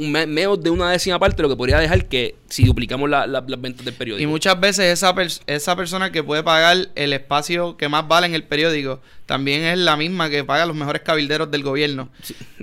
un 0.00 0.12
menos 0.12 0.62
de 0.62 0.70
una 0.70 0.90
décima 0.90 1.18
parte 1.18 1.36
de 1.36 1.42
lo 1.42 1.48
que 1.50 1.56
podría 1.56 1.78
dejar 1.78 2.08
que 2.08 2.36
si 2.48 2.64
duplicamos 2.64 3.08
las 3.10 3.60
ventas 3.60 3.84
del 3.84 3.94
periódico. 3.94 4.22
Y 4.22 4.26
muchas 4.26 4.58
veces 4.58 4.86
esa, 4.86 5.14
esa 5.46 5.76
persona 5.76 6.10
que 6.10 6.22
puede 6.22 6.42
pagar 6.42 6.88
el 6.94 7.12
espacio 7.12 7.76
que 7.76 7.88
más 7.88 8.08
vale 8.08 8.26
en 8.26 8.34
el 8.34 8.44
periódico 8.44 9.00
también 9.26 9.62
es 9.62 9.78
la 9.78 9.98
misma 9.98 10.30
que 10.30 10.42
paga 10.42 10.64
los 10.64 10.74
mejores 10.74 11.02
cabilderos 11.02 11.50
del 11.50 11.62
gobierno. 11.62 12.08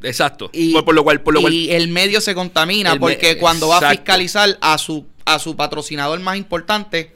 exacto. 0.02 0.50
Y, 0.52 0.74
por, 0.82 0.96
lo 0.96 1.04
cual, 1.04 1.22
por 1.22 1.36
lo 1.36 1.48
y 1.48 1.70
el 1.70 1.90
medio 1.90 2.22
se 2.22 2.34
contamina 2.34 2.96
porque 2.96 3.38
cuando 3.38 3.68
va 3.68 3.78
a 3.78 3.92
fiscalizar 3.92 4.58
a 4.60 4.78
su 4.78 5.06
a 5.26 5.40
su 5.40 5.58
patrocinador 5.58 6.18
más 6.22 6.38
importante. 6.38 7.14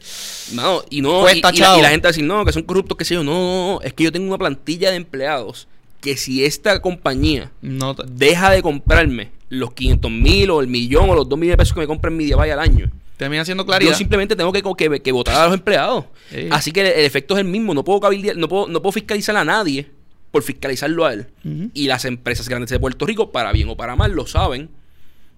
No, 0.52 0.84
y 0.90 1.02
no, 1.02 1.22
y, 1.30 1.42
la, 1.42 1.90
gente 1.90 2.12
va 2.12 2.14
no, 2.22 2.44
que 2.44 2.52
son 2.52 2.64
corruptos, 2.64 2.98
que 2.98 3.06
sé 3.06 3.14
yo. 3.14 3.24
No, 3.24 3.32
no, 3.32 3.74
no, 3.74 3.82
es 3.82 3.94
que 3.94 4.04
yo 4.04 4.12
tengo 4.12 4.28
una 4.28 4.38
plantilla 4.38 4.90
de 4.90 4.98
empleados 4.98 5.70
que 6.02 6.18
si 6.18 6.44
esta 6.44 6.82
compañía 6.82 7.52
no 7.62 7.94
deja 7.94 8.52
de 8.52 8.62
comprarme 8.62 9.30
los 9.50 9.74
500 9.74 10.12
mil 10.12 10.50
o 10.50 10.60
el 10.60 10.68
millón 10.68 11.10
o 11.10 11.16
los 11.16 11.30
2 11.30 11.40
millones 11.40 11.54
de 11.54 11.58
pesos 11.58 11.74
que 11.74 11.80
me 11.82 11.88
compra 11.88 12.10
en 12.10 12.18
MediaBuy 12.18 12.50
al 12.50 12.60
año, 12.60 12.92
termina 13.18 13.46
siendo 13.46 13.66
claridad. 13.66 13.92
Yo 13.92 13.98
simplemente 13.98 14.36
tengo 14.36 14.52
que, 14.52 15.00
que, 15.02 15.12
votar 15.12 15.36
a 15.36 15.46
los 15.46 15.54
empleados. 15.54 16.06
Así 16.50 16.72
que 16.72 16.82
el, 16.82 17.06
efecto 17.06 17.36
es 17.36 17.42
el 17.42 17.48
mismo. 17.48 17.74
No 17.74 17.86
puedo, 17.86 18.00
no 18.36 18.50
puedo, 18.50 18.68
no 18.68 18.82
puedo 18.82 18.92
fiscalizar 18.92 19.38
a 19.38 19.46
nadie 19.46 19.88
por 20.32 20.42
fiscalizarlo 20.42 21.06
a 21.06 21.14
él. 21.14 21.28
Y 21.74 21.88
las 21.88 22.06
empresas 22.06 22.50
grandes 22.50 22.72
de 22.72 22.80
Puerto 22.80 23.06
Rico, 23.06 23.32
para 23.32 23.52
bien 23.52 23.70
o 23.70 23.78
para 23.78 23.96
mal, 23.96 24.12
lo 24.12 24.26
saben. 24.26 24.70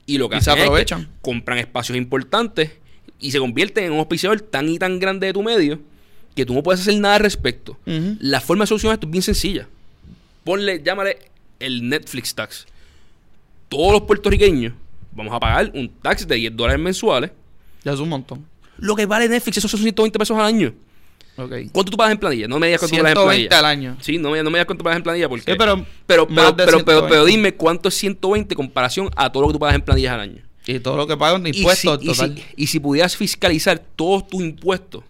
Y 0.05 0.17
lo 0.17 0.29
que 0.29 0.37
hacen 0.37 0.53
aprovechan. 0.53 1.01
Es 1.01 1.07
que 1.07 1.13
compran 1.21 1.57
espacios 1.57 1.97
importantes 1.97 2.71
y 3.19 3.31
se 3.31 3.39
convierten 3.39 3.85
en 3.85 3.91
un 3.93 3.99
auspiciador 3.99 4.39
tan 4.39 4.69
y 4.69 4.79
tan 4.79 4.99
grande 4.99 5.27
de 5.27 5.33
tu 5.33 5.43
medio 5.43 5.79
que 6.35 6.45
tú 6.45 6.53
no 6.53 6.63
puedes 6.63 6.81
hacer 6.81 6.97
nada 6.99 7.15
al 7.15 7.21
respecto. 7.21 7.77
La 7.85 8.39
forma 8.39 8.63
de 8.63 8.67
solucionar 8.67 8.95
esto 8.95 9.07
es 9.07 9.11
bien 9.11 9.23
sencilla 9.23 9.67
ponle, 10.43 10.81
llámale 10.83 11.17
el 11.59 11.87
Netflix 11.87 12.35
tax. 12.35 12.65
Todos 13.69 13.93
los 13.93 14.01
puertorriqueños 14.03 14.73
vamos 15.11 15.33
a 15.33 15.39
pagar 15.39 15.71
un 15.73 15.89
tax 15.89 16.27
de 16.27 16.35
10 16.35 16.55
dólares 16.55 16.81
mensuales. 16.81 17.31
Ya 17.83 17.93
es 17.93 17.99
un 17.99 18.09
montón. 18.09 18.45
Lo 18.77 18.95
que 18.95 19.05
vale 19.05 19.29
Netflix, 19.29 19.57
eso 19.57 19.67
son 19.67 19.79
120 19.79 20.17
pesos 20.17 20.37
al 20.37 20.45
año. 20.45 20.73
Okay. 21.35 21.67
¿Cuánto 21.69 21.91
tú 21.91 21.97
pagas 21.97 22.11
en 22.11 22.19
planilla? 22.19 22.47
No 22.47 22.59
me 22.59 22.67
digas 22.67 22.81
cuánto 22.81 22.97
pagas 22.97 23.17
en 23.17 23.23
planilla. 23.23 23.59
al 23.59 23.65
año. 23.65 23.97
Sí, 24.01 24.17
no 24.19 24.29
me, 24.29 24.43
no 24.43 24.51
me 24.51 24.57
digas 24.57 24.67
cuánto 24.67 24.83
pagas 24.83 24.97
en 24.97 25.03
planilla 25.03 25.27
porque... 25.29 25.55
pero, 25.55 25.85
pero, 26.05 26.27
pero, 26.27 27.07
pero, 27.07 27.25
dime 27.25 27.55
cuánto 27.55 27.89
es 27.89 27.95
120 27.95 28.53
en 28.53 28.55
comparación 28.55 29.09
a 29.15 29.31
todo 29.31 29.41
lo 29.41 29.47
que 29.49 29.53
tú 29.53 29.59
pagas 29.59 29.75
en 29.75 29.81
planillas 29.81 30.13
al 30.13 30.19
año. 30.19 30.43
Y 30.65 30.79
todo 30.79 30.95
lo 30.95 31.07
que 31.07 31.17
pagas 31.17 31.41
de 31.41 31.49
impuestos 31.49 31.99
y 32.03 32.13
si, 32.13 32.43
Y 32.55 32.67
si, 32.67 32.79
pudieras 32.79 33.17
fiscalizar 33.17 33.79
todos 33.95 34.27
tus 34.27 34.41
impuestos 34.41 35.03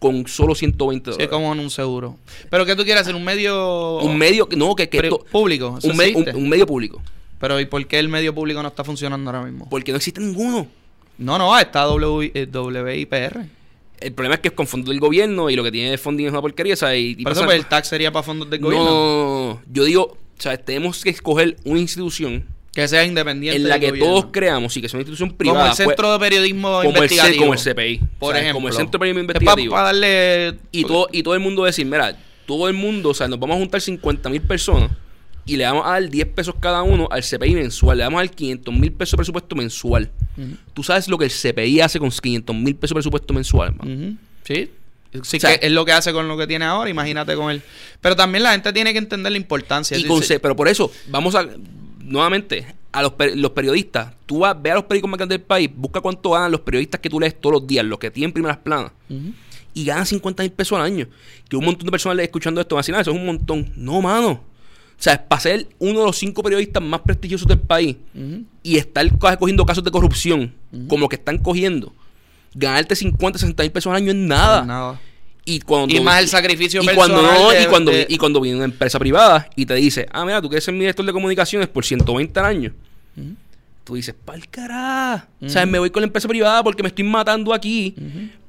con 0.00 0.26
solo 0.26 0.56
120 0.56 1.12
Sí, 1.12 1.18
dólares. 1.18 1.28
como 1.30 1.52
en 1.52 1.60
un 1.60 1.70
seguro. 1.70 2.16
Pero 2.50 2.66
¿qué 2.66 2.74
tú 2.74 2.82
quieres 2.82 3.02
hacer? 3.02 3.14
¿Un 3.14 3.22
medio 3.24 3.98
Un 3.98 4.18
medio, 4.18 4.48
no, 4.56 4.74
que, 4.74 4.88
esto- 4.90 5.24
público? 5.30 5.76
¿Eso 5.78 5.88
un, 5.88 5.96
me- 5.96 6.04
un- 6.06 6.10
existe? 6.22 6.34
un 6.34 6.48
medio 6.48 6.66
público. 6.66 7.00
Pero 7.38 7.60
¿y 7.60 7.66
por 7.66 7.86
qué 7.86 7.98
el 8.00 8.08
medio 8.08 8.34
público 8.34 8.60
no 8.62 8.68
está 8.68 8.82
funcionando 8.82 9.30
ahora 9.30 9.44
mismo? 9.44 9.68
Porque 9.70 9.92
no 9.92 9.96
existe 9.98 10.20
ninguno. 10.20 10.66
No, 11.18 11.38
no, 11.38 11.56
está 11.58 11.84
w, 11.86 12.32
eh, 12.34 12.46
WIPR. 12.52 13.46
El 14.00 14.12
problema 14.14 14.34
es 14.36 14.40
que 14.40 14.48
es 14.48 14.54
con 14.54 14.66
fondos 14.66 14.88
del 14.90 14.98
gobierno 15.00 15.50
y 15.50 15.56
lo 15.56 15.62
que 15.62 15.70
tiene 15.70 15.90
de 15.90 15.98
funding 15.98 16.24
es 16.26 16.32
una 16.32 16.40
porquería, 16.40 16.74
¿sabes? 16.76 16.98
Y, 17.00 17.16
y 17.18 17.22
Por 17.22 17.32
eso 17.32 17.44
pues, 17.44 17.56
el 17.58 17.66
tax 17.66 17.88
sería 17.88 18.10
para 18.10 18.22
fondos 18.22 18.48
del 18.48 18.60
no, 18.60 18.66
gobierno. 18.68 18.86
no, 18.88 18.92
no, 18.94 19.48
no. 19.54 19.62
yo 19.70 19.84
digo, 19.84 20.16
¿sabes? 20.38 20.64
Tenemos 20.64 21.02
que 21.04 21.10
escoger 21.10 21.58
una 21.64 21.78
institución 21.80 22.46
Que 22.72 22.86
sea 22.86 23.04
independiente 23.04 23.56
en 23.60 23.68
la 23.68 23.80
que 23.80 23.88
gobierno. 23.90 24.10
todos 24.12 24.26
creamos 24.30 24.76
y 24.76 24.80
que 24.82 24.88
sea 24.88 24.98
una 24.98 25.02
institución 25.02 25.30
Como 25.30 25.38
privada. 25.38 25.70
el 25.70 25.74
Centro 25.76 26.12
de 26.12 26.18
Periodismo 26.20 26.68
como 26.68 26.80
el, 26.82 26.94
C- 26.94 26.98
Investigativo. 27.16 27.40
como 27.42 27.54
el 27.54 27.58
CPI. 27.60 28.00
Por 28.18 28.36
ejemplo. 28.36 28.54
Como 28.54 28.68
el 28.68 28.74
Centro 28.74 28.92
de 28.92 28.98
Periodismo 29.00 29.20
Investigativo. 29.20 29.72
para 29.74 29.84
darle... 29.86 30.54
Y 30.70 30.84
todo, 30.84 31.08
y 31.10 31.22
todo 31.24 31.34
el 31.34 31.40
mundo 31.40 31.64
decir, 31.64 31.84
mira, 31.86 32.16
todo 32.46 32.68
el 32.68 32.74
mundo, 32.74 33.10
o 33.10 33.14
sea, 33.14 33.26
nos 33.28 33.40
vamos 33.40 33.56
a 33.56 33.58
juntar 33.58 33.80
50 33.80 34.28
mil 34.30 34.40
personas 34.42 34.90
y 35.46 35.56
le 35.56 35.64
vamos 35.64 35.84
a 35.84 35.90
dar 35.92 36.08
10 36.08 36.26
pesos 36.28 36.54
cada 36.60 36.82
uno 36.82 37.08
al 37.10 37.22
CPI 37.24 37.54
mensual. 37.54 37.98
Le 37.98 38.04
vamos 38.04 38.20
a 38.20 38.24
dar 38.24 38.30
500 38.34 38.72
mil 38.74 38.92
pesos 38.92 39.12
de 39.12 39.16
presupuesto 39.16 39.56
mensual. 39.56 40.08
Tú 40.72 40.82
sabes 40.84 41.08
lo 41.08 41.18
que 41.18 41.24
el 41.24 41.30
CPI 41.32 41.80
hace 41.80 41.98
con 41.98 42.10
500 42.10 42.54
mil 42.54 42.76
pesos 42.76 42.90
de 42.90 42.94
presupuesto 42.94 43.34
mensual, 43.34 43.74
man? 43.74 43.92
Ujú. 43.92 44.16
Sí. 44.44 44.70
Sí, 45.24 45.38
O 45.38 45.40
sea, 45.40 45.58
que 45.58 45.66
es 45.66 45.72
lo 45.72 45.84
que 45.84 45.90
hace 45.90 46.12
con 46.12 46.28
lo 46.28 46.36
que 46.36 46.46
tiene 46.46 46.64
ahora, 46.66 46.88
imagínate 46.88 47.34
con 47.34 47.50
él. 47.50 47.62
Pero 48.00 48.14
también 48.14 48.44
la 48.44 48.52
gente 48.52 48.72
tiene 48.72 48.92
que 48.92 48.98
entender 49.00 49.32
la 49.32 49.38
importancia. 49.38 49.98
Y 49.98 50.04
con 50.04 50.20
pero 50.40 50.54
por 50.54 50.68
eso, 50.68 50.92
vamos 51.08 51.34
a, 51.34 51.48
nuevamente, 52.10 52.66
a 52.92 53.02
los, 53.02 53.12
per- 53.12 53.36
los 53.36 53.52
periodistas. 53.52 54.12
Tú 54.26 54.40
vas, 54.40 54.60
ve 54.60 54.70
a 54.70 54.74
los 54.74 54.84
periódicos 54.84 55.10
más 55.10 55.18
grandes 55.18 55.38
del 55.38 55.46
país, 55.46 55.70
busca 55.74 56.00
cuánto 56.00 56.30
ganan 56.30 56.50
los 56.52 56.60
periodistas 56.60 57.00
que 57.00 57.08
tú 57.08 57.20
lees 57.20 57.40
todos 57.40 57.54
los 57.54 57.66
días, 57.66 57.84
los 57.84 57.98
que 57.98 58.10
tienen 58.10 58.32
primeras 58.32 58.58
planas. 58.58 58.92
Y 59.72 59.84
ganan 59.84 60.04
50 60.04 60.42
mil 60.42 60.52
pesos 60.52 60.76
al 60.78 60.84
año. 60.84 61.06
Que 61.48 61.56
un 61.56 61.64
montón 61.64 61.84
de 61.86 61.90
personas 61.92 62.16
le- 62.16 62.24
escuchando 62.24 62.60
esto 62.60 62.74
van 62.74 62.80
a 62.80 62.82
decir, 62.82 62.94
"Ah, 62.96 63.00
eso 63.00 63.12
es 63.12 63.16
un 63.16 63.24
montón. 63.26 63.72
No, 63.76 64.02
mano. 64.02 64.30
O 64.32 65.02
sea, 65.02 65.26
para 65.26 65.40
ser 65.40 65.68
uno 65.78 66.00
de 66.00 66.06
los 66.06 66.18
cinco 66.18 66.42
periodistas 66.42 66.82
más 66.82 67.00
prestigiosos 67.00 67.46
del 67.48 67.58
país 67.60 67.96
y 68.62 68.76
estar 68.76 69.08
co- 69.16 69.28
cogiendo 69.38 69.64
casos 69.64 69.82
de 69.84 69.90
corrupción 69.90 70.52
como 70.88 71.08
que 71.08 71.16
están 71.16 71.38
cogiendo, 71.38 71.94
ganarte 72.54 72.94
50, 72.96 73.38
60 73.38 73.62
mil 73.62 73.72
pesos 73.72 73.90
al 73.90 73.96
año 73.96 74.10
es 74.10 74.16
nada. 74.16 74.64
Nada. 74.66 75.00
Y, 75.44 75.60
cuando, 75.60 75.94
Y 75.94 76.00
más 76.00 76.20
el 76.20 76.28
sacrificio 76.28 76.82
y 76.82 76.84
cuando 76.94 77.16
personal 77.16 77.42
no, 77.42 77.50
de- 77.50 77.62
y 77.62 77.66
cuando, 77.66 77.90
de- 77.92 78.06
y 78.08 78.18
cuando 78.18 78.40
viene 78.40 78.56
una 78.56 78.66
empresa 78.66 78.98
privada 78.98 79.48
y 79.56 79.66
te 79.66 79.74
dice, 79.74 80.06
ah, 80.12 80.24
mira, 80.24 80.40
tú 80.42 80.48
quieres 80.48 80.64
ser 80.64 80.74
mi 80.74 80.80
director 80.80 81.04
de 81.04 81.12
comunicaciones 81.12 81.66
por 81.68 81.84
120 81.84 82.38
al 82.40 82.46
año. 82.46 82.72
Tú 83.84 83.94
dices, 83.94 84.14
pa'l 84.24 84.46
carajo. 84.48 85.26
O 85.42 85.48
sea, 85.48 85.66
me 85.66 85.78
voy 85.78 85.90
con 85.90 86.02
la 86.02 86.06
empresa 86.06 86.28
privada 86.28 86.62
porque 86.62 86.82
me 86.82 86.88
estoy 86.88 87.04
matando 87.04 87.52
aquí 87.52 87.94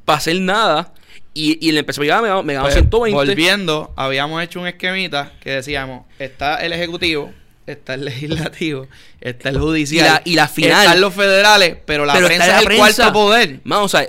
para 0.05 0.17
hacer 0.17 0.39
nada. 0.39 0.93
Y, 1.33 1.65
y 1.65 1.71
la 1.71 1.79
empresa 1.79 1.99
privada 2.01 2.21
me, 2.21 2.27
gano- 2.27 2.43
me 2.43 2.53
gano 2.53 2.65
Pues, 2.65 2.75
120. 2.75 3.15
Volviendo, 3.15 3.93
habíamos 3.95 4.43
hecho 4.43 4.59
un 4.59 4.67
esquemita 4.67 5.31
que 5.39 5.51
decíamos, 5.51 6.05
está 6.19 6.57
el 6.57 6.73
ejecutivo, 6.73 7.31
está 7.65 7.93
el 7.93 8.03
legislativo, 8.05 8.87
está 9.21 9.49
el 9.49 9.57
judicial, 9.59 10.05
Y 10.05 10.09
la- 10.09 10.21
y 10.25 10.35
la 10.35 10.47
final. 10.49 10.83
están 10.85 11.01
los 11.01 11.13
federales, 11.13 11.77
pero 11.85 12.05
la 12.05 12.13
Pero 12.13 12.27
prensa 12.27 12.43
está 12.45 12.55
es 12.57 12.61
el 12.61 12.67
prensa. 12.67 12.83
cuarto 13.03 13.13
poder. 13.13 13.59
Mano, 13.63 13.83
o 13.85 13.89
sea, 13.89 14.05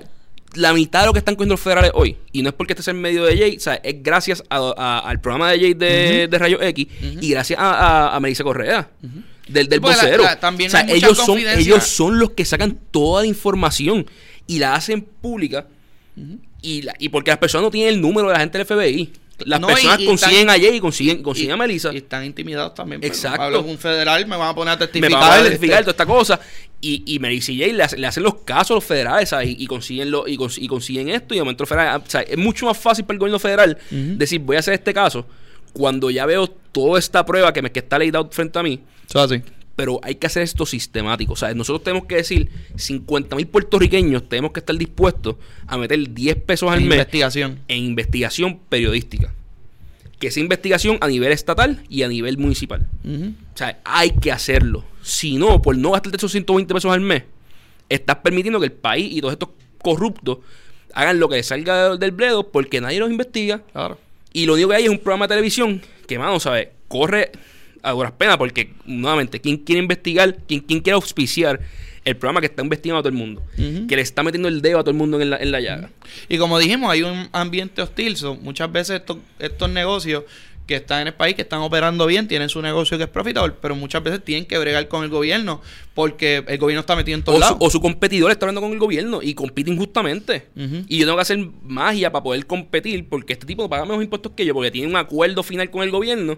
la 0.54 0.72
mitad 0.74 1.00
de 1.00 1.06
lo 1.06 1.12
que 1.12 1.18
están 1.18 1.34
cogiendo 1.34 1.54
los 1.54 1.60
federales 1.60 1.90
hoy, 1.94 2.16
y 2.32 2.42
no 2.42 2.48
es 2.50 2.54
porque 2.54 2.72
estés 2.74 2.88
en 2.88 3.00
medio 3.00 3.24
de 3.24 3.36
Jay, 3.38 3.56
o 3.56 3.60
sea, 3.60 3.74
es 3.76 4.02
gracias 4.02 4.42
a- 4.50 4.74
a- 4.76 4.98
al 5.00 5.20
programa 5.20 5.50
de 5.50 5.58
Jay 5.60 5.74
de, 5.74 6.28
de 6.28 6.38
Rayo 6.38 6.60
X 6.60 6.86
y 7.20 7.30
gracias 7.30 7.58
a, 7.58 8.14
a, 8.14 8.20
Melissa 8.20 8.44
Correa. 8.44 8.90
Del, 9.48 9.68
del 9.68 9.80
la- 9.80 9.88
vocero. 9.88 10.22
la- 10.22 10.38
también 10.38 10.68
o 10.68 10.70
sea, 10.70 10.80
hay 10.80 10.86
mucha 10.86 10.96
ellos 10.96 11.16
son, 11.18 11.38
ellos 11.38 11.84
son 11.84 12.18
los 12.18 12.30
que 12.30 12.44
sacan 12.44 12.78
toda 12.90 13.22
la 13.22 13.26
información 13.28 14.06
y 14.46 14.58
la 14.58 14.74
hacen 14.74 15.02
pública. 15.02 15.66
y, 16.60 16.82
la, 16.82 16.94
y 16.98 17.08
porque 17.08 17.30
las 17.30 17.38
personas 17.38 17.64
no 17.64 17.70
tienen 17.70 17.94
el 17.94 18.00
número 18.00 18.28
de 18.28 18.34
la 18.34 18.40
gente 18.40 18.58
del 18.58 18.66
FBI. 18.66 19.12
Las 19.44 19.60
No, 19.60 19.66
personas 19.66 19.98
y- 19.98 20.02
y 20.04 20.06
consiguen 20.06 20.40
están- 20.40 20.50
a 20.50 20.52
Jay 20.62 20.76
y 20.76 20.80
consiguen, 20.80 21.22
consiguen 21.22 21.50
Y- 21.50 21.52
a 21.52 21.56
Melissa. 21.56 21.92
Y 21.92 21.96
están 21.96 22.24
intimidados 22.24 22.74
también. 22.74 23.00
pero 23.00 23.12
Exacto. 23.12 23.42
Hablo 23.42 23.62
con 23.62 23.70
un 23.70 23.78
federal, 23.78 24.26
me 24.26 24.36
van 24.36 24.48
a 24.50 24.54
poner 24.54 24.72
a 24.74 24.76
me 24.76 24.86
testificar. 24.86 25.12
va 25.20 25.32
a 25.34 25.36
este, 25.38 25.48
verificar 25.48 25.80
toda 25.80 25.90
esta 25.90 26.06
cosa. 26.06 26.40
Y, 26.80 27.02
y 27.14 27.18
Melissa 27.18 27.50
y 27.52 27.58
Jay 27.60 27.72
le, 27.72 27.82
hace- 27.82 27.96
le 27.98 28.06
hacen 28.06 28.22
los 28.22 28.34
casos 28.44 28.70
a 28.72 28.74
los 28.74 28.84
federales, 28.84 29.28
¿sabes? 29.30 29.48
Y, 29.48 29.56
y 29.58 29.66
consiguen 29.66 30.10
lo, 30.10 30.28
y, 30.28 30.36
cons- 30.36 30.58
y 30.60 30.68
consiguen 30.68 31.08
esto. 31.08 31.34
Y 31.34 31.38
de 31.38 31.42
momento 31.42 31.62
los 31.62 31.68
federales, 31.68 32.02
o 32.06 32.10
sea, 32.10 32.20
es 32.20 32.36
mucho 32.38 32.66
más 32.66 32.78
fácil 32.78 33.04
para 33.04 33.14
el 33.14 33.18
gobierno 33.18 33.38
federal 33.40 33.78
decir, 33.90 34.40
voy 34.40 34.56
a 34.56 34.58
hacer 34.60 34.74
este 34.74 34.92
caso. 34.94 35.26
Cuando 35.72 36.10
ya 36.10 36.26
veo 36.26 36.46
toda 36.48 36.98
esta 36.98 37.24
prueba 37.24 37.52
que, 37.52 37.62
me, 37.62 37.72
que 37.72 37.78
está 37.80 37.98
laid 37.98 38.14
out 38.14 38.32
frente 38.32 38.58
a 38.58 38.62
mí. 38.62 38.80
Eso 39.08 39.20
así. 39.20 39.42
Pero 39.74 40.00
hay 40.02 40.16
que 40.16 40.26
hacer 40.26 40.42
esto 40.42 40.66
sistemático. 40.66 41.32
O 41.32 41.36
sea, 41.36 41.54
nosotros 41.54 41.82
tenemos 41.82 42.06
que 42.06 42.16
decir, 42.16 42.50
50 42.76 43.36
mil 43.36 43.46
puertorriqueños 43.46 44.28
tenemos 44.28 44.52
que 44.52 44.60
estar 44.60 44.76
dispuestos 44.76 45.36
a 45.66 45.78
meter 45.78 46.12
10 46.12 46.36
pesos 46.42 46.70
al 46.70 46.80
mes 46.82 46.92
Investigación. 46.92 47.58
en 47.68 47.78
investigación 47.78 48.60
periodística. 48.68 49.32
Que 50.18 50.30
sea 50.30 50.42
investigación 50.42 50.98
a 51.00 51.08
nivel 51.08 51.32
estatal 51.32 51.82
y 51.88 52.02
a 52.02 52.08
nivel 52.08 52.38
municipal. 52.38 52.86
O 53.04 53.56
sea, 53.56 53.80
hay 53.84 54.10
que 54.10 54.30
hacerlo. 54.30 54.84
Si 55.02 55.36
no, 55.36 55.60
por 55.62 55.76
no 55.76 55.92
gastarte 55.92 56.16
esos 56.18 56.30
120 56.30 56.72
pesos 56.74 56.92
al 56.92 57.00
mes, 57.00 57.24
estás 57.88 58.16
permitiendo 58.16 58.60
que 58.60 58.66
el 58.66 58.72
país 58.72 59.10
y 59.16 59.20
todos 59.20 59.32
estos 59.32 59.48
corruptos 59.82 60.38
hagan 60.94 61.18
lo 61.18 61.28
que 61.28 61.36
les 61.36 61.46
salga 61.46 61.96
del 61.96 62.12
bledo 62.12 62.50
porque 62.52 62.80
nadie 62.80 63.00
los 63.00 63.10
investiga. 63.10 63.62
Claro. 63.72 63.98
Y 64.32 64.46
lo 64.46 64.54
único 64.54 64.68
que 64.68 64.76
hay 64.76 64.84
es 64.84 64.90
un 64.90 64.98
programa 64.98 65.24
de 65.26 65.30
televisión 65.30 65.82
que, 66.06 66.18
mano, 66.18 66.38
¿sabes? 66.38 66.68
Corre 66.88 67.32
a 67.82 67.92
duras 67.92 68.12
penas 68.12 68.36
porque, 68.36 68.74
nuevamente, 68.84 69.40
¿quién 69.40 69.58
quiere 69.58 69.80
investigar? 69.80 70.36
¿Quién, 70.46 70.60
quién 70.60 70.80
quiere 70.80 70.94
auspiciar 70.94 71.60
el 72.04 72.16
programa 72.16 72.40
que 72.40 72.46
está 72.46 72.62
investigando 72.62 73.00
a 73.00 73.02
todo 73.02 73.10
el 73.10 73.18
mundo? 73.18 73.42
Ujú. 73.58 73.86
Que 73.86 73.96
le 73.96 74.02
está 74.02 74.22
metiendo 74.22 74.48
el 74.48 74.62
dedo 74.62 74.78
a 74.78 74.82
todo 74.82 74.90
el 74.90 74.96
mundo 74.96 75.20
en 75.20 75.30
la, 75.30 75.36
en 75.36 75.50
la 75.52 75.60
llaga. 75.60 75.90
Y 76.28 76.38
como 76.38 76.58
dijimos, 76.58 76.90
hay 76.90 77.02
un 77.02 77.28
ambiente 77.32 77.82
hostil. 77.82 78.16
so, 78.16 78.36
muchas 78.36 78.70
veces 78.70 79.00
estos, 79.00 79.18
estos 79.38 79.68
negocios 79.70 80.24
que 80.66 80.76
están 80.76 81.02
en 81.02 81.08
el 81.08 81.14
país, 81.14 81.34
que 81.34 81.42
están 81.42 81.60
operando 81.60 82.06
bien, 82.06 82.28
tienen 82.28 82.48
su 82.48 82.62
negocio 82.62 82.96
que 82.96 83.04
es 83.04 83.10
profitable, 83.10 83.54
pero 83.60 83.74
muchas 83.74 84.02
veces 84.02 84.24
tienen 84.24 84.46
que 84.46 84.56
bregar 84.58 84.86
con 84.86 85.02
el 85.02 85.10
gobierno 85.10 85.60
porque 85.92 86.44
el 86.46 86.58
gobierno 86.58 86.80
está 86.80 86.94
metido 86.94 87.18
en 87.18 87.24
todos 87.24 87.42
O 87.42 87.48
su, 87.48 87.56
o 87.58 87.70
su 87.70 87.80
competidor 87.80 88.30
está 88.30 88.46
hablando 88.46 88.60
con 88.60 88.72
el 88.72 88.78
gobierno 88.78 89.20
y 89.22 89.34
compite 89.34 89.70
injustamente. 89.70 90.46
Y 90.88 90.98
yo 90.98 91.04
tengo 91.04 91.16
que 91.16 91.22
hacer 91.22 91.38
magia 91.62 92.12
para 92.12 92.22
poder 92.22 92.46
competir 92.46 93.08
porque 93.08 93.32
este 93.32 93.44
tipo 93.44 93.68
paga 93.68 93.84
menos 93.84 94.02
impuestos 94.04 94.32
que 94.36 94.46
yo 94.46 94.54
porque 94.54 94.70
tiene 94.70 94.86
un 94.86 94.96
acuerdo 94.96 95.42
final 95.42 95.68
con 95.70 95.82
el 95.82 95.90
gobierno 95.90 96.36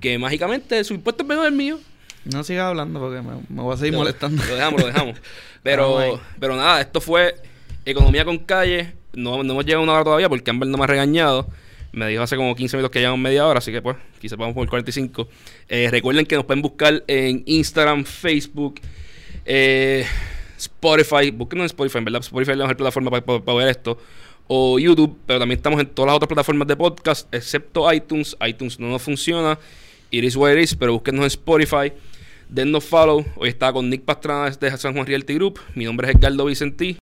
que 0.00 0.18
mágicamente 0.18 0.82
su 0.84 0.94
impuesto 0.94 1.22
es 1.22 1.28
menos 1.28 1.44
del 1.44 1.54
mío. 1.54 1.78
No 2.24 2.42
sigas 2.44 2.66
hablando 2.66 3.00
porque 3.00 3.20
me, 3.22 3.34
me 3.48 3.62
voy 3.62 3.74
a 3.74 3.76
seguir 3.76 3.94
molestando. 3.94 4.42
Lo 4.44 4.54
dejamos, 4.54 4.80
lo 4.80 4.86
dejamos. 4.86 5.18
Pero, 5.62 6.20
pero 6.38 6.56
nada, 6.56 6.82
esto 6.82 7.00
fue 7.00 7.34
Economía 7.86 8.22
con 8.26 8.36
Calle. 8.38 8.92
No, 9.14 9.42
no 9.42 9.52
hemos 9.54 9.64
llegado 9.64 9.80
a 9.80 9.84
una 9.84 9.92
hora 9.94 10.04
todavía 10.04 10.28
porque 10.28 10.50
Amber 10.50 10.68
no 10.68 10.76
me 10.76 10.84
ha 10.84 10.86
regañado. 10.86 11.48
Me 11.92 12.06
dijo 12.08 12.22
hace 12.22 12.36
como 12.36 12.54
15 12.54 12.76
minutos 12.76 12.92
que 12.92 12.98
llevamos 12.98 13.20
media 13.20 13.46
hora, 13.46 13.58
así 13.60 13.72
que 13.72 13.80
pues 13.80 13.96
quizás 14.20 14.36
vamos 14.36 14.52
por 14.54 14.64
el 14.64 14.68
45. 14.68 15.26
Eh, 15.70 15.88
recuerden 15.90 16.26
que 16.26 16.34
nos 16.36 16.44
pueden 16.44 16.60
buscar 16.60 17.02
en 17.06 17.44
Instagram, 17.46 18.04
Facebook, 18.04 18.80
eh, 19.46 20.04
Spotify. 20.58 21.30
Búsquenos 21.30 21.62
en 21.64 21.66
Spotify, 21.66 21.98
en 21.98 22.04
¿verdad? 22.04 22.20
Spotify 22.20 22.52
es 22.52 22.58
la 22.58 22.64
mejor 22.64 22.76
plataforma 22.76 23.10
para, 23.10 23.24
para- 23.24 23.40
para 23.42 23.58
ver 23.58 23.68
esto. 23.68 23.98
O 24.46 24.78
YouTube, 24.78 25.16
pero 25.26 25.38
también 25.38 25.56
estamos 25.58 25.80
en 25.80 25.86
todas 25.86 26.08
las 26.08 26.16
otras 26.16 26.28
plataformas 26.28 26.68
de 26.68 26.76
podcast, 26.76 27.34
excepto 27.34 27.90
iTunes. 27.90 28.36
iTunes 28.46 28.78
no 28.78 28.88
nos 28.88 29.00
funciona. 29.00 29.58
It 30.14 30.22
is 30.22 30.36
what 30.36 30.52
it 30.52 30.62
is, 30.62 30.76
pero 30.76 30.92
búsquenos 30.92 31.22
en 31.22 31.26
Spotify. 31.26 31.92
Dennos 32.48 32.84
follow. 32.84 33.24
Hoy 33.34 33.48
estaba 33.48 33.72
con 33.72 33.90
Nick 33.90 34.04
Pastrana 34.04 34.48
desde 34.48 34.78
San 34.78 34.94
Juan 34.94 35.06
Realty 35.06 35.34
Group. 35.34 35.58
Mi 35.74 35.86
nombre 35.86 36.08
es 36.08 36.14
Edgardo 36.14 36.44
Vicentí. 36.44 36.98